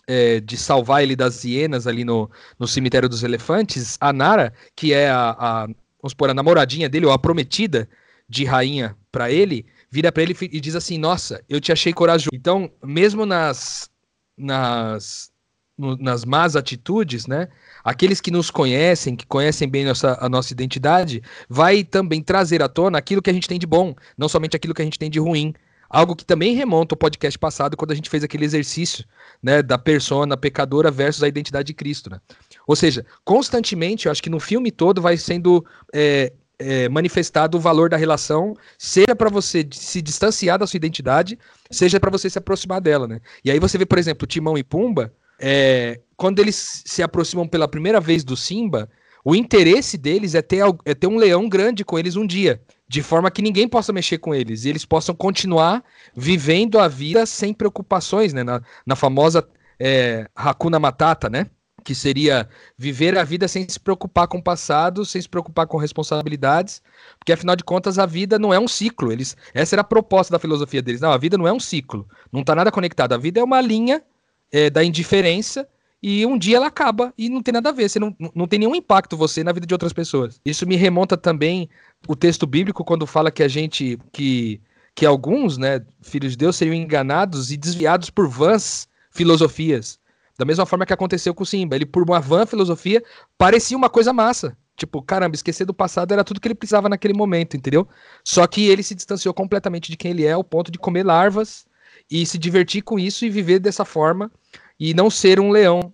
é, 0.07 0.39
de 0.39 0.55
salvar 0.55 1.03
ele 1.03 1.15
das 1.15 1.43
hienas 1.43 1.87
ali 1.87 2.03
no, 2.03 2.29
no 2.59 2.67
cemitério 2.67 3.09
dos 3.09 3.23
elefantes, 3.23 3.97
a 3.99 4.13
Nara, 4.13 4.53
que 4.75 4.93
é 4.93 5.09
a, 5.09 5.35
a 5.37 5.67
vamos 6.01 6.11
supor, 6.11 6.29
a 6.29 6.33
namoradinha 6.33 6.87
dele, 6.87 7.05
ou 7.05 7.11
a 7.11 7.19
prometida 7.19 7.89
de 8.27 8.45
rainha 8.45 8.95
para 9.11 9.31
ele, 9.31 9.65
vira 9.89 10.11
para 10.11 10.23
ele 10.23 10.35
e 10.39 10.59
diz 10.59 10.75
assim: 10.75 10.97
Nossa, 10.97 11.43
eu 11.49 11.59
te 11.59 11.71
achei 11.71 11.91
corajoso. 11.91 12.29
Então, 12.33 12.71
mesmo 12.83 13.25
nas, 13.25 13.89
nas 14.37 15.31
no, 15.79 15.95
nas 15.95 16.25
más 16.25 16.57
atitudes, 16.57 17.25
né? 17.25 17.47
Aqueles 17.83 18.19
que 18.19 18.29
nos 18.29 18.51
conhecem, 18.51 19.15
que 19.15 19.25
conhecem 19.25 19.67
bem 19.67 19.85
nossa, 19.85 20.17
a 20.19 20.27
nossa 20.27 20.51
identidade, 20.51 21.23
vai 21.47 21.83
também 21.83 22.21
trazer 22.21 22.61
à 22.61 22.67
tona 22.67 22.97
aquilo 22.97 23.21
que 23.21 23.29
a 23.29 23.33
gente 23.33 23.47
tem 23.47 23.57
de 23.57 23.65
bom, 23.65 23.95
não 24.17 24.27
somente 24.27 24.57
aquilo 24.57 24.73
que 24.73 24.81
a 24.81 24.85
gente 24.85 24.99
tem 24.99 25.09
de 25.09 25.19
ruim. 25.19 25.53
Algo 25.89 26.15
que 26.15 26.23
também 26.23 26.53
remonta 26.53 26.93
ao 26.93 26.97
podcast 26.97 27.39
passado, 27.39 27.75
quando 27.75 27.91
a 27.91 27.95
gente 27.95 28.11
fez 28.11 28.23
aquele 28.23 28.45
exercício 28.45 29.03
né, 29.41 29.63
da 29.63 29.75
persona 29.75 30.37
pecadora 30.37 30.91
versus 30.91 31.23
a 31.23 31.27
identidade 31.27 31.67
de 31.67 31.73
Cristo. 31.73 32.11
Né? 32.11 32.19
Ou 32.67 32.75
seja, 32.75 33.03
constantemente, 33.25 34.05
eu 34.05 34.11
acho 34.11 34.21
que 34.21 34.29
no 34.29 34.39
filme 34.39 34.69
todo 34.69 35.01
vai 35.01 35.17
sendo 35.17 35.65
é, 35.91 36.31
é, 36.59 36.87
manifestado 36.89 37.57
o 37.57 37.59
valor 37.59 37.89
da 37.89 37.97
relação, 37.97 38.53
seja 38.77 39.15
para 39.15 39.31
você 39.31 39.67
se 39.71 39.99
distanciar 39.99 40.59
da 40.59 40.67
sua 40.67 40.77
identidade, 40.77 41.39
seja 41.71 41.99
para 41.99 42.11
você 42.11 42.29
se 42.29 42.37
aproximar 42.37 42.81
dela, 42.81 43.07
né? 43.07 43.19
E 43.43 43.49
aí 43.49 43.59
você 43.59 43.75
vê, 43.75 43.85
por 43.85 43.97
exemplo, 43.97 44.27
Timão 44.27 44.57
e 44.59 44.63
Pumba, 44.63 45.11
é, 45.39 45.99
quando 46.17 46.39
eles 46.39 46.83
se 46.85 47.01
aproximam 47.01 47.47
pela 47.47 47.67
primeira 47.67 47.99
vez 47.99 48.23
do 48.23 48.35
Simba, 48.35 48.89
o 49.23 49.35
interesse 49.35 49.97
deles 49.97 50.35
é 50.35 50.41
ter, 50.41 50.63
é 50.85 50.93
ter 50.93 51.07
um 51.07 51.17
leão 51.17 51.47
grande 51.47 51.83
com 51.83 51.99
eles 51.99 52.15
um 52.15 52.25
dia, 52.25 52.61
de 52.87 53.01
forma 53.01 53.29
que 53.29 53.41
ninguém 53.41 53.67
possa 53.67 53.93
mexer 53.93 54.17
com 54.17 54.33
eles 54.33 54.65
e 54.65 54.69
eles 54.69 54.85
possam 54.85 55.13
continuar 55.13 55.83
vivendo 56.15 56.79
a 56.79 56.87
vida 56.87 57.25
sem 57.25 57.53
preocupações, 57.53 58.33
né? 58.33 58.43
Na, 58.43 58.61
na 58.85 58.95
famosa 58.95 59.47
é, 59.79 60.29
Hakuna 60.35 60.79
Matata, 60.79 61.29
né? 61.29 61.45
que 61.83 61.95
seria 61.95 62.47
viver 62.77 63.17
a 63.17 63.23
vida 63.23 63.47
sem 63.47 63.67
se 63.67 63.79
preocupar 63.79 64.27
com 64.27 64.37
o 64.37 64.43
passado, 64.43 65.05
sem 65.05 65.21
se 65.21 65.27
preocupar 65.27 65.65
com 65.67 65.77
responsabilidades, 65.77 66.81
porque 67.17 67.31
afinal 67.31 67.55
de 67.55 67.63
contas 67.63 67.97
a 67.97 68.05
vida 68.05 68.37
não 68.37 68.53
é 68.53 68.59
um 68.59 68.67
ciclo. 68.67 69.11
Eles, 69.11 69.35
essa 69.53 69.75
era 69.75 69.81
a 69.81 69.85
proposta 69.85 70.31
da 70.31 70.39
filosofia 70.39 70.81
deles. 70.81 71.01
Não, 71.01 71.11
a 71.11 71.17
vida 71.17 71.37
não 71.37 71.47
é 71.47 71.53
um 71.53 71.59
ciclo, 71.59 72.07
não 72.31 72.41
está 72.41 72.53
nada 72.53 72.71
conectado. 72.71 73.13
A 73.13 73.17
vida 73.17 73.39
é 73.39 73.43
uma 73.43 73.61
linha 73.61 74.03
é, 74.51 74.69
da 74.69 74.83
indiferença 74.83 75.67
e 76.01 76.25
um 76.25 76.37
dia 76.37 76.57
ela 76.57 76.67
acaba 76.67 77.13
e 77.17 77.29
não 77.29 77.41
tem 77.41 77.53
nada 77.53 77.69
a 77.69 77.73
ver. 77.73 77.89
Você 77.89 77.99
não, 77.99 78.15
não 78.33 78.47
tem 78.47 78.59
nenhum 78.59 78.75
impacto 78.75 79.17
você 79.17 79.43
na 79.43 79.51
vida 79.51 79.67
de 79.67 79.73
outras 79.73 79.91
pessoas. 79.91 80.39
Isso 80.45 80.65
me 80.65 80.75
remonta 80.75 81.17
também 81.17 81.69
o 82.07 82.15
texto 82.15 82.47
bíblico 82.47 82.83
quando 82.85 83.05
fala 83.05 83.31
que 83.31 83.43
a 83.43 83.47
gente 83.47 83.99
que 84.11 84.61
que 84.95 85.05
alguns, 85.05 85.57
né, 85.57 85.81
filhos 86.01 86.31
de 86.31 86.37
Deus 86.39 86.57
seriam 86.57 86.73
enganados 86.73 87.51
e 87.51 87.57
desviados 87.57 88.09
por 88.09 88.27
vãs 88.27 88.85
filosofias 89.11 89.97
da 90.39 90.45
mesma 90.45 90.65
forma 90.65 90.85
que 90.85 90.93
aconteceu 90.93 91.33
com 91.33 91.43
o 91.43 91.45
Simba. 91.45 91.75
Ele, 91.75 91.85
por 91.85 92.01
uma 92.01 92.21
van 92.21 92.45
filosofia, 92.45 93.03
parecia 93.37 93.75
uma 93.75 93.89
coisa 93.89 94.13
massa. 94.13 94.57
Tipo, 94.77 95.01
caramba, 95.01 95.35
esquecer 95.35 95.65
do 95.65 95.73
passado 95.73 96.13
era 96.13 96.23
tudo 96.23 96.39
que 96.39 96.47
ele 96.47 96.55
precisava 96.55 96.87
naquele 96.87 97.13
momento, 97.13 97.57
entendeu? 97.57 97.85
Só 98.23 98.47
que 98.47 98.69
ele 98.69 98.81
se 98.81 98.95
distanciou 98.95 99.33
completamente 99.33 99.91
de 99.91 99.97
quem 99.97 100.11
ele 100.11 100.25
é, 100.25 100.31
ao 100.31 100.43
ponto 100.43 100.71
de 100.71 100.79
comer 100.79 101.05
larvas 101.05 101.65
e 102.09 102.25
se 102.25 102.37
divertir 102.37 102.81
com 102.81 102.97
isso 102.97 103.25
e 103.25 103.29
viver 103.29 103.59
dessa 103.59 103.85
forma 103.85 104.31
e 104.79 104.93
não 104.93 105.09
ser 105.09 105.39
um 105.39 105.51
leão. 105.51 105.93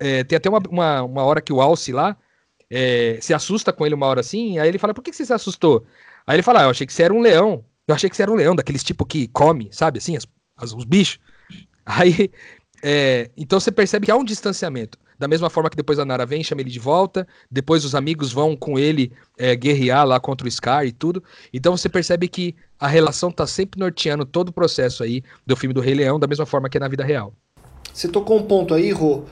É, 0.00 0.24
tem 0.24 0.36
até 0.36 0.48
uma, 0.48 0.60
uma, 0.68 1.02
uma, 1.02 1.22
hora 1.24 1.40
que 1.40 1.52
o 1.52 1.60
Alce 1.60 1.92
lá 1.92 2.16
é, 2.70 3.18
se 3.20 3.32
assusta 3.32 3.72
com 3.72 3.86
ele 3.86 3.94
uma 3.94 4.06
hora 4.06 4.20
assim, 4.20 4.58
aí 4.58 4.68
ele 4.68 4.78
fala, 4.78 4.92
por 4.92 5.02
que, 5.02 5.10
que 5.10 5.16
você 5.16 5.26
se 5.26 5.32
assustou? 5.32 5.86
Aí 6.26 6.36
ele 6.36 6.42
fala, 6.42 6.60
ah, 6.60 6.64
eu 6.64 6.70
achei 6.70 6.86
que 6.86 6.92
você 6.92 7.04
era 7.04 7.14
um 7.14 7.20
leão. 7.20 7.64
Eu 7.86 7.94
achei 7.94 8.10
que 8.10 8.16
você 8.16 8.22
era 8.22 8.30
um 8.30 8.34
leão, 8.34 8.54
daqueles 8.54 8.84
tipo 8.84 9.06
que 9.06 9.28
come, 9.28 9.68
sabe, 9.72 9.98
assim, 9.98 10.16
as, 10.16 10.26
as, 10.56 10.72
os 10.72 10.84
bichos. 10.84 11.18
Aí 11.86 12.30
é, 12.82 13.30
então 13.36 13.58
você 13.58 13.72
percebe 13.72 14.06
que 14.06 14.12
há 14.12 14.16
um 14.16 14.24
distanciamento. 14.24 14.98
Da 15.18 15.26
mesma 15.26 15.50
forma 15.50 15.68
que 15.68 15.76
depois 15.76 15.98
a 15.98 16.04
Nara 16.04 16.24
vem, 16.24 16.44
chama 16.44 16.60
ele 16.60 16.70
de 16.70 16.78
volta, 16.78 17.26
depois 17.50 17.84
os 17.84 17.94
amigos 17.94 18.32
vão 18.32 18.56
com 18.56 18.78
ele 18.78 19.12
é, 19.36 19.56
guerrear 19.56 20.06
lá 20.06 20.20
contra 20.20 20.46
o 20.46 20.50
Scar 20.50 20.86
e 20.86 20.92
tudo. 20.92 21.22
Então 21.52 21.76
você 21.76 21.88
percebe 21.88 22.28
que 22.28 22.54
a 22.78 22.86
relação 22.86 23.30
tá 23.32 23.46
sempre 23.46 23.80
norteando 23.80 24.24
todo 24.24 24.50
o 24.50 24.52
processo 24.52 25.02
aí 25.02 25.22
do 25.44 25.56
filme 25.56 25.74
do 25.74 25.80
Rei 25.80 25.94
Leão, 25.94 26.20
da 26.20 26.28
mesma 26.28 26.46
forma 26.46 26.68
que 26.68 26.76
é 26.76 26.80
na 26.80 26.88
vida 26.88 27.02
real. 27.02 27.32
Você 27.92 28.06
tocou 28.06 28.38
um 28.38 28.42
ponto 28.44 28.74
aí, 28.74 28.92
Rô, 28.92 29.24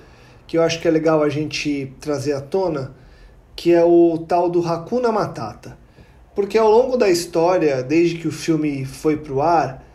que 0.46 0.58
eu 0.58 0.62
acho 0.62 0.80
que 0.80 0.88
é 0.88 0.90
legal 0.90 1.22
a 1.22 1.28
gente 1.28 1.94
trazer 2.00 2.32
à 2.32 2.40
tona, 2.40 2.92
que 3.54 3.72
é 3.72 3.84
o 3.84 4.18
tal 4.26 4.50
do 4.50 4.66
Hakuna 4.66 5.12
Matata. 5.12 5.78
Porque 6.34 6.58
ao 6.58 6.70
longo 6.70 6.96
da 6.96 7.08
história, 7.08 7.82
desde 7.82 8.18
que 8.18 8.26
o 8.26 8.32
filme 8.32 8.84
foi 8.84 9.16
pro 9.16 9.40
ar, 9.40 9.85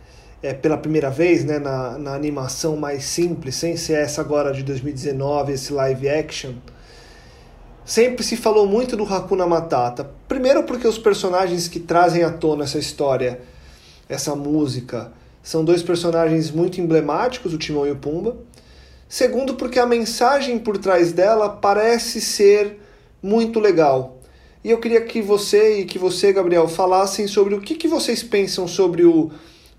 é, 0.44 0.54
pela 0.54 0.78
primeira 0.78 1.10
vez 1.10 1.46
né, 1.46 1.60
na, 1.60 1.98
na 1.98 2.16
animação 2.16 2.76
mais 2.76 3.04
simples, 3.04 3.56
sem 3.56 3.78
ser 3.78 3.94
essa 3.94 4.22
agora 4.22 4.52
de 4.52 4.64
2019, 4.64 5.54
esse 5.54 5.72
live 5.72 6.10
action, 6.10 6.54
sempre 7.86 8.24
se 8.24 8.36
falou 8.36 8.66
muito 8.66 8.98
do 8.98 9.04
Hakuna 9.04 9.46
Matata. 9.46 10.10
Primeiro 10.28 10.64
porque 10.64 10.88
os 10.88 10.98
personagens 10.98 11.68
que 11.68 11.80
trazem 11.80 12.24
à 12.24 12.32
tona 12.32 12.64
essa 12.64 12.80
história, 12.80 13.42
essa 14.10 14.36
música, 14.36 15.12
são 15.44 15.64
dois 15.64 15.84
personagens 15.84 16.52
muito 16.52 16.82
emblemáticos, 16.82 17.54
o 17.54 17.58
Timão 17.58 17.86
e 17.86 17.92
o 17.92 17.96
Pumba. 17.96 18.36
Segundo 19.08 19.56
porque 19.56 19.78
a 19.78 19.86
mensagem 19.86 20.58
por 20.58 20.78
trás 20.78 21.12
dela 21.12 21.50
parece 21.50 22.22
ser 22.22 22.80
muito 23.22 23.60
legal. 23.60 24.18
E 24.64 24.70
eu 24.70 24.80
queria 24.80 25.02
que 25.02 25.22
você 25.22 25.80
e 25.80 25.86
que 25.86 25.98
você, 25.98 26.32
Gabriel, 26.32 26.68
falassem 26.68 27.28
sobre 27.28 27.56
o 27.56 27.62
que, 27.62 27.76
que 27.76 27.88
vocês 27.88 28.24
pensam 28.24 28.68
sobre 28.68 29.04
o 29.04 29.32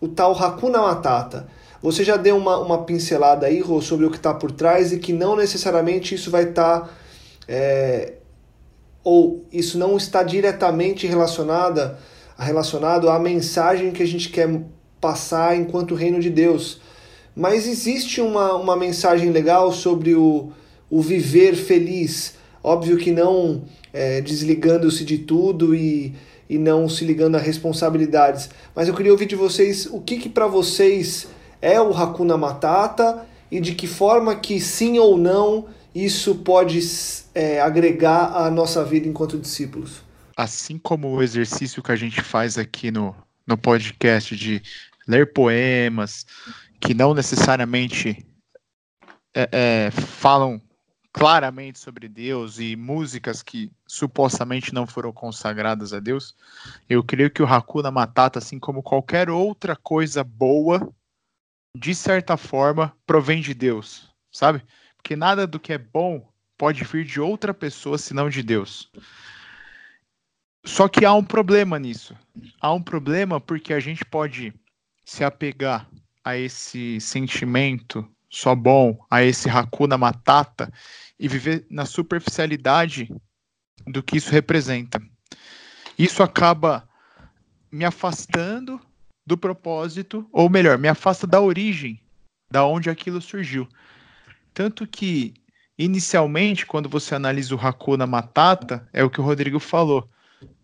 o 0.03 0.09
tal 0.09 0.37
Hakuna 0.37 0.83
Matata. 0.83 1.47
Você 1.81 2.03
já 2.03 2.17
deu 2.17 2.37
uma, 2.37 2.59
uma 2.59 2.83
pincelada 2.83 3.47
aí, 3.47 3.61
Rô, 3.61 3.81
sobre 3.81 4.05
o 4.05 4.11
que 4.11 4.17
está 4.17 4.35
por 4.35 4.51
trás 4.51 4.93
e 4.93 4.99
que 4.99 5.13
não 5.13 5.37
necessariamente 5.37 6.15
isso 6.15 6.29
vai 6.29 6.51
estar. 6.51 6.81
Tá, 6.81 6.91
é, 7.47 8.15
ou 9.05 9.47
isso 9.53 9.79
não 9.79 9.97
está 9.97 10.23
diretamente 10.25 11.07
relacionada, 11.07 11.99
relacionado 12.37 13.09
à 13.09 13.19
mensagem 13.19 13.93
que 13.93 14.03
a 14.03 14.07
gente 14.07 14.29
quer 14.29 14.49
passar 15.01 15.57
enquanto 15.57 15.95
reino 15.95 16.21
de 16.21 16.31
Deus. 16.31 16.81
Mas 17.35 17.67
existe 17.67 18.21
uma, 18.21 18.55
uma 18.55 18.77
mensagem 18.77 19.31
legal 19.31 19.73
sobre 19.73 20.15
o, 20.15 20.51
o 20.91 21.01
viver 21.01 21.55
feliz. 21.55 22.35
Óbvio 22.63 22.97
que 22.97 23.13
não 23.13 23.63
é, 23.93 24.21
desligando-se 24.21 25.05
de 25.05 25.19
tudo 25.19 25.75
e 25.75 26.15
e 26.53 26.59
não 26.59 26.87
se 26.87 27.03
ligando 27.03 27.37
a 27.37 27.41
responsabilidades. 27.41 28.51
Mas 28.75 28.87
eu 28.87 28.95
queria 28.95 29.11
ouvir 29.11 29.25
de 29.25 29.35
vocês 29.35 29.87
o 29.87 30.03
que, 30.03 30.19
que 30.19 30.29
para 30.29 30.47
vocês 30.47 31.29
é 31.63 31.81
o 31.81 31.97
Hakuna 31.97 32.37
Matata 32.37 33.27
e 33.51 33.59
de 33.59 33.75
que 33.75 33.87
forma 33.87 34.37
que 34.37 34.61
sim 34.61 34.99
ou 34.99 35.17
não 35.17 35.67
isso 35.95 36.35
pode 36.37 36.79
é, 37.35 37.59
agregar 37.59 38.37
à 38.37 38.51
nossa 38.51 38.85
vida 38.85 39.09
enquanto 39.09 39.39
discípulos. 39.39 40.03
Assim 40.37 40.77
como 40.77 41.09
o 41.09 41.23
exercício 41.23 41.83
que 41.83 41.93
a 41.93 41.97
gente 41.97 42.21
faz 42.21 42.59
aqui 42.59 42.91
no, 42.91 43.15
no 43.47 43.57
podcast 43.57 44.37
de 44.37 44.63
ler 45.09 45.33
poemas 45.33 46.27
que 46.79 46.93
não 46.93 47.15
necessariamente 47.15 48.27
é, 49.35 49.49
é, 49.51 49.91
falam 49.91 50.61
claramente 51.13 51.79
sobre 51.79 52.09
Deus 52.09 52.59
e 52.59 52.75
músicas 52.75 53.43
que 53.43 53.71
supostamente 53.87 54.73
não 54.73 54.87
foram 54.87 55.13
consagradas 55.13 55.93
a 55.93 56.01
Deus, 56.01 56.35
eu 56.89 57.05
creio 57.05 57.31
que 57.31 57.43
o 57.43 57.47
Hakuna 57.47 57.91
Matata, 57.91 58.39
assim 58.39 58.59
como 58.59 58.83
qualquer 58.83 59.29
outra 59.29 59.77
coisa 59.77 60.25
boa, 60.25 60.93
de 61.77 61.95
certa 61.95 62.37
forma, 62.37 62.97
provém 63.07 63.43
de 63.43 63.53
Deus, 63.53 64.09
sabe? 64.31 64.63
Porque 64.97 65.15
nada 65.15 65.47
do 65.47 65.61
que 65.61 65.73
é 65.73 65.79
bom 65.79 66.27
pode 66.57 66.83
vir 66.85 67.05
de 67.05 67.21
outra 67.21 67.53
pessoa 67.53 67.99
senão 67.99 68.31
de 68.31 68.43
Deus. 68.43 68.91
Só 70.65 70.89
que 70.89 71.05
há 71.05 71.13
um 71.13 71.25
problema 71.25 71.79
nisso. 71.79 72.17
Há 72.61 72.73
um 72.73 72.83
problema 72.83 73.41
porque 73.41 73.75
a 73.75 73.81
gente 73.81 74.05
pode 74.05 74.55
se 75.05 75.25
apegar 75.25 75.89
a 76.25 76.37
esse 76.37 77.01
sentimento 77.01 78.09
só 78.33 78.55
bom, 78.55 78.99
a 79.11 79.22
esse 79.22 79.51
Hakuna 79.51 79.99
Matata 79.99 80.72
e 81.20 81.28
viver 81.28 81.66
na 81.68 81.85
superficialidade 81.85 83.14
do 83.87 84.03
que 84.03 84.16
isso 84.16 84.30
representa. 84.30 85.03
Isso 85.99 86.22
acaba 86.22 86.89
me 87.70 87.85
afastando 87.85 88.80
do 89.26 89.37
propósito, 89.37 90.26
ou 90.33 90.49
melhor, 90.49 90.78
me 90.78 90.89
afasta 90.89 91.26
da 91.26 91.43
origem, 91.43 92.01
da 92.51 92.64
onde 92.64 92.89
aquilo 92.89 93.20
surgiu. 93.20 93.68
Tanto 94.55 94.87
que, 94.87 95.35
inicialmente, 95.78 96.64
quando 96.64 96.89
você 96.89 97.14
analisa 97.14 97.55
o 97.55 97.61
Hakuna 97.61 98.07
Matata, 98.07 98.89
é 98.95 99.05
o 99.05 99.11
que 99.11 99.20
o 99.20 99.24
Rodrigo 99.24 99.61
falou. 99.61 100.09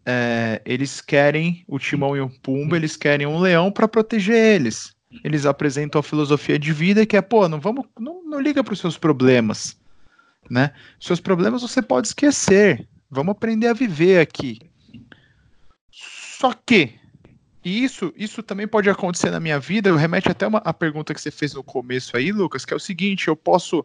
É, 0.06 0.62
eles 0.64 1.02
querem 1.02 1.64
o 1.68 1.78
Timão 1.78 2.16
e 2.16 2.20
o 2.20 2.30
Pumba, 2.30 2.76
eles 2.76 2.96
querem 2.96 3.26
um 3.26 3.38
leão 3.38 3.70
para 3.70 3.86
proteger 3.86 4.34
eles. 4.36 4.96
Eles 5.24 5.46
apresentam 5.46 5.98
a 5.98 6.02
filosofia 6.02 6.58
de 6.58 6.72
vida 6.72 7.06
que 7.06 7.16
é, 7.16 7.22
pô, 7.22 7.48
não 7.48 7.60
vamos, 7.60 7.86
não, 7.98 8.22
não 8.24 8.40
liga 8.40 8.62
para 8.62 8.74
os 8.74 8.80
seus 8.80 8.98
problemas 8.98 9.76
né? 10.50 10.72
Seus 10.98 11.20
problemas 11.20 11.62
você 11.62 11.82
pode 11.82 12.08
esquecer. 12.08 12.86
Vamos 13.10 13.32
aprender 13.32 13.68
a 13.68 13.74
viver 13.74 14.20
aqui. 14.20 14.60
Só 15.90 16.52
que 16.52 16.94
isso, 17.64 18.12
isso 18.16 18.42
também 18.42 18.66
pode 18.66 18.88
acontecer 18.88 19.30
na 19.30 19.40
minha 19.40 19.58
vida. 19.58 19.88
Eu 19.88 19.96
remete 19.96 20.30
até 20.30 20.46
uma, 20.46 20.58
a 20.58 20.72
pergunta 20.72 21.12
que 21.12 21.20
você 21.20 21.30
fez 21.30 21.54
no 21.54 21.62
começo 21.62 22.16
aí, 22.16 22.32
Lucas, 22.32 22.64
que 22.64 22.72
é 22.72 22.76
o 22.76 22.80
seguinte: 22.80 23.28
eu 23.28 23.36
posso 23.36 23.84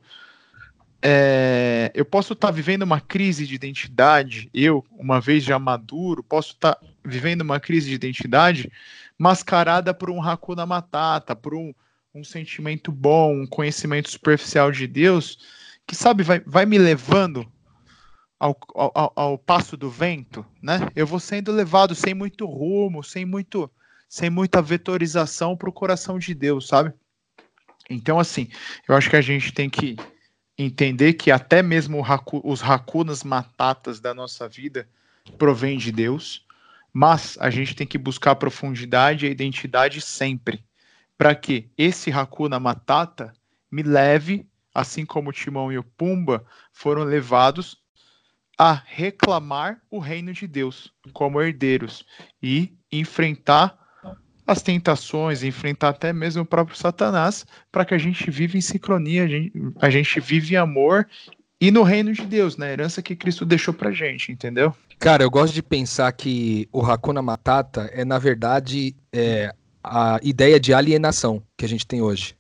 é, 1.01 1.91
eu 1.93 2.05
posso 2.05 2.34
estar 2.34 2.47
tá 2.47 2.53
vivendo 2.53 2.84
uma 2.84 3.01
crise 3.01 3.45
de 3.45 3.55
identidade, 3.55 4.49
eu, 4.53 4.86
uma 4.91 5.19
vez 5.19 5.43
já 5.43 5.59
maduro, 5.59 6.24
posso 6.24 6.53
estar 6.53 6.76
tá 6.76 6.88
vivendo 7.06 7.41
uma 7.41 7.60
crise 7.60 7.89
de 7.89 7.95
identidade 7.95 8.72
mascarada 9.18 9.93
por 9.93 10.10
um 10.10 10.22
Hakuna 10.22 10.66
Matata, 10.66 11.36
por 11.36 11.54
um, 11.54 11.74
um 12.14 12.24
sentimento 12.24 12.91
bom, 12.91 13.41
um 13.41 13.47
conhecimento 13.47 14.10
superficial 14.10 14.72
de 14.72 14.88
Deus, 14.88 15.38
que 15.88 15.95
sabe, 15.95 16.24
vai, 16.24 16.39
vai 16.41 16.66
me 16.66 16.78
levando 16.78 17.45
ao, 18.39 18.58
ao, 18.76 19.14
ao, 19.16 19.38
passo 19.38 19.78
do 19.78 19.89
vento, 19.89 20.45
né? 20.62 20.80
Eu 20.95 21.08
vou 21.08 21.20
sendo 21.20 21.51
levado 21.51 21.95
sem 21.95 22.14
muito 22.14 22.45
rumo, 22.45 23.04
sem 23.04 23.26
muito, 23.26 23.72
sem 24.10 24.30
muita 24.30 24.62
vetorização 24.62 25.56
para 25.56 25.70
o 25.70 25.74
coração 25.74 26.20
de 26.20 26.34
Deus, 26.34 26.68
sabe? 26.68 26.93
Então, 27.89 28.20
assim, 28.20 28.49
eu 28.88 28.95
acho 28.95 29.10
que 29.10 29.16
a 29.16 29.22
gente 29.22 29.54
tem 29.54 29.70
que 29.70 29.95
entender 30.58 31.14
que 31.14 31.32
até 31.32 31.62
mesmo 31.62 32.04
os 32.43 32.62
racunas 32.62 33.24
matatas 33.24 33.99
da 33.99 34.14
nossa 34.14 34.47
vida 34.47 34.88
provém 35.38 35.78
de 35.78 35.91
Deus, 35.91 36.45
mas 36.93 37.35
a 37.41 37.49
gente 37.49 37.75
tem 37.75 37.87
que 37.87 37.97
buscar 37.97 38.31
a 38.31 38.35
profundidade 38.35 39.25
e 39.25 39.29
a 39.29 39.31
identidade 39.31 39.99
sempre, 39.99 40.63
para 41.17 41.33
que 41.33 41.71
esse 41.75 42.11
Hakuna 42.11 42.59
Matata 42.59 43.33
me 43.71 43.81
leve, 43.81 44.47
assim 44.73 45.05
como 45.05 45.31
o 45.31 45.33
Timão 45.33 45.71
e 45.71 45.77
o 45.77 45.83
Pumba 45.83 46.45
foram 46.71 47.03
levados 47.03 47.81
a 48.57 48.79
reclamar 48.85 49.81
o 49.89 49.97
reino 49.97 50.31
de 50.31 50.45
Deus 50.45 50.93
como 51.11 51.41
herdeiros 51.41 52.05
e 52.41 52.71
enfrentar 52.91 53.75
as 54.45 54.61
tentações, 54.61 55.41
enfrentar 55.41 55.89
até 55.89 56.13
mesmo 56.13 56.43
o 56.43 56.45
próprio 56.45 56.77
Satanás, 56.77 57.45
para 57.71 57.85
que 57.85 57.93
a 57.93 57.97
gente 57.97 58.29
viva 58.29 58.57
em 58.57 58.61
sincronia, 58.61 59.23
a 59.23 59.27
gente, 59.27 59.53
a 59.79 59.89
gente 59.89 60.19
vive 60.19 60.53
em 60.53 60.57
amor 60.57 61.07
e 61.59 61.71
no 61.71 61.81
reino 61.81 62.11
de 62.11 62.25
Deus, 62.25 62.57
na 62.57 62.69
herança 62.69 63.01
que 63.01 63.15
Cristo 63.15 63.45
deixou 63.45 63.73
pra 63.73 63.91
gente, 63.91 64.31
entendeu? 64.31 64.75
Cara, 65.04 65.22
eu 65.22 65.30
gosto 65.30 65.54
de 65.54 65.62
pensar 65.62 66.10
que 66.14 66.66
o 66.72 66.80
Hakuna 66.82 67.22
Matata 67.22 67.89
é, 67.91 68.06
na 68.06 68.18
verdade, 68.18 68.95
é, 69.12 69.54
a 69.84 70.18
ideia 70.24 70.58
de 70.58 70.74
alienação 70.74 71.43
que 71.58 71.66
a 71.66 71.68
gente 71.68 71.86
tem 71.86 72.01
hoje. 72.01 72.38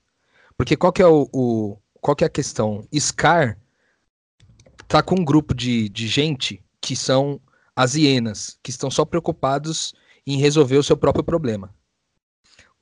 Porque 0.55 0.77
qual 0.77 0.93
que 0.93 1.01
é 1.01 1.05
o, 1.05 1.27
o 1.33 1.77
qual 1.99 2.15
que 2.15 2.23
é 2.23 2.27
a 2.27 2.29
questão? 2.29 2.87
Scar 2.97 3.57
tá 4.87 5.03
com 5.03 5.15
um 5.15 5.25
grupo 5.25 5.53
de, 5.53 5.89
de 5.89 6.07
gente 6.07 6.63
que 6.79 6.95
são 6.95 7.37
as 7.75 7.95
hienas, 7.95 8.57
que 8.63 8.71
estão 8.71 8.89
só 8.89 9.03
preocupados 9.03 9.93
em 10.25 10.37
resolver 10.37 10.77
o 10.77 10.83
seu 10.83 10.95
próprio 10.95 11.21
problema. 11.21 11.69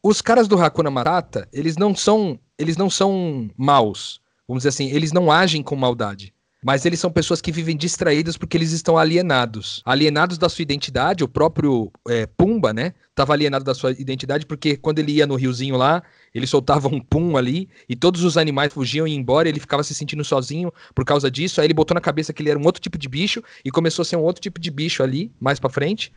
Os 0.03 0.21
caras 0.21 0.47
do 0.47 0.63
Hakuna 0.63 0.91
Matata, 0.91 1.49
eles 1.51 1.75
não 1.75 1.95
são, 1.95 2.39
eles 2.55 2.77
não 2.77 2.87
são 2.87 3.49
maus. 3.57 4.21
Vamos 4.47 4.61
dizer 4.61 4.69
assim, 4.69 4.91
eles 4.91 5.11
não 5.11 5.31
agem 5.31 5.63
com 5.63 5.75
maldade. 5.75 6.35
Mas 6.63 6.85
eles 6.85 6.99
são 6.99 7.11
pessoas 7.11 7.41
que 7.41 7.51
vivem 7.51 7.75
distraídas 7.75 8.37
porque 8.37 8.55
eles 8.55 8.71
estão 8.71 8.95
alienados. 8.95 9.81
Alienados 9.83 10.37
da 10.37 10.47
sua 10.47 10.61
identidade, 10.61 11.23
o 11.23 11.27
próprio 11.27 11.91
é, 12.07 12.27
Pumba, 12.27 12.71
né? 12.71 12.93
Tava 13.15 13.33
alienado 13.33 13.65
da 13.65 13.73
sua 13.73 13.91
identidade 13.91 14.45
porque 14.45 14.77
quando 14.77 14.99
ele 14.99 15.13
ia 15.13 15.25
no 15.25 15.35
riozinho 15.35 15.75
lá, 15.75 16.03
ele 16.33 16.45
soltava 16.45 16.87
um 16.87 16.99
pum 16.99 17.35
ali 17.35 17.67
e 17.89 17.95
todos 17.95 18.23
os 18.23 18.37
animais 18.37 18.71
fugiam 18.73 19.07
e 19.07 19.11
iam 19.11 19.19
embora. 19.19 19.49
ele 19.49 19.59
ficava 19.59 19.81
se 19.83 19.95
sentindo 19.95 20.23
sozinho 20.23 20.71
por 20.93 21.03
causa 21.03 21.31
disso. 21.31 21.59
Aí 21.59 21.67
ele 21.67 21.73
botou 21.73 21.95
na 21.95 22.01
cabeça 22.01 22.31
que 22.31 22.43
ele 22.43 22.51
era 22.51 22.59
um 22.59 22.65
outro 22.65 22.81
tipo 22.81 22.97
de 22.97 23.09
bicho 23.09 23.43
e 23.65 23.71
começou 23.71 24.03
a 24.03 24.05
ser 24.05 24.17
um 24.17 24.23
outro 24.23 24.41
tipo 24.41 24.59
de 24.59 24.69
bicho 24.69 25.01
ali, 25.01 25.31
mais 25.39 25.59
para 25.59 25.69
frente. 25.69 26.13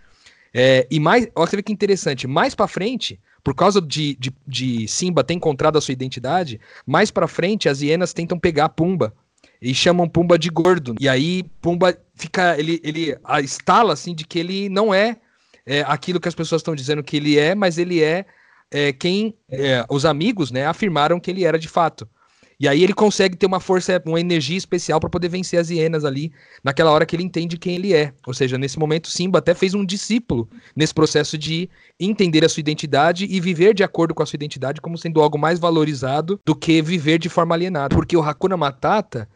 É, 0.52 0.86
e 0.90 1.00
mais, 1.00 1.26
olha 1.34 1.48
você 1.48 1.56
vê 1.56 1.62
que 1.62 1.72
interessante, 1.72 2.28
mais 2.28 2.54
para 2.54 2.68
frente, 2.68 3.18
por 3.42 3.56
causa 3.56 3.80
de, 3.80 4.14
de, 4.16 4.32
de 4.46 4.86
Simba 4.86 5.24
ter 5.24 5.34
encontrado 5.34 5.76
a 5.76 5.80
sua 5.80 5.90
identidade, 5.90 6.60
mais 6.86 7.10
para 7.10 7.26
frente 7.26 7.68
as 7.68 7.80
hienas 7.80 8.12
tentam 8.12 8.38
pegar 8.38 8.68
Pumba 8.68 9.12
e 9.64 9.74
chamam 9.74 10.06
Pumba 10.06 10.38
de 10.38 10.50
gordo. 10.50 10.94
E 11.00 11.08
aí 11.08 11.42
Pumba 11.62 11.96
fica, 12.14 12.58
ele, 12.58 12.80
ele 12.84 13.16
estala 13.42 13.94
assim 13.94 14.14
de 14.14 14.26
que 14.26 14.38
ele 14.38 14.68
não 14.68 14.92
é, 14.92 15.16
é 15.64 15.80
aquilo 15.86 16.20
que 16.20 16.28
as 16.28 16.34
pessoas 16.34 16.60
estão 16.60 16.74
dizendo 16.74 17.02
que 17.02 17.16
ele 17.16 17.38
é, 17.38 17.54
mas 17.54 17.78
ele 17.78 18.02
é, 18.02 18.26
é 18.70 18.92
quem 18.92 19.34
é, 19.50 19.82
os 19.88 20.04
amigos, 20.04 20.50
né, 20.50 20.66
afirmaram 20.66 21.18
que 21.18 21.30
ele 21.30 21.44
era 21.44 21.58
de 21.58 21.66
fato. 21.66 22.06
E 22.60 22.68
aí 22.68 22.84
ele 22.84 22.92
consegue 22.92 23.36
ter 23.36 23.46
uma 23.46 23.58
força, 23.58 24.00
uma 24.06 24.20
energia 24.20 24.56
especial 24.56 25.00
para 25.00 25.10
poder 25.10 25.28
vencer 25.28 25.58
as 25.58 25.70
hienas 25.70 26.04
ali, 26.04 26.30
naquela 26.62 26.90
hora 26.92 27.04
que 27.04 27.16
ele 27.16 27.24
entende 27.24 27.58
quem 27.58 27.74
ele 27.74 27.92
é. 27.92 28.12
Ou 28.26 28.34
seja, 28.34 28.56
nesse 28.56 28.78
momento 28.78 29.08
Simba 29.08 29.38
até 29.38 29.54
fez 29.54 29.74
um 29.74 29.84
discípulo 29.84 30.48
nesse 30.76 30.94
processo 30.94 31.36
de 31.36 31.68
entender 31.98 32.44
a 32.44 32.48
sua 32.48 32.60
identidade 32.60 33.26
e 33.28 33.40
viver 33.40 33.74
de 33.74 33.82
acordo 33.82 34.14
com 34.14 34.22
a 34.22 34.26
sua 34.26 34.36
identidade 34.36 34.80
como 34.80 34.96
sendo 34.96 35.20
algo 35.20 35.38
mais 35.38 35.58
valorizado 35.58 36.38
do 36.44 36.54
que 36.54 36.80
viver 36.80 37.18
de 37.18 37.28
forma 37.28 37.54
alienada. 37.54 37.94
Porque 37.94 38.16
o 38.16 38.22
Hakuna 38.22 38.56
Matata, 38.56 39.28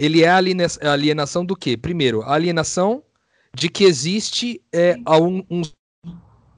ele 0.00 0.24
é 0.24 0.28
a 0.30 0.92
alienação 0.92 1.44
do 1.44 1.54
quê? 1.54 1.76
Primeiro, 1.76 2.22
a 2.22 2.32
alienação 2.32 3.04
de 3.54 3.68
que 3.68 3.84
existe 3.84 4.62
é, 4.72 4.96
um, 5.20 5.44
um 5.50 5.62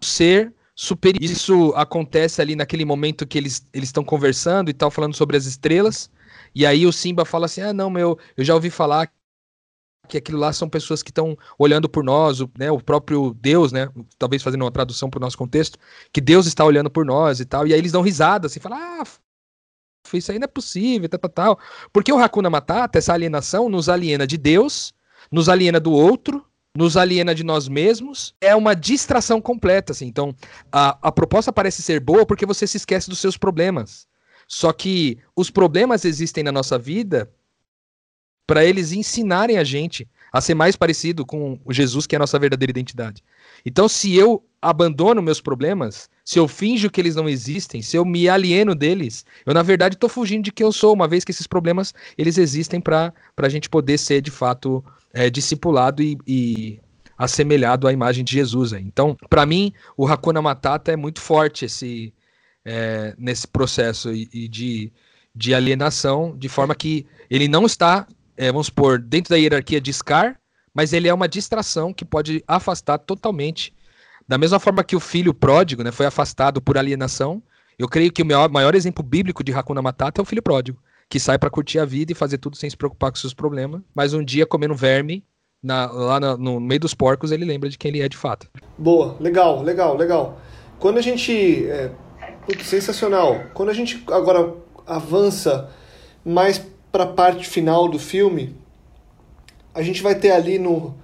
ser 0.01 0.55
superior. 0.77 1.21
Isso 1.21 1.73
acontece 1.75 2.41
ali 2.41 2.55
naquele 2.55 2.85
momento 2.85 3.27
que 3.27 3.37
eles 3.37 3.67
estão 3.75 4.05
conversando 4.05 4.71
e 4.71 4.73
tal, 4.73 4.93
falando 4.93 5.17
sobre 5.17 5.37
as 5.37 5.45
estrelas. 5.45 6.09
E 6.55 6.65
aí 6.65 6.87
o 6.87 6.93
Simba 6.93 7.25
fala 7.25 7.47
assim: 7.47 7.63
ah, 7.63 7.73
não, 7.73 7.91
meu, 7.91 8.17
eu 8.37 8.45
já 8.45 8.55
ouvi 8.55 8.71
falar 8.71 9.11
que 10.09 10.19
aquilo 10.19 10.39
lá 10.39 10.53
são 10.53 10.69
pessoas 10.69 11.03
que 11.03 11.11
estão 11.11 11.37
olhando 11.59 11.89
por 11.89 12.05
nós, 12.05 12.41
o, 12.41 12.51
né, 12.57 12.71
o 12.71 12.81
próprio 12.81 13.35
Deus, 13.41 13.73
né, 13.73 13.89
talvez 14.19 14.43
fazendo 14.43 14.63
uma 14.63 14.71
tradução 14.71 15.11
para 15.11 15.19
o 15.19 15.21
nosso 15.21 15.39
contexto, 15.39 15.79
que 16.13 16.21
Deus 16.21 16.47
está 16.47 16.65
olhando 16.65 16.91
por 16.91 17.05
nós 17.05 17.41
e 17.41 17.45
tal. 17.45 17.67
E 17.67 17.73
aí 17.73 17.79
eles 17.79 17.93
dão 17.93 18.03
risada, 18.03 18.47
assim, 18.47 18.61
falam, 18.61 18.79
ah, 18.79 19.05
isso 20.13 20.33
aí 20.33 20.39
não 20.39 20.45
é 20.45 20.49
possível, 20.49 21.09
tal, 21.09 21.21
tal, 21.21 21.31
tal. 21.31 21.59
Porque 21.93 22.13
o 22.13 22.19
Hakuna 22.19 22.51
Matata, 22.51 22.99
essa 22.99 23.13
alienação, 23.13 23.69
nos 23.69 23.89
aliena 23.89 24.27
de 24.27 24.37
Deus, 24.37 24.93
nos 25.31 25.49
aliena 25.49 25.79
do 25.79 25.93
outro, 25.93 26.45
nos 26.75 26.97
aliena 26.97 27.35
de 27.35 27.45
nós 27.45 27.69
mesmos, 27.69 28.35
é 28.41 28.55
uma 28.57 28.75
distração 28.75 29.41
completa, 29.41 29.93
assim. 29.93 30.07
Então, 30.07 30.35
a, 30.71 30.99
a 31.09 31.13
proposta 31.13 31.53
parece 31.53 31.83
ser 31.83 32.01
boa 32.01 32.25
porque 32.25 32.47
você 32.47 32.67
se 32.67 32.77
esquece 32.77 33.09
dos 33.09 33.19
seus 33.19 33.37
problemas. 33.37 34.07
Só 34.49 34.73
que 34.73 35.19
os 35.37 35.51
problemas 35.51 36.05
existem 36.05 36.43
na 36.43 36.53
nossa 36.53 36.79
vida 36.79 37.31
para 38.47 38.65
eles 38.65 38.93
ensinarem 38.93 39.59
a 39.59 39.65
gente 39.65 40.09
a 40.33 40.41
ser 40.41 40.55
mais 40.55 40.77
parecido 40.77 41.25
com 41.25 41.61
o 41.65 41.73
Jesus, 41.73 42.07
que 42.07 42.15
é 42.15 42.19
a 42.19 42.21
nossa 42.21 42.39
verdadeira 42.39 42.71
identidade. 42.71 43.23
Então, 43.65 43.89
se 43.89 44.15
eu 44.15 44.45
abandono 44.61 45.23
meus 45.23 45.41
problemas, 45.41 46.09
se 46.25 46.39
eu 46.39 46.47
finjo 46.47 46.91
que 46.91 47.01
eles 47.01 47.17
não 47.17 47.29
existem, 47.29 47.83
se 47.83 47.97
eu 47.97 48.05
me 48.05 48.29
alieno 48.29 48.75
deles, 48.75 49.25
eu 49.45 49.53
na 49.53 49.63
verdade 49.63 49.97
estou 49.97 50.09
fugindo 50.09 50.45
de 50.45 50.53
quem 50.53 50.65
eu 50.65 50.73
sou, 50.73 50.95
uma 50.95 51.09
vez 51.09 51.25
que 51.25 51.33
esses 51.33 51.47
problemas 51.47 51.93
eles 52.17 52.39
existem 52.39 52.81
para 52.81 53.13
a 53.37 53.49
gente 53.49 53.69
poder 53.69 53.99
ser 53.99 54.21
de 54.21 54.31
fato 54.31 54.85
é, 55.13 55.29
discipulado 55.29 56.03
e, 56.03 56.17
e 56.27 56.81
assemelhado 57.19 57.87
à 57.87 57.93
imagem 57.93 58.25
de 58.25 58.33
Jesus. 58.33 58.73
Então, 58.73 59.17
para 59.29 59.47
mim, 59.47 59.73
o 59.97 60.07
Hakuna 60.07 60.43
Matata 60.43 60.93
é 60.93 60.97
muito 60.97 61.21
forte 61.21 61.65
esse, 61.65 62.13
é, 62.65 63.15
nesse 63.19 63.47
processo 63.47 64.13
e, 64.13 64.49
de, 64.49 64.93
de 65.35 65.55
alienação, 65.55 66.37
de 66.37 66.49
forma 66.49 66.75
que 66.75 67.07
ele 67.31 67.49
não 67.49 67.67
está, 67.67 68.07
é, 68.37 68.51
vamos 68.51 68.67
supor, 68.67 68.99
dentro 68.99 69.31
da 69.31 69.37
hierarquia 69.37 69.81
de 69.81 69.93
Scar, 69.93 70.39
mas 70.75 70.93
ele 70.93 71.09
é 71.09 71.15
uma 71.15 71.29
distração 71.29 71.93
que 71.93 72.05
pode 72.05 72.43
afastar 72.47 72.99
totalmente. 72.99 73.75
Da 74.27 74.39
mesma 74.39 74.59
forma 74.59 74.85
que 74.85 74.97
o 74.97 75.01
filho 75.01 75.35
pródigo 75.35 75.83
né, 75.83 75.93
foi 75.93 76.07
afastado 76.07 76.61
por 76.61 76.79
alienação, 76.79 77.43
eu 77.79 77.89
creio 77.89 78.13
que 78.13 78.23
o 78.23 78.27
maior, 78.27 78.75
exemplo 78.75 79.03
bíblico 79.03 79.43
de 79.43 79.53
Hakuna 79.53 79.83
Matata 79.83 80.21
é 80.21 80.23
o 80.23 80.27
filho 80.27 80.43
pródigo 80.43 80.81
que 81.09 81.21
sai 81.21 81.39
para 81.39 81.51
curtir 81.51 81.79
a 81.79 81.85
vida 81.85 82.11
e 82.11 82.15
fazer 82.15 82.39
tudo 82.39 82.57
sem 82.57 82.71
se 82.71 82.77
preocupar 82.77 83.11
com 83.11 83.19
seus 83.19 83.35
problemas, 83.35 83.83
mas 83.95 84.15
um 84.15 84.25
dia 84.25 84.47
comendo 84.47 84.75
verme 84.75 85.23
na, 85.63 85.85
lá 85.91 86.19
no 86.19 86.59
meio 86.59 86.81
dos 86.81 86.95
porcos 86.95 87.31
ele 87.31 87.45
lembra 87.45 87.69
de 87.69 87.77
quem 87.77 87.91
ele 87.91 88.01
é 88.01 88.09
de 88.09 88.17
fato. 88.17 88.49
Boa, 88.79 89.15
legal, 89.21 89.63
legal, 89.63 89.95
legal. 89.95 90.41
Quando 90.79 90.97
a 90.97 91.03
gente. 91.03 91.67
É, 91.67 91.91
putz, 92.47 92.67
sensacional. 92.67 93.43
Quando 93.53 93.69
a 93.69 93.75
gente 93.75 94.03
agora 94.11 94.55
avança 94.87 95.71
mais 96.25 96.65
para 96.91 97.05
a 97.05 97.09
parte 97.09 97.47
final 97.47 97.89
do 97.89 97.99
filme, 97.99 98.57
a 99.75 99.83
gente 99.83 100.03
vai 100.03 100.15
ter 100.15 100.31
ali 100.31 100.59
no, 100.59 100.95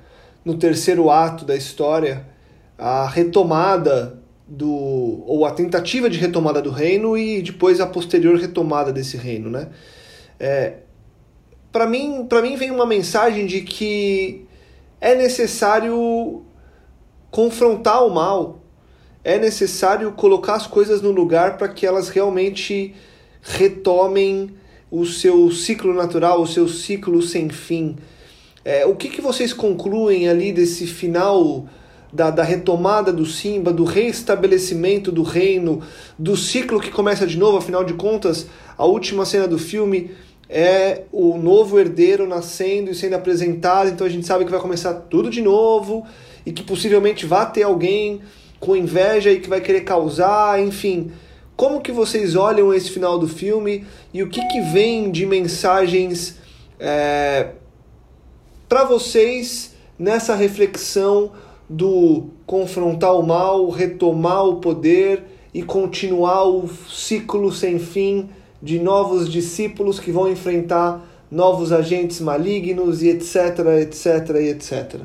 no 0.42 0.56
terceiro 0.56 1.10
ato 1.10 1.44
da 1.44 1.54
história 1.54 2.26
a 2.78 3.08
retomada 3.08 4.22
do 4.46 5.22
ou 5.26 5.44
a 5.44 5.50
tentativa 5.50 6.08
de 6.08 6.16
retomada 6.16 6.62
do 6.62 6.70
reino 6.70 7.18
e 7.18 7.42
depois 7.42 7.80
a 7.80 7.86
posterior 7.86 8.38
retomada 8.38 8.92
desse 8.92 9.16
reino, 9.16 9.50
né? 9.50 9.68
É, 10.40 10.74
para 11.70 11.86
mim, 11.86 12.24
para 12.26 12.40
mim 12.40 12.56
vem 12.56 12.70
uma 12.70 12.86
mensagem 12.86 13.44
de 13.44 13.60
que 13.60 14.46
é 15.00 15.14
necessário 15.14 16.42
confrontar 17.30 18.06
o 18.06 18.10
mal, 18.10 18.60
é 19.22 19.38
necessário 19.38 20.12
colocar 20.12 20.54
as 20.54 20.66
coisas 20.66 21.02
no 21.02 21.10
lugar 21.10 21.58
para 21.58 21.68
que 21.68 21.84
elas 21.84 22.08
realmente 22.08 22.94
retomem 23.42 24.54
o 24.90 25.04
seu 25.04 25.50
ciclo 25.50 25.92
natural, 25.92 26.40
o 26.40 26.46
seu 26.46 26.66
ciclo 26.66 27.20
sem 27.20 27.50
fim. 27.50 27.96
É, 28.64 28.86
o 28.86 28.96
que, 28.96 29.08
que 29.08 29.20
vocês 29.20 29.52
concluem 29.52 30.28
ali 30.28 30.52
desse 30.52 30.86
final 30.86 31.68
da, 32.12 32.30
da 32.30 32.42
retomada 32.42 33.12
do 33.12 33.26
Simba, 33.26 33.72
do 33.72 33.84
reestabelecimento 33.84 35.12
do 35.12 35.22
reino, 35.22 35.82
do 36.18 36.36
ciclo 36.36 36.80
que 36.80 36.90
começa 36.90 37.26
de 37.26 37.38
novo, 37.38 37.58
afinal 37.58 37.84
de 37.84 37.94
contas, 37.94 38.46
a 38.76 38.84
última 38.84 39.24
cena 39.24 39.46
do 39.46 39.58
filme 39.58 40.10
é 40.48 41.02
o 41.12 41.36
novo 41.36 41.78
herdeiro 41.78 42.26
nascendo 42.26 42.90
e 42.90 42.94
sendo 42.94 43.14
apresentado, 43.14 43.90
então 43.90 44.06
a 44.06 44.10
gente 44.10 44.26
sabe 44.26 44.44
que 44.44 44.50
vai 44.50 44.60
começar 44.60 44.94
tudo 44.94 45.28
de 45.28 45.42
novo 45.42 46.06
e 46.46 46.52
que 46.52 46.62
possivelmente 46.62 47.26
vai 47.26 47.50
ter 47.52 47.64
alguém 47.64 48.22
com 48.58 48.74
inveja 48.74 49.30
e 49.30 49.40
que 49.40 49.48
vai 49.48 49.60
querer 49.60 49.82
causar, 49.82 50.60
enfim. 50.60 51.12
Como 51.54 51.80
que 51.80 51.92
vocês 51.92 52.34
olham 52.34 52.72
esse 52.72 52.90
final 52.90 53.18
do 53.18 53.28
filme 53.28 53.84
e 54.14 54.22
o 54.22 54.28
que, 54.28 54.40
que 54.46 54.60
vem 54.72 55.10
de 55.10 55.26
mensagens 55.26 56.38
é, 56.80 57.50
para 58.68 58.84
vocês 58.84 59.74
nessa 59.98 60.34
reflexão 60.34 61.32
do 61.68 62.30
confrontar 62.46 63.14
o 63.14 63.22
mal, 63.22 63.68
retomar 63.68 64.44
o 64.44 64.56
poder 64.56 65.24
e 65.52 65.62
continuar 65.62 66.44
o 66.44 66.68
ciclo 66.68 67.52
sem 67.52 67.78
fim 67.78 68.30
de 68.62 68.78
novos 68.78 69.30
discípulos 69.30 70.00
que 70.00 70.10
vão 70.10 70.30
enfrentar 70.30 71.04
novos 71.30 71.72
agentes 71.72 72.20
malignos 72.20 73.02
e 73.02 73.08
etc, 73.08 73.58
etc 73.80 74.30
etc. 74.36 75.00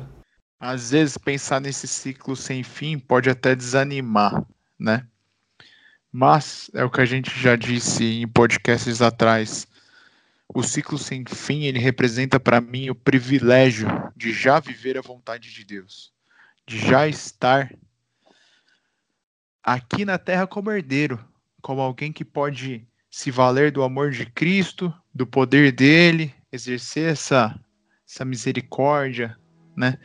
às 0.58 0.90
vezes 0.90 1.18
pensar 1.18 1.60
nesse 1.60 1.86
ciclo 1.86 2.34
sem 2.34 2.62
fim 2.62 2.98
pode 2.98 3.28
até 3.28 3.54
desanimar, 3.54 4.44
né? 4.78 5.06
Mas 6.10 6.70
é 6.72 6.84
o 6.84 6.90
que 6.90 7.00
a 7.00 7.04
gente 7.04 7.30
já 7.38 7.56
disse 7.56 8.22
em 8.22 8.28
podcasts 8.28 9.02
atrás. 9.02 9.66
O 10.48 10.62
ciclo 10.62 10.96
sem 10.96 11.24
fim, 11.26 11.64
ele 11.64 11.80
representa 11.80 12.38
para 12.38 12.60
mim 12.60 12.88
o 12.88 12.94
privilégio 12.94 13.88
de 14.16 14.32
já 14.32 14.60
viver 14.60 14.96
a 14.96 15.02
vontade 15.02 15.52
de 15.52 15.64
Deus, 15.64 16.13
de 16.66 16.78
já 16.78 17.06
estar 17.06 17.72
aqui 19.62 20.04
na 20.04 20.18
terra 20.18 20.46
como 20.46 20.70
herdeiro, 20.70 21.22
como 21.60 21.80
alguém 21.80 22.12
que 22.12 22.24
pode 22.24 22.86
se 23.10 23.30
valer 23.30 23.70
do 23.70 23.82
amor 23.82 24.10
de 24.10 24.26
Cristo, 24.26 24.92
do 25.14 25.26
poder 25.26 25.72
dele, 25.72 26.34
exercer 26.50 27.12
essa, 27.12 27.58
essa 28.08 28.24
misericórdia, 28.24 29.36
né? 29.76 29.98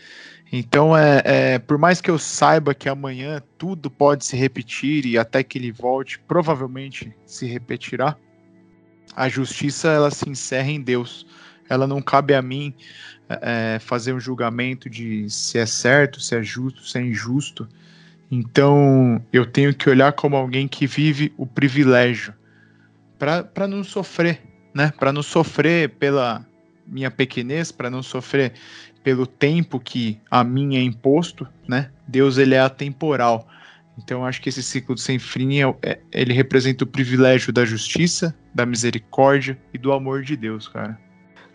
Então, 0.51 0.97
é, 0.97 1.21
é, 1.25 1.59
por 1.59 1.77
mais 1.77 2.01
que 2.01 2.09
eu 2.09 2.17
saiba 2.17 2.73
que 2.73 2.89
amanhã 2.89 3.41
tudo 3.57 3.89
pode 3.89 4.25
se 4.25 4.35
repetir 4.35 5.05
e 5.05 5.17
até 5.17 5.43
que 5.43 5.59
ele 5.59 5.71
volte, 5.71 6.19
provavelmente 6.19 7.15
se 7.25 7.45
repetirá, 7.45 8.17
a 9.15 9.29
justiça 9.29 9.89
ela 9.89 10.09
se 10.09 10.27
encerra 10.27 10.69
em 10.69 10.81
Deus. 10.81 11.25
Ela 11.67 11.85
não 11.85 12.01
cabe 12.01 12.33
a 12.33 12.41
mim 12.41 12.73
é, 13.29 13.77
fazer 13.79 14.13
um 14.13 14.19
julgamento 14.19 14.89
de 14.89 15.29
se 15.29 15.57
é 15.57 15.65
certo, 15.65 16.19
se 16.19 16.35
é 16.35 16.41
justo, 16.41 16.83
se 16.83 16.97
é 16.97 17.01
injusto. 17.01 17.67
Então, 18.31 19.23
eu 19.31 19.45
tenho 19.45 19.73
que 19.73 19.89
olhar 19.89 20.13
como 20.13 20.35
alguém 20.35 20.67
que 20.67 20.85
vive 20.87 21.33
o 21.37 21.45
privilégio 21.45 22.33
para 23.17 23.67
não 23.67 23.83
sofrer, 23.83 24.41
né? 24.73 24.93
Para 24.97 25.11
não 25.11 25.21
sofrer 25.21 25.89
pela 25.89 26.45
minha 26.87 27.11
pequenez, 27.11 27.71
para 27.71 27.89
não 27.89 28.01
sofrer 28.01 28.53
pelo 29.03 29.27
tempo 29.27 29.79
que 29.79 30.19
a 30.29 30.43
mim 30.43 30.75
é 30.75 30.81
imposto, 30.81 31.47
né? 31.67 31.91
Deus 32.07 32.37
ele 32.37 32.55
é 32.55 32.59
atemporal. 32.59 33.47
Então 33.97 34.25
acho 34.25 34.41
que 34.41 34.49
esse 34.49 34.63
ciclo 34.63 34.95
de 34.95 35.01
sem 35.01 35.19
fim 35.19 35.61
é, 35.61 35.75
é, 35.81 35.99
ele 36.11 36.33
representa 36.33 36.83
o 36.83 36.87
privilégio 36.87 37.51
da 37.51 37.65
justiça, 37.65 38.35
da 38.53 38.65
misericórdia 38.65 39.59
e 39.73 39.77
do 39.77 39.91
amor 39.91 40.23
de 40.23 40.37
Deus, 40.37 40.67
cara. 40.67 40.97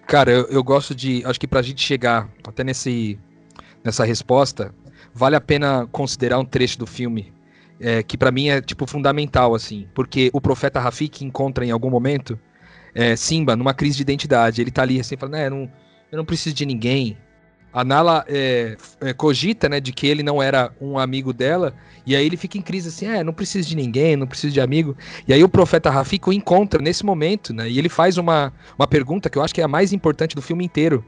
Cara, 0.07 0.31
eu, 0.31 0.47
eu 0.47 0.63
gosto 0.63 0.95
de, 0.95 1.23
acho 1.25 1.41
que 1.41 1.47
para 1.47 1.61
a 1.61 1.63
gente 1.63 1.83
chegar 1.83 2.29
até 2.47 2.63
nesse 2.63 3.19
nessa 3.83 4.05
resposta, 4.05 4.75
vale 5.13 5.37
a 5.37 5.41
pena 5.41 5.87
considerar 5.93 6.39
um 6.39 6.45
trecho 6.45 6.79
do 6.79 6.87
filme 6.87 7.35
é, 7.79 8.03
que 8.03 8.17
para 8.17 8.31
mim 8.31 8.49
é 8.49 8.61
tipo 8.63 8.87
fundamental 8.87 9.55
assim, 9.55 9.87
porque 9.95 10.31
o 10.33 10.41
profeta 10.41 10.81
Rafik 10.81 11.25
encontra 11.25 11.67
em 11.67 11.71
algum 11.71 11.91
momento 11.91 12.39
é, 12.95 13.15
Simba 13.17 13.57
numa 13.57 13.75
crise 13.75 13.97
de 13.97 14.03
identidade. 14.03 14.61
Ele 14.61 14.71
tá 14.71 14.83
ali 14.83 15.01
assim 15.01 15.17
falando, 15.17 15.37
é, 15.37 15.51
não, 15.51 15.71
eu 16.11 16.17
não 16.17 16.25
preciso 16.25 16.55
de 16.55 16.65
ninguém, 16.65 17.17
a 17.75 17.83
Nala 17.83 18.25
é, 18.29 18.77
é, 19.01 19.13
cogita, 19.13 19.69
né, 19.69 19.81
de 19.81 19.93
que 19.93 20.07
ele 20.07 20.23
não 20.23 20.41
era 20.41 20.73
um 20.81 20.97
amigo 20.97 21.33
dela, 21.33 21.75
e 22.07 22.15
aí 22.15 22.25
ele 22.25 22.37
fica 22.37 22.57
em 22.57 22.63
crise 22.63 22.89
assim, 22.89 23.07
é, 23.07 23.25
não 23.25 23.33
preciso 23.33 23.69
de 23.69 23.75
ninguém, 23.75 24.15
não 24.15 24.29
preciso 24.29 24.55
de 24.55 24.61
amigo. 24.61 24.97
E 25.27 25.33
aí 25.33 25.43
o 25.43 25.49
profeta 25.49 25.91
Rafik 25.91 26.29
o 26.29 26.33
encontra 26.33 26.81
nesse 26.81 27.05
momento, 27.05 27.53
né, 27.53 27.69
e 27.69 27.77
ele 27.77 27.89
faz 27.89 28.17
uma, 28.17 28.53
uma 28.79 28.87
pergunta 28.87 29.29
que 29.29 29.37
eu 29.37 29.43
acho 29.43 29.53
que 29.53 29.61
é 29.61 29.65
a 29.65 29.69
mais 29.69 29.93
importante 29.93 30.37
do 30.37 30.41
filme 30.41 30.65
inteiro, 30.65 31.05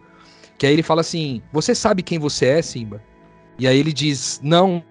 que 0.58 0.66
aí 0.66 0.72
ele 0.72 0.82
fala 0.82 1.02
assim, 1.02 1.40
você 1.52 1.72
sabe 1.72 2.02
quem 2.02 2.18
você 2.18 2.46
é, 2.46 2.62
Simba? 2.62 3.00
E 3.58 3.68
aí 3.68 3.78
ele 3.78 3.92
diz, 3.92 4.40
não. 4.42 4.82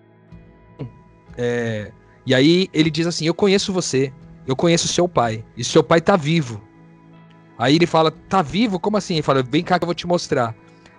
É, 1.38 1.92
e 2.26 2.34
aí 2.34 2.70
ele 2.74 2.90
diz 2.90 3.06
assim, 3.06 3.26
eu 3.26 3.34
conheço 3.34 3.74
você, 3.74 4.14
eu 4.48 4.56
conheço 4.56 4.88
seu 4.88 5.10
pai, 5.10 5.44
e 5.58 5.64
seu 5.64 5.84
pai 5.84 6.00
tá 6.00 6.16
vivo. 6.16 6.64
Aí 7.58 7.76
ele 7.76 7.86
fala, 7.86 8.12
tá 8.12 8.42
vivo? 8.42 8.80
Como 8.80 8.98
assim? 8.98 9.16
Ele 9.16 9.24
fala, 9.24 9.44
vem 9.44 9.64
cá 9.64 9.78
que 9.78 9.84
eu 9.84 9.88
vou 9.88 9.96
te 9.96 10.08
mostrar. 10.08 10.56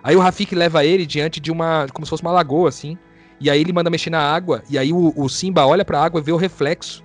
Aí 0.07 0.15
o 0.15 0.21
Rafik 0.21 0.55
leva 0.55 0.85
ele 0.85 1.05
diante 1.05 1.37
de 1.37 1.51
uma. 1.51 1.85
como 1.91 2.05
se 2.05 2.09
fosse 2.09 2.23
uma 2.23 2.31
lagoa, 2.31 2.69
assim. 2.69 2.97
E 3.41 3.49
aí 3.49 3.59
ele 3.59 3.73
manda 3.73 3.89
mexer 3.89 4.09
na 4.09 4.21
água. 4.21 4.63
E 4.69 4.77
aí 4.77 4.93
o, 4.93 5.11
o 5.13 5.27
Simba 5.27 5.65
olha 5.65 5.83
pra 5.83 6.01
água 6.01 6.21
e 6.21 6.23
vê 6.23 6.31
o 6.31 6.37
reflexo. 6.37 7.03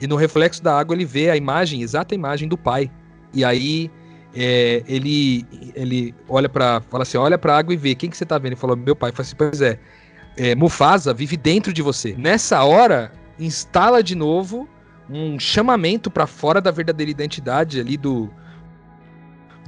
E 0.00 0.06
no 0.06 0.14
reflexo 0.14 0.62
da 0.62 0.78
água 0.78 0.94
ele 0.94 1.04
vê 1.04 1.30
a 1.30 1.36
imagem, 1.36 1.82
exata 1.82 2.14
imagem 2.14 2.48
do 2.48 2.56
pai. 2.56 2.88
E 3.32 3.44
aí 3.44 3.90
é, 4.32 4.84
ele, 4.86 5.44
ele 5.74 6.14
olha 6.28 6.48
para 6.48 6.80
fala 6.82 7.02
assim, 7.02 7.18
olha 7.18 7.36
pra 7.36 7.58
água 7.58 7.74
e 7.74 7.76
vê. 7.76 7.92
Quem 7.96 8.08
que 8.08 8.16
você 8.16 8.24
tá 8.24 8.38
vendo? 8.38 8.52
Ele 8.52 8.60
falou, 8.60 8.76
meu 8.76 8.94
pai. 8.94 9.10
Fala 9.10 9.22
assim, 9.22 9.34
pois 9.36 9.60
é, 9.60 9.76
é, 10.36 10.54
Mufasa 10.54 11.12
vive 11.12 11.36
dentro 11.36 11.72
de 11.72 11.82
você. 11.82 12.14
Nessa 12.16 12.62
hora, 12.62 13.10
instala 13.36 14.00
de 14.00 14.14
novo 14.14 14.68
um 15.10 15.40
chamamento 15.40 16.08
para 16.08 16.28
fora 16.28 16.60
da 16.60 16.70
verdadeira 16.70 17.10
identidade 17.10 17.80
ali 17.80 17.96
do, 17.96 18.30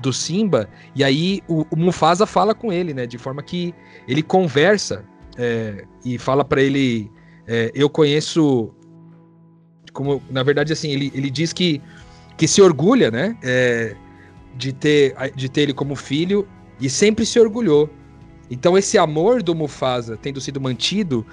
do 0.07 0.13
Simba, 0.13 0.69
e 0.95 1.03
aí 1.03 1.43
o, 1.49 1.67
o, 1.69 1.77
Mufasa 1.77 2.27
fala 2.27 2.55
com 2.55 2.73
ele, 2.73 2.95
né? 2.95 3.07
De 3.07 3.19
forma 3.19 3.43
que 3.43 3.75
ele 4.07 4.23
conversa 4.23 5.05
é, 5.37 5.85
e 6.05 6.17
fala 6.17 6.45
para 6.45 6.63
ele: 6.63 7.11
é, 7.47 7.73
Eu 7.75 7.91
conheço. 7.91 8.73
Como, 9.93 10.23
na 10.31 10.43
verdade, 10.43 10.73
assim, 10.73 10.91
ele, 10.91 11.11
ele 11.15 11.29
diz 11.29 11.53
que, 11.53 11.83
que 12.37 12.47
se 12.47 12.63
orgulha, 12.63 13.11
né? 13.11 13.37
É, 13.43 13.97
de, 14.57 14.73
ter, 14.73 15.15
de 15.35 15.49
ter 15.49 15.63
ele 15.63 15.75
como 15.75 15.97
filho 15.97 16.47
e 16.81 16.89
sempre 16.89 17.27
se 17.27 17.41
orgulhou. 17.41 17.91
Então, 18.49 18.79
esse 18.79 18.97
amor 18.97 19.43
do 19.43 19.55
Mufasa 19.55 20.17
tendo 20.17 20.41
sido 20.41 20.61
mantido 20.61 21.27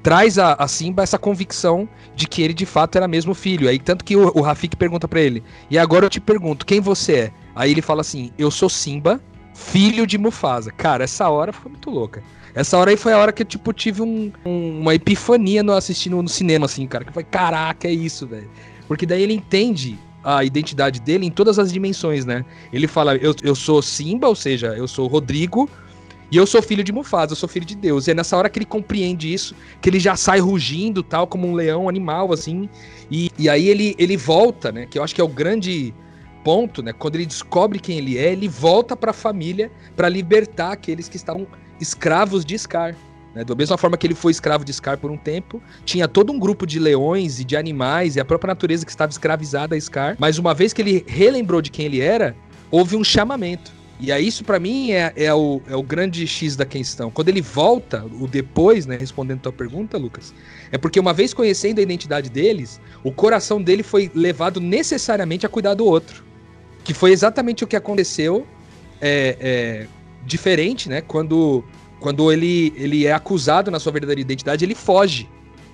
traz 0.00 0.38
a, 0.38 0.52
a, 0.54 0.68
Simba 0.68 1.02
essa 1.02 1.18
convicção 1.18 1.88
de 2.14 2.28
que 2.28 2.42
ele 2.42 2.54
de 2.54 2.66
fato 2.66 2.96
era 2.96 3.08
mesmo 3.08 3.34
filho. 3.34 3.68
Aí 3.68 3.80
tanto 3.80 4.04
que 4.04 4.14
o, 4.14 4.30
o 4.36 4.42
Rafik 4.42 4.76
pergunta 4.76 5.08
para 5.08 5.20
ele: 5.20 5.42
"E 5.68 5.76
agora 5.76 6.06
eu 6.06 6.10
te 6.10 6.20
pergunto, 6.20 6.64
quem 6.64 6.80
você 6.80 7.12
é?" 7.14 7.41
Aí 7.54 7.70
ele 7.70 7.82
fala 7.82 8.00
assim: 8.00 8.30
Eu 8.38 8.50
sou 8.50 8.68
Simba, 8.68 9.20
filho 9.54 10.06
de 10.06 10.18
Mufasa. 10.18 10.70
Cara, 10.70 11.04
essa 11.04 11.28
hora 11.28 11.52
foi 11.52 11.70
muito 11.70 11.90
louca. 11.90 12.22
Essa 12.54 12.76
hora 12.76 12.90
aí 12.90 12.96
foi 12.96 13.12
a 13.12 13.18
hora 13.18 13.32
que 13.32 13.42
eu, 13.42 13.46
tipo, 13.46 13.72
tive 13.72 14.02
um, 14.02 14.30
um, 14.44 14.80
uma 14.80 14.94
epifania 14.94 15.62
no 15.62 15.72
assistindo 15.72 16.20
no 16.22 16.28
cinema, 16.28 16.66
assim, 16.66 16.86
cara. 16.86 17.04
Que 17.04 17.12
foi, 17.12 17.24
caraca, 17.24 17.88
é 17.88 17.92
isso, 17.92 18.26
velho. 18.26 18.50
Porque 18.86 19.06
daí 19.06 19.22
ele 19.22 19.32
entende 19.32 19.98
a 20.22 20.44
identidade 20.44 21.00
dele 21.00 21.26
em 21.26 21.30
todas 21.30 21.58
as 21.58 21.72
dimensões, 21.72 22.26
né? 22.26 22.44
Ele 22.72 22.86
fala, 22.86 23.16
eu, 23.16 23.34
eu 23.42 23.54
sou 23.54 23.80
Simba, 23.80 24.28
ou 24.28 24.36
seja, 24.36 24.68
eu 24.76 24.86
sou 24.86 25.06
Rodrigo, 25.06 25.68
e 26.30 26.36
eu 26.36 26.46
sou 26.46 26.62
filho 26.62 26.84
de 26.84 26.92
Mufasa, 26.92 27.32
eu 27.32 27.36
sou 27.36 27.48
filho 27.48 27.66
de 27.66 27.74
Deus. 27.74 28.06
E 28.06 28.10
é 28.10 28.14
nessa 28.14 28.36
hora 28.36 28.48
que 28.48 28.58
ele 28.58 28.66
compreende 28.66 29.32
isso, 29.32 29.54
que 29.80 29.88
ele 29.88 29.98
já 29.98 30.14
sai 30.14 30.40
rugindo, 30.40 31.02
tal, 31.02 31.26
como 31.26 31.46
um 31.46 31.54
leão 31.54 31.88
animal, 31.88 32.32
assim. 32.32 32.68
E, 33.10 33.30
e 33.38 33.48
aí 33.48 33.68
ele, 33.68 33.94
ele 33.98 34.16
volta, 34.16 34.70
né? 34.70 34.86
Que 34.86 34.98
eu 34.98 35.02
acho 35.02 35.14
que 35.14 35.20
é 35.20 35.24
o 35.24 35.28
grande 35.28 35.94
ponto, 36.44 36.82
né, 36.82 36.92
quando 36.92 37.16
ele 37.16 37.26
descobre 37.26 37.78
quem 37.78 37.98
ele 37.98 38.18
é, 38.18 38.32
ele 38.32 38.48
volta 38.48 38.96
para 38.96 39.10
a 39.10 39.14
família 39.14 39.70
para 39.96 40.08
libertar 40.08 40.72
aqueles 40.72 41.08
que 41.08 41.16
estavam 41.16 41.46
escravos 41.80 42.44
de 42.44 42.58
Scar. 42.58 42.94
Né? 43.34 43.44
Da 43.44 43.54
mesma 43.54 43.76
forma 43.78 43.96
que 43.96 44.06
ele 44.06 44.14
foi 44.14 44.32
escravo 44.32 44.64
de 44.64 44.72
Scar 44.72 44.98
por 44.98 45.10
um 45.10 45.16
tempo, 45.16 45.62
tinha 45.84 46.06
todo 46.06 46.32
um 46.32 46.38
grupo 46.38 46.66
de 46.66 46.78
leões 46.78 47.40
e 47.40 47.44
de 47.44 47.56
animais 47.56 48.16
e 48.16 48.20
a 48.20 48.24
própria 48.24 48.48
natureza 48.48 48.84
que 48.84 48.90
estava 48.90 49.10
escravizada 49.10 49.74
a 49.74 49.80
Scar. 49.80 50.16
Mas 50.18 50.38
uma 50.38 50.54
vez 50.54 50.72
que 50.72 50.82
ele 50.82 51.04
relembrou 51.06 51.62
de 51.62 51.70
quem 51.70 51.86
ele 51.86 52.00
era, 52.00 52.36
houve 52.70 52.96
um 52.96 53.04
chamamento. 53.04 53.72
E 54.00 54.10
aí 54.10 54.26
isso 54.26 54.42
para 54.42 54.58
mim 54.58 54.90
é, 54.90 55.12
é, 55.14 55.32
o, 55.32 55.62
é 55.68 55.76
o 55.76 55.82
grande 55.82 56.26
X 56.26 56.56
da 56.56 56.64
questão. 56.64 57.08
Quando 57.08 57.28
ele 57.28 57.40
volta, 57.40 58.04
o 58.20 58.26
depois, 58.26 58.84
né, 58.84 58.96
respondendo 58.98 59.42
tua 59.42 59.52
pergunta, 59.52 59.96
Lucas, 59.96 60.34
é 60.72 60.78
porque 60.78 60.98
uma 60.98 61.12
vez 61.12 61.32
conhecendo 61.32 61.78
a 61.78 61.82
identidade 61.82 62.28
deles, 62.28 62.80
o 63.04 63.12
coração 63.12 63.62
dele 63.62 63.84
foi 63.84 64.10
levado 64.12 64.60
necessariamente 64.60 65.46
a 65.46 65.48
cuidar 65.48 65.74
do 65.74 65.84
outro. 65.84 66.24
Que 66.84 66.92
foi 66.92 67.12
exatamente 67.12 67.64
o 67.64 67.66
que 67.66 67.76
aconteceu, 67.76 68.46
é, 69.00 69.36
é, 69.40 69.86
diferente, 70.24 70.88
né? 70.88 71.00
Quando, 71.00 71.64
quando 72.00 72.32
ele, 72.32 72.72
ele 72.76 73.06
é 73.06 73.12
acusado 73.12 73.70
na 73.70 73.80
sua 73.80 73.92
verdadeira 73.92 74.20
identidade, 74.20 74.64
ele 74.64 74.74
foge. 74.74 75.28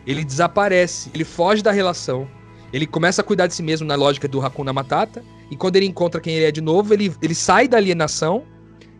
Ele 0.07 0.25
desaparece, 0.25 1.11
ele 1.15 1.25
foge 1.25 1.63
da 1.63 1.71
relação. 1.71 2.29
Ele 2.73 2.87
começa 2.87 3.21
a 3.21 3.25
cuidar 3.25 3.47
de 3.47 3.55
si 3.55 3.63
mesmo 3.63 3.87
na 3.87 3.95
lógica 3.95 4.27
do 4.27 4.41
Hakuna 4.41 4.73
Matata. 4.73 5.23
E 5.51 5.57
quando 5.57 5.77
ele 5.77 5.87
encontra 5.87 6.21
quem 6.21 6.35
ele 6.35 6.45
é 6.47 6.51
de 6.51 6.61
novo, 6.61 6.93
ele, 6.93 7.13
ele 7.23 7.35
sai 7.35 7.69
da 7.69 7.77
alienação. 7.77 8.45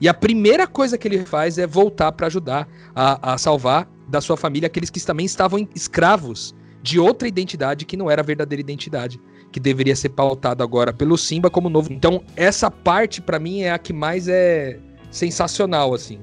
E 0.01 0.09
a 0.09 0.15
primeira 0.15 0.67
coisa 0.67 0.97
que 0.97 1.09
ele 1.09 1.25
faz 1.25 1.59
é 1.59 1.67
voltar 1.67 2.13
para 2.13 2.27
ajudar 2.27 2.69
a, 2.95 3.35
a 3.35 3.39
salvar 3.39 3.89
da 4.07 4.21
sua 4.21 4.37
família 4.37 4.67
aqueles 4.67 4.91
que 4.91 5.01
também 5.01 5.27
estavam 5.27 5.69
escravos 5.75 6.55
de 6.83 6.99
outra 6.99 7.27
identidade 7.27 7.85
que 7.85 7.97
não 7.97 8.11
era 8.11 8.23
a 8.23 8.25
verdadeira 8.25 8.61
identidade 8.61 9.21
que 9.51 9.59
deveria 9.59 9.97
ser 9.97 10.11
pautado 10.11 10.63
agora 10.63 10.93
pelo 10.93 11.17
Simba 11.17 11.51
como 11.51 11.69
novo. 11.69 11.93
Então, 11.93 12.23
essa 12.37 12.71
parte 12.71 13.21
para 13.21 13.39
mim 13.39 13.63
é 13.63 13.71
a 13.71 13.79
que 13.79 13.93
mais 13.93 14.29
é 14.29 14.79
sensacional 15.11 15.95
assim. 15.95 16.21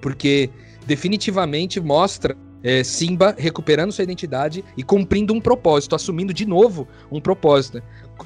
Porque 0.00 0.50
definitivamente 0.86 1.80
mostra 1.80 2.36
é, 2.62 2.82
Simba 2.84 3.34
recuperando 3.38 3.92
sua 3.92 4.04
identidade 4.04 4.64
e 4.76 4.82
cumprindo 4.82 5.32
um 5.32 5.40
propósito, 5.40 5.94
assumindo 5.94 6.32
de 6.32 6.46
novo 6.46 6.86
um 7.10 7.20
propósito, 7.20 7.78
né? 7.78 7.82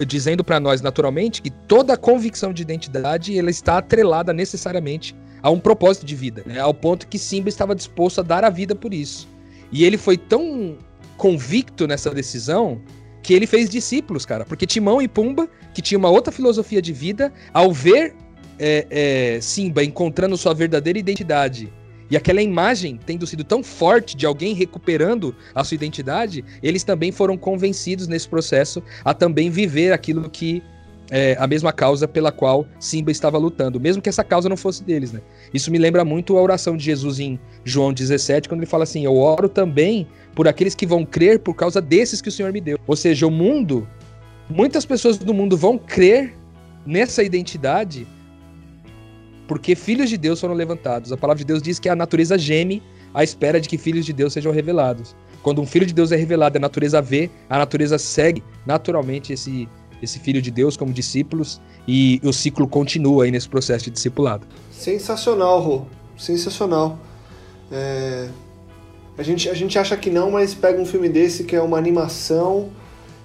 dizendo 0.06 0.42
para 0.42 0.58
nós 0.58 0.80
naturalmente 0.80 1.40
que 1.40 1.50
toda 1.50 1.96
convicção 1.96 2.52
de 2.52 2.62
identidade 2.62 3.38
ela 3.38 3.50
está 3.50 3.78
atrelada 3.78 4.32
necessariamente 4.32 5.14
a 5.40 5.50
um 5.50 5.60
propósito 5.60 6.06
de 6.06 6.16
vida, 6.16 6.42
né? 6.46 6.58
ao 6.58 6.74
ponto 6.74 7.06
que 7.06 7.18
Simba 7.18 7.48
estava 7.48 7.74
disposto 7.74 8.20
a 8.20 8.22
dar 8.22 8.44
a 8.44 8.50
vida 8.50 8.74
por 8.74 8.92
isso. 8.92 9.28
E 9.70 9.84
ele 9.84 9.96
foi 9.98 10.16
tão 10.16 10.78
convicto 11.16 11.86
nessa 11.86 12.10
decisão 12.10 12.80
que 13.24 13.32
ele 13.32 13.46
fez 13.46 13.70
discípulos, 13.70 14.26
cara. 14.26 14.44
Porque 14.44 14.66
Timão 14.66 15.00
e 15.00 15.08
Pumba, 15.08 15.48
que 15.72 15.80
tinha 15.80 15.98
uma 15.98 16.10
outra 16.10 16.30
filosofia 16.30 16.80
de 16.80 16.92
vida, 16.92 17.32
ao 17.54 17.72
ver 17.72 18.14
é, 18.58 18.86
é, 18.90 19.40
Simba 19.40 19.82
encontrando 19.82 20.36
sua 20.36 20.54
verdadeira 20.54 20.98
identidade 20.98 21.72
e 22.10 22.16
aquela 22.16 22.42
imagem 22.42 23.00
tendo 23.04 23.26
sido 23.26 23.42
tão 23.42 23.62
forte 23.62 24.14
de 24.14 24.26
alguém 24.26 24.54
recuperando 24.54 25.34
a 25.54 25.64
sua 25.64 25.74
identidade, 25.74 26.44
eles 26.62 26.84
também 26.84 27.10
foram 27.10 27.36
convencidos 27.36 28.06
nesse 28.06 28.28
processo 28.28 28.82
a 29.02 29.14
também 29.14 29.50
viver 29.50 29.92
aquilo 29.92 30.28
que 30.28 30.62
é, 31.10 31.36
a 31.38 31.46
mesma 31.46 31.72
causa 31.72 32.08
pela 32.08 32.32
qual 32.32 32.66
Simba 32.78 33.10
estava 33.10 33.38
lutando, 33.38 33.78
mesmo 33.78 34.02
que 34.02 34.08
essa 34.08 34.24
causa 34.24 34.48
não 34.48 34.56
fosse 34.56 34.82
deles, 34.82 35.12
né? 35.12 35.20
Isso 35.52 35.70
me 35.70 35.78
lembra 35.78 36.04
muito 36.04 36.36
a 36.36 36.42
oração 36.42 36.76
de 36.76 36.84
Jesus 36.84 37.20
em 37.20 37.38
João 37.64 37.92
17, 37.92 38.48
quando 38.48 38.60
ele 38.60 38.70
fala 38.70 38.84
assim: 38.84 39.04
Eu 39.04 39.16
oro 39.16 39.48
também 39.48 40.06
por 40.34 40.48
aqueles 40.48 40.74
que 40.74 40.86
vão 40.86 41.04
crer 41.04 41.38
por 41.38 41.54
causa 41.54 41.80
desses 41.80 42.20
que 42.20 42.28
o 42.28 42.32
Senhor 42.32 42.52
me 42.52 42.60
deu. 42.60 42.78
Ou 42.86 42.96
seja, 42.96 43.26
o 43.26 43.30
mundo, 43.30 43.86
muitas 44.48 44.84
pessoas 44.84 45.18
do 45.18 45.34
mundo 45.34 45.56
vão 45.56 45.78
crer 45.78 46.34
nessa 46.86 47.22
identidade 47.22 48.06
porque 49.46 49.74
filhos 49.74 50.08
de 50.08 50.16
Deus 50.16 50.40
foram 50.40 50.54
levantados. 50.54 51.12
A 51.12 51.16
palavra 51.16 51.38
de 51.38 51.44
Deus 51.44 51.62
diz 51.62 51.78
que 51.78 51.88
a 51.88 51.96
natureza 51.96 52.38
geme 52.38 52.82
à 53.12 53.22
espera 53.22 53.60
de 53.60 53.68
que 53.68 53.78
filhos 53.78 54.04
de 54.04 54.12
Deus 54.12 54.32
sejam 54.32 54.52
revelados. 54.52 55.14
Quando 55.42 55.60
um 55.60 55.66
filho 55.66 55.86
de 55.86 55.92
Deus 55.92 56.10
é 56.10 56.16
revelado, 56.16 56.56
a 56.56 56.60
natureza 56.60 57.02
vê, 57.02 57.30
a 57.48 57.58
natureza 57.58 57.98
segue 57.98 58.42
naturalmente 58.66 59.32
esse, 59.32 59.68
esse 60.04 60.18
filho 60.18 60.40
de 60.40 60.50
Deus 60.50 60.76
como 60.76 60.92
discípulos 60.92 61.60
e 61.86 62.20
o 62.22 62.32
ciclo 62.32 62.68
continua 62.68 63.24
aí 63.24 63.30
nesse 63.30 63.48
processo 63.48 63.86
de 63.86 63.90
discipulado. 63.90 64.46
Sensacional, 64.70 65.60
Rô. 65.60 65.82
Sensacional. 66.16 66.98
É... 67.70 68.28
A, 69.16 69.22
gente, 69.22 69.48
a 69.48 69.54
gente 69.54 69.78
acha 69.78 69.96
que 69.96 70.10
não, 70.10 70.30
mas 70.30 70.54
pega 70.54 70.80
um 70.80 70.86
filme 70.86 71.08
desse 71.08 71.44
que 71.44 71.54
é 71.54 71.62
uma 71.62 71.78
animação 71.78 72.70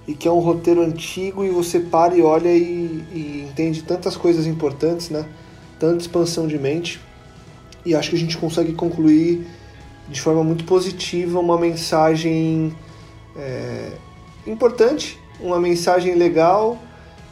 e 0.08 0.14
que 0.14 0.28
é 0.28 0.32
um 0.32 0.40
roteiro 0.40 0.82
antigo 0.82 1.44
e 1.44 1.50
você 1.50 1.80
para 1.80 2.16
e 2.16 2.22
olha 2.22 2.50
e, 2.50 3.04
e 3.14 3.48
entende 3.50 3.84
tantas 3.84 4.16
coisas 4.16 4.48
importantes, 4.48 5.10
né? 5.10 5.26
Tanta 5.80 6.02
expansão 6.02 6.48
de 6.48 6.58
mente. 6.58 7.00
E 7.86 7.96
acho 7.96 8.10
que 8.10 8.16
a 8.16 8.20
gente 8.20 8.38
consegue 8.38 8.74
concluir 8.74 9.46
de 10.08 10.20
forma 10.22 10.44
muito 10.44 10.64
positiva 10.64 11.40
uma 11.40 11.58
mensagem 11.60 12.74
é, 13.36 13.92
importante 14.48 15.19
uma 15.40 15.60
mensagem 15.60 16.16
legal 16.16 16.78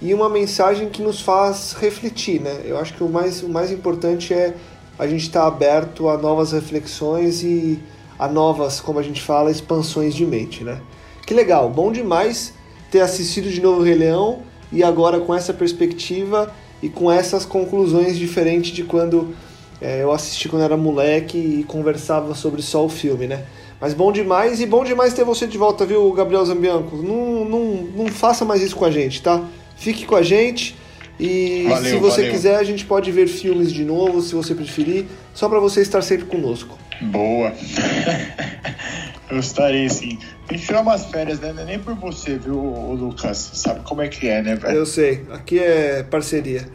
e 0.01 0.14
uma 0.14 0.30
mensagem 0.30 0.89
que 0.89 1.01
nos 1.01 1.22
faz 1.22 1.74
refletir, 1.74 2.39
né? 2.39 2.62
Eu 2.64 2.78
acho 2.78 2.93
que 2.93 3.03
o 3.03 3.10
mais, 3.10 3.41
o 3.41 3.49
mais 3.49 3.72
importante 3.72 4.34
é 4.34 4.53
a 4.97 5.08
gente 5.08 5.24
estar 5.24 5.41
tá 5.41 5.47
aberto 5.47 6.10
a 6.10 6.18
novas 6.18 6.51
reflexões 6.51 7.43
e 7.43 7.80
a 8.18 8.28
novas, 8.28 8.80
como 8.80 8.99
a 8.99 9.03
gente 9.03 9.22
fala, 9.22 9.51
expansões 9.51 10.14
de 10.14 10.26
mente, 10.26 10.64
né? 10.64 10.82
Que 11.26 11.34
legal, 11.34 11.70
bom 11.70 11.91
demais 11.91 12.53
ter 12.89 13.01
assistido 13.01 13.49
de 13.49 13.62
novo 13.62 13.82
o 13.82 13.84
Rei 13.84 13.95
Leão 13.95 14.43
e 14.72 14.84
agora 14.84 15.20
com 15.20 15.36
essa 15.36 15.53
perspectiva 15.53 16.53
e 16.82 16.89
com 16.89 17.12
essas 17.12 17.45
conclusões 17.45 18.18
diferentes 18.18 18.72
de 18.72 18.84
quando 18.84 19.36
é, 19.82 20.03
eu 20.03 20.12
assisti 20.12 20.47
quando 20.49 20.64
era 20.64 20.78
moleque 20.78 21.38
e 21.38 21.64
conversava 21.64 22.34
sobre 22.34 22.62
só 22.62 22.86
o 22.86 22.89
filme, 22.89 23.28
né? 23.28 23.45
Mas 23.80 23.93
bom 23.93 24.11
demais 24.11 24.59
e 24.59 24.65
bom 24.65 24.84
demais 24.84 25.13
ter 25.13 25.23
você 25.23 25.45
de 25.45 25.57
volta, 25.57 25.86
viu, 25.86 26.11
Gabriel 26.11 26.43
Zambianco? 26.45 26.97
Não, 26.97 27.45
não, 27.45 27.65
não 27.95 28.07
faça 28.07 28.43
mais 28.43 28.61
isso 28.61 28.75
com 28.75 28.86
a 28.86 28.91
gente, 28.91 29.21
tá? 29.21 29.43
Fique 29.75 30.05
com 30.05 30.15
a 30.15 30.23
gente 30.23 30.75
e 31.19 31.65
valeu, 31.69 31.91
se 31.91 31.97
você 31.97 32.21
valeu. 32.21 32.32
quiser 32.32 32.55
a 32.55 32.63
gente 32.63 32.86
pode 32.86 33.11
ver 33.11 33.28
filmes 33.28 33.71
de 33.71 33.84
novo, 33.84 34.21
se 34.21 34.34
você 34.34 34.55
preferir, 34.55 35.05
só 35.34 35.47
para 35.47 35.59
você 35.59 35.82
estar 35.82 36.01
sempre 36.01 36.25
conosco. 36.25 36.78
Boa. 37.01 37.53
Eu 39.30 39.39
estarei 39.39 39.89
sim. 39.89 40.17
Tem 40.47 40.57
que 40.57 40.65
tirar 40.65 40.82
umas 40.82 41.05
férias, 41.07 41.39
né? 41.39 41.51
Não 41.51 41.63
é 41.63 41.65
nem 41.65 41.80
por 41.80 41.93
você, 41.95 42.38
viu, 42.38 42.55
Lucas? 42.55 43.38
Sabe 43.53 43.82
como 43.82 44.01
é 44.01 44.07
que 44.07 44.28
é, 44.28 44.41
né, 44.41 44.55
velho? 44.55 44.78
Eu 44.78 44.86
sei. 44.86 45.25
Aqui 45.32 45.59
é 45.59 46.01
parceria. 46.03 46.65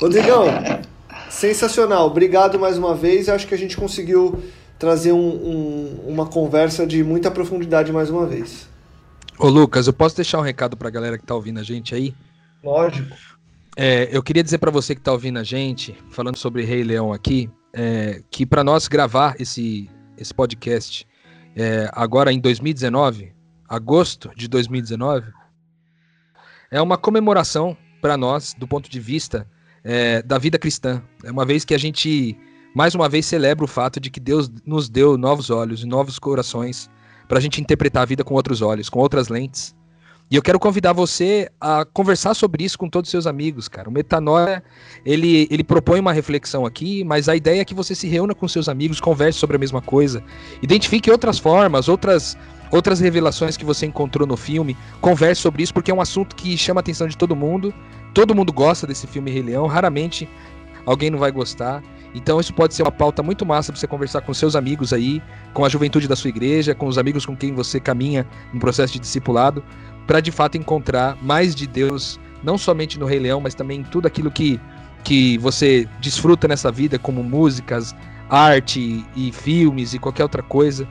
Rodrigão, 0.00 0.46
sensacional. 1.28 2.06
Obrigado 2.06 2.58
mais 2.58 2.78
uma 2.78 2.94
vez. 2.94 3.28
Acho 3.28 3.46
que 3.46 3.54
a 3.54 3.58
gente 3.58 3.76
conseguiu 3.76 4.42
trazer 4.82 5.12
um, 5.12 5.16
um, 5.16 6.04
uma 6.08 6.26
conversa 6.26 6.84
de 6.84 7.04
muita 7.04 7.30
profundidade 7.30 7.92
mais 7.92 8.10
uma 8.10 8.26
vez. 8.26 8.68
Ô 9.38 9.46
Lucas, 9.48 9.86
eu 9.86 9.92
posso 9.92 10.16
deixar 10.16 10.40
um 10.40 10.42
recado 10.42 10.76
para 10.76 10.88
a 10.88 10.90
galera 10.90 11.16
que 11.16 11.22
está 11.22 11.36
ouvindo 11.36 11.60
a 11.60 11.62
gente 11.62 11.94
aí? 11.94 12.12
Lógico. 12.64 13.16
É, 13.76 14.08
eu 14.10 14.20
queria 14.24 14.42
dizer 14.42 14.58
para 14.58 14.72
você 14.72 14.96
que 14.96 15.00
está 15.00 15.12
ouvindo 15.12 15.38
a 15.38 15.44
gente, 15.44 15.96
falando 16.10 16.36
sobre 16.36 16.64
Rei 16.64 16.82
Leão 16.82 17.12
aqui, 17.12 17.48
é, 17.72 18.24
que 18.28 18.44
para 18.44 18.64
nós 18.64 18.88
gravar 18.88 19.36
esse, 19.38 19.88
esse 20.18 20.34
podcast 20.34 21.06
é, 21.54 21.88
agora 21.92 22.32
em 22.32 22.40
2019, 22.40 23.32
agosto 23.68 24.32
de 24.34 24.48
2019, 24.48 25.28
é 26.72 26.82
uma 26.82 26.98
comemoração 26.98 27.76
para 28.00 28.16
nós 28.16 28.52
do 28.58 28.66
ponto 28.66 28.90
de 28.90 28.98
vista 28.98 29.46
é, 29.84 30.22
da 30.22 30.38
vida 30.38 30.58
cristã. 30.58 31.00
É 31.22 31.30
uma 31.30 31.44
vez 31.44 31.64
que 31.64 31.72
a 31.72 31.78
gente 31.78 32.36
mais 32.74 32.94
uma 32.94 33.08
vez 33.08 33.26
celebro 33.26 33.64
o 33.64 33.68
fato 33.68 34.00
de 34.00 34.10
que 34.10 34.20
Deus 34.20 34.50
nos 34.64 34.88
deu 34.88 35.18
novos 35.18 35.50
olhos 35.50 35.82
e 35.82 35.86
novos 35.86 36.18
corações 36.18 36.90
para 37.28 37.38
a 37.38 37.40
gente 37.40 37.60
interpretar 37.60 38.02
a 38.02 38.06
vida 38.06 38.24
com 38.24 38.34
outros 38.34 38.62
olhos, 38.62 38.88
com 38.88 38.98
outras 38.98 39.28
lentes. 39.28 39.74
E 40.30 40.36
eu 40.36 40.40
quero 40.40 40.58
convidar 40.58 40.94
você 40.94 41.50
a 41.60 41.84
conversar 41.84 42.32
sobre 42.32 42.64
isso 42.64 42.78
com 42.78 42.88
todos 42.88 43.08
os 43.08 43.10
seus 43.10 43.26
amigos, 43.26 43.68
cara. 43.68 43.90
O 43.90 43.92
Metanoia, 43.92 44.62
ele, 45.04 45.46
ele 45.50 45.62
propõe 45.62 46.00
uma 46.00 46.12
reflexão 46.12 46.64
aqui, 46.64 47.04
mas 47.04 47.28
a 47.28 47.36
ideia 47.36 47.60
é 47.60 47.64
que 47.66 47.74
você 47.74 47.94
se 47.94 48.08
reúna 48.08 48.34
com 48.34 48.48
seus 48.48 48.66
amigos, 48.66 48.98
converse 48.98 49.38
sobre 49.38 49.56
a 49.56 49.58
mesma 49.58 49.82
coisa, 49.82 50.24
identifique 50.62 51.10
outras 51.10 51.38
formas, 51.38 51.86
outras 51.86 52.36
outras 52.70 53.00
revelações 53.00 53.58
que 53.58 53.66
você 53.66 53.84
encontrou 53.84 54.26
no 54.26 54.34
filme, 54.34 54.74
converse 55.02 55.42
sobre 55.42 55.62
isso, 55.62 55.74
porque 55.74 55.90
é 55.90 55.94
um 55.94 56.00
assunto 56.00 56.34
que 56.34 56.56
chama 56.56 56.80
a 56.80 56.82
atenção 56.82 57.06
de 57.06 57.18
todo 57.18 57.36
mundo. 57.36 57.72
Todo 58.14 58.34
mundo 58.34 58.50
gosta 58.50 58.86
desse 58.86 59.06
filme 59.06 59.30
Rei 59.30 59.42
Leão, 59.42 59.66
raramente 59.66 60.26
alguém 60.86 61.10
não 61.10 61.18
vai 61.18 61.30
gostar. 61.30 61.82
Então 62.14 62.38
isso 62.38 62.52
pode 62.52 62.74
ser 62.74 62.82
uma 62.82 62.92
pauta 62.92 63.22
muito 63.22 63.46
massa 63.46 63.72
para 63.72 63.80
você 63.80 63.86
conversar 63.86 64.20
com 64.20 64.34
seus 64.34 64.54
amigos 64.54 64.92
aí, 64.92 65.22
com 65.54 65.64
a 65.64 65.68
juventude 65.68 66.06
da 66.06 66.16
sua 66.16 66.28
igreja, 66.28 66.74
com 66.74 66.86
os 66.86 66.98
amigos 66.98 67.24
com 67.24 67.36
quem 67.36 67.54
você 67.54 67.80
caminha 67.80 68.26
no 68.52 68.60
processo 68.60 68.92
de 68.92 68.98
discipulado, 68.98 69.64
para 70.06 70.20
de 70.20 70.30
fato 70.30 70.58
encontrar 70.58 71.16
mais 71.22 71.54
de 71.54 71.66
Deus, 71.66 72.20
não 72.42 72.58
somente 72.58 72.98
no 72.98 73.06
Rei 73.06 73.18
Leão, 73.18 73.40
mas 73.40 73.54
também 73.54 73.80
em 73.80 73.84
tudo 73.84 74.06
aquilo 74.06 74.30
que, 74.30 74.60
que 75.04 75.38
você 75.38 75.88
desfruta 76.00 76.46
nessa 76.46 76.70
vida, 76.70 76.98
como 76.98 77.22
músicas, 77.22 77.94
arte 78.28 79.04
e 79.16 79.32
filmes 79.32 79.94
e 79.94 79.98
qualquer 79.98 80.24
outra 80.24 80.42
coisa. 80.42 80.86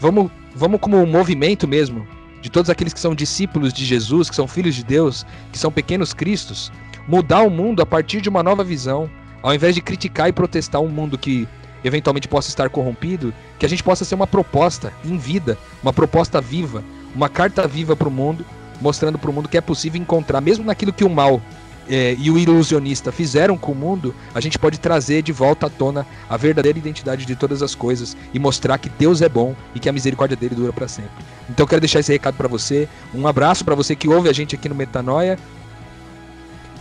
Vamos, 0.00 0.30
vamos 0.54 0.80
como 0.80 0.96
um 0.98 1.06
movimento 1.06 1.66
mesmo, 1.68 2.06
de 2.40 2.50
todos 2.50 2.70
aqueles 2.70 2.92
que 2.92 3.00
são 3.00 3.14
discípulos 3.14 3.72
de 3.72 3.84
Jesus, 3.84 4.30
que 4.30 4.36
são 4.36 4.46
filhos 4.46 4.74
de 4.74 4.84
Deus, 4.84 5.26
que 5.52 5.58
são 5.58 5.72
pequenos 5.72 6.14
cristos, 6.14 6.70
mudar 7.08 7.40
o 7.42 7.50
mundo 7.50 7.82
a 7.82 7.86
partir 7.86 8.20
de 8.20 8.28
uma 8.28 8.42
nova 8.42 8.62
visão, 8.62 9.10
ao 9.46 9.54
invés 9.54 9.76
de 9.76 9.80
criticar 9.80 10.28
e 10.28 10.32
protestar 10.32 10.80
um 10.80 10.88
mundo 10.88 11.16
que 11.16 11.46
eventualmente 11.84 12.26
possa 12.26 12.48
estar 12.48 12.68
corrompido, 12.68 13.32
que 13.60 13.64
a 13.64 13.68
gente 13.68 13.80
possa 13.80 14.04
ser 14.04 14.16
uma 14.16 14.26
proposta 14.26 14.92
em 15.04 15.16
vida, 15.16 15.56
uma 15.80 15.92
proposta 15.92 16.40
viva, 16.40 16.82
uma 17.14 17.28
carta 17.28 17.64
viva 17.64 17.94
para 17.94 18.08
o 18.08 18.10
mundo, 18.10 18.44
mostrando 18.80 19.20
para 19.20 19.30
o 19.30 19.32
mundo 19.32 19.48
que 19.48 19.56
é 19.56 19.60
possível 19.60 20.02
encontrar, 20.02 20.40
mesmo 20.40 20.64
naquilo 20.64 20.92
que 20.92 21.04
o 21.04 21.08
mal 21.08 21.40
é, 21.88 22.16
e 22.18 22.28
o 22.28 22.36
ilusionista 22.36 23.12
fizeram 23.12 23.56
com 23.56 23.70
o 23.70 23.74
mundo, 23.76 24.12
a 24.34 24.40
gente 24.40 24.58
pode 24.58 24.80
trazer 24.80 25.22
de 25.22 25.30
volta 25.30 25.66
à 25.66 25.70
tona 25.70 26.04
a 26.28 26.36
verdadeira 26.36 26.76
identidade 26.76 27.24
de 27.24 27.36
todas 27.36 27.62
as 27.62 27.72
coisas 27.72 28.16
e 28.34 28.40
mostrar 28.40 28.78
que 28.78 28.88
Deus 28.88 29.22
é 29.22 29.28
bom 29.28 29.54
e 29.76 29.78
que 29.78 29.88
a 29.88 29.92
misericórdia 29.92 30.36
dele 30.36 30.56
dura 30.56 30.72
para 30.72 30.88
sempre. 30.88 31.24
Então 31.48 31.68
quero 31.68 31.80
deixar 31.80 32.00
esse 32.00 32.10
recado 32.10 32.34
para 32.34 32.48
você. 32.48 32.88
Um 33.14 33.28
abraço 33.28 33.64
para 33.64 33.76
você 33.76 33.94
que 33.94 34.08
ouve 34.08 34.28
a 34.28 34.32
gente 34.32 34.56
aqui 34.56 34.68
no 34.68 34.74
Metanoia. 34.74 35.38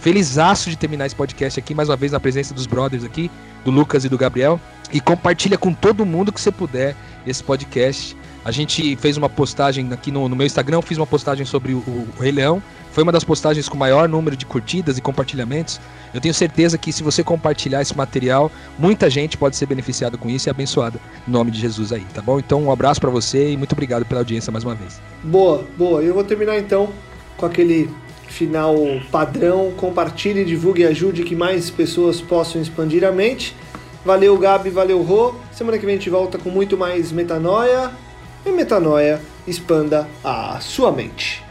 Felizaço 0.06 0.70
de 0.70 0.76
terminar 0.76 1.08
esse 1.08 1.16
podcast 1.16 1.60
aqui, 1.60 1.74
mais 1.74 1.89
uma 1.89 1.95
vez 1.95 2.12
na 2.12 2.20
presença 2.20 2.53
dos 2.53 2.68
brothers 2.68 3.03
aqui, 3.03 3.32
do 3.64 3.72
Lucas 3.72 4.06
e 4.06 4.08
do 4.08 4.20
Gabriel. 4.20 4.62
E 4.93 5.01
compartilha 5.01 5.58
com 5.58 5.74
todo 5.74 6.06
mundo 6.06 6.32
que 6.32 6.39
você 6.39 6.51
puder 6.51 6.95
esse 7.26 7.43
podcast. 7.43 8.16
A 8.45 8.51
gente 8.51 8.95
fez 8.97 9.18
uma 9.18 9.28
postagem 9.28 9.91
aqui 9.91 10.12
no, 10.12 10.30
no 10.30 10.36
meu 10.36 10.45
Instagram, 10.45 10.80
fiz 10.84 10.99
uma 10.99 11.08
postagem 11.08 11.43
sobre 11.43 11.74
o, 11.74 11.78
o, 11.78 12.08
Rei 12.20 12.32
Leão. 12.32 12.62
Foi 12.91 13.01
uma 13.01 13.12
das 13.12 13.24
postagens 13.24 13.68
com 13.68 13.76
maior 13.76 14.08
número 14.08 14.38
de 14.38 14.45
curtidas 14.45 14.95
e 14.99 15.01
compartilhamentos. 15.01 15.82
Eu 16.14 16.22
tenho 16.22 16.36
certeza 16.36 16.78
que 16.78 16.93
se 16.93 17.01
você 17.01 17.24
compartilhar 17.24 17.82
esse 17.82 17.97
material, 17.97 18.51
muita 18.78 19.10
gente 19.10 19.36
pode 19.39 19.56
ser 19.56 19.66
beneficiada 19.66 20.20
com 20.20 20.30
isso 20.30 20.47
e 20.47 20.51
abençoada. 20.51 20.99
Em 21.28 21.32
nome 21.32 21.49
de 21.49 21.60
Jesus 21.60 21.91
aí, 21.91 22.06
tá 22.14 22.22
bom? 22.22 22.38
Então 22.38 22.62
um 22.62 22.72
abraço 22.72 23.01
para 23.01 23.10
você 23.10 23.53
e 23.53 23.58
muito 23.58 23.74
obrigado 23.74 24.06
pela 24.06 24.22
audiência 24.22 24.51
mais 24.51 24.64
uma 24.64 24.76
vez. 24.76 25.01
Boa, 25.24 25.66
boa. 25.76 26.03
Eu 26.03 26.14
vou 26.14 26.24
terminar 26.24 26.60
então 26.60 26.93
com 27.38 27.47
aquele 27.47 27.89
final 28.36 28.75
padrão. 29.11 29.71
Compartilhe, 29.77 30.43
divulgue 30.43 30.81
e 30.81 30.86
ajude 30.86 31.23
que 31.23 31.36
mais 31.36 31.69
pessoas 31.69 32.19
possam 32.19 32.61
expandir 32.61 33.03
a 33.03 33.11
mente. 33.11 33.55
Valeu, 34.03 34.38
Gabi, 34.38 34.69
valeu, 34.69 35.01
Rô. 35.01 35.33
Semana 35.51 35.77
que 35.77 35.86
vem 35.86 35.95
a 35.95 35.97
gente 35.97 36.09
volta 36.09 36.38
com 36.38 36.49
muito 36.49 36.77
mais 36.77 37.11
metanoia. 37.11 37.91
E 38.45 38.51
metanoia 38.51 39.21
expanda 39.47 40.07
a 40.23 40.59
sua 40.59 40.91
mente. 40.91 41.44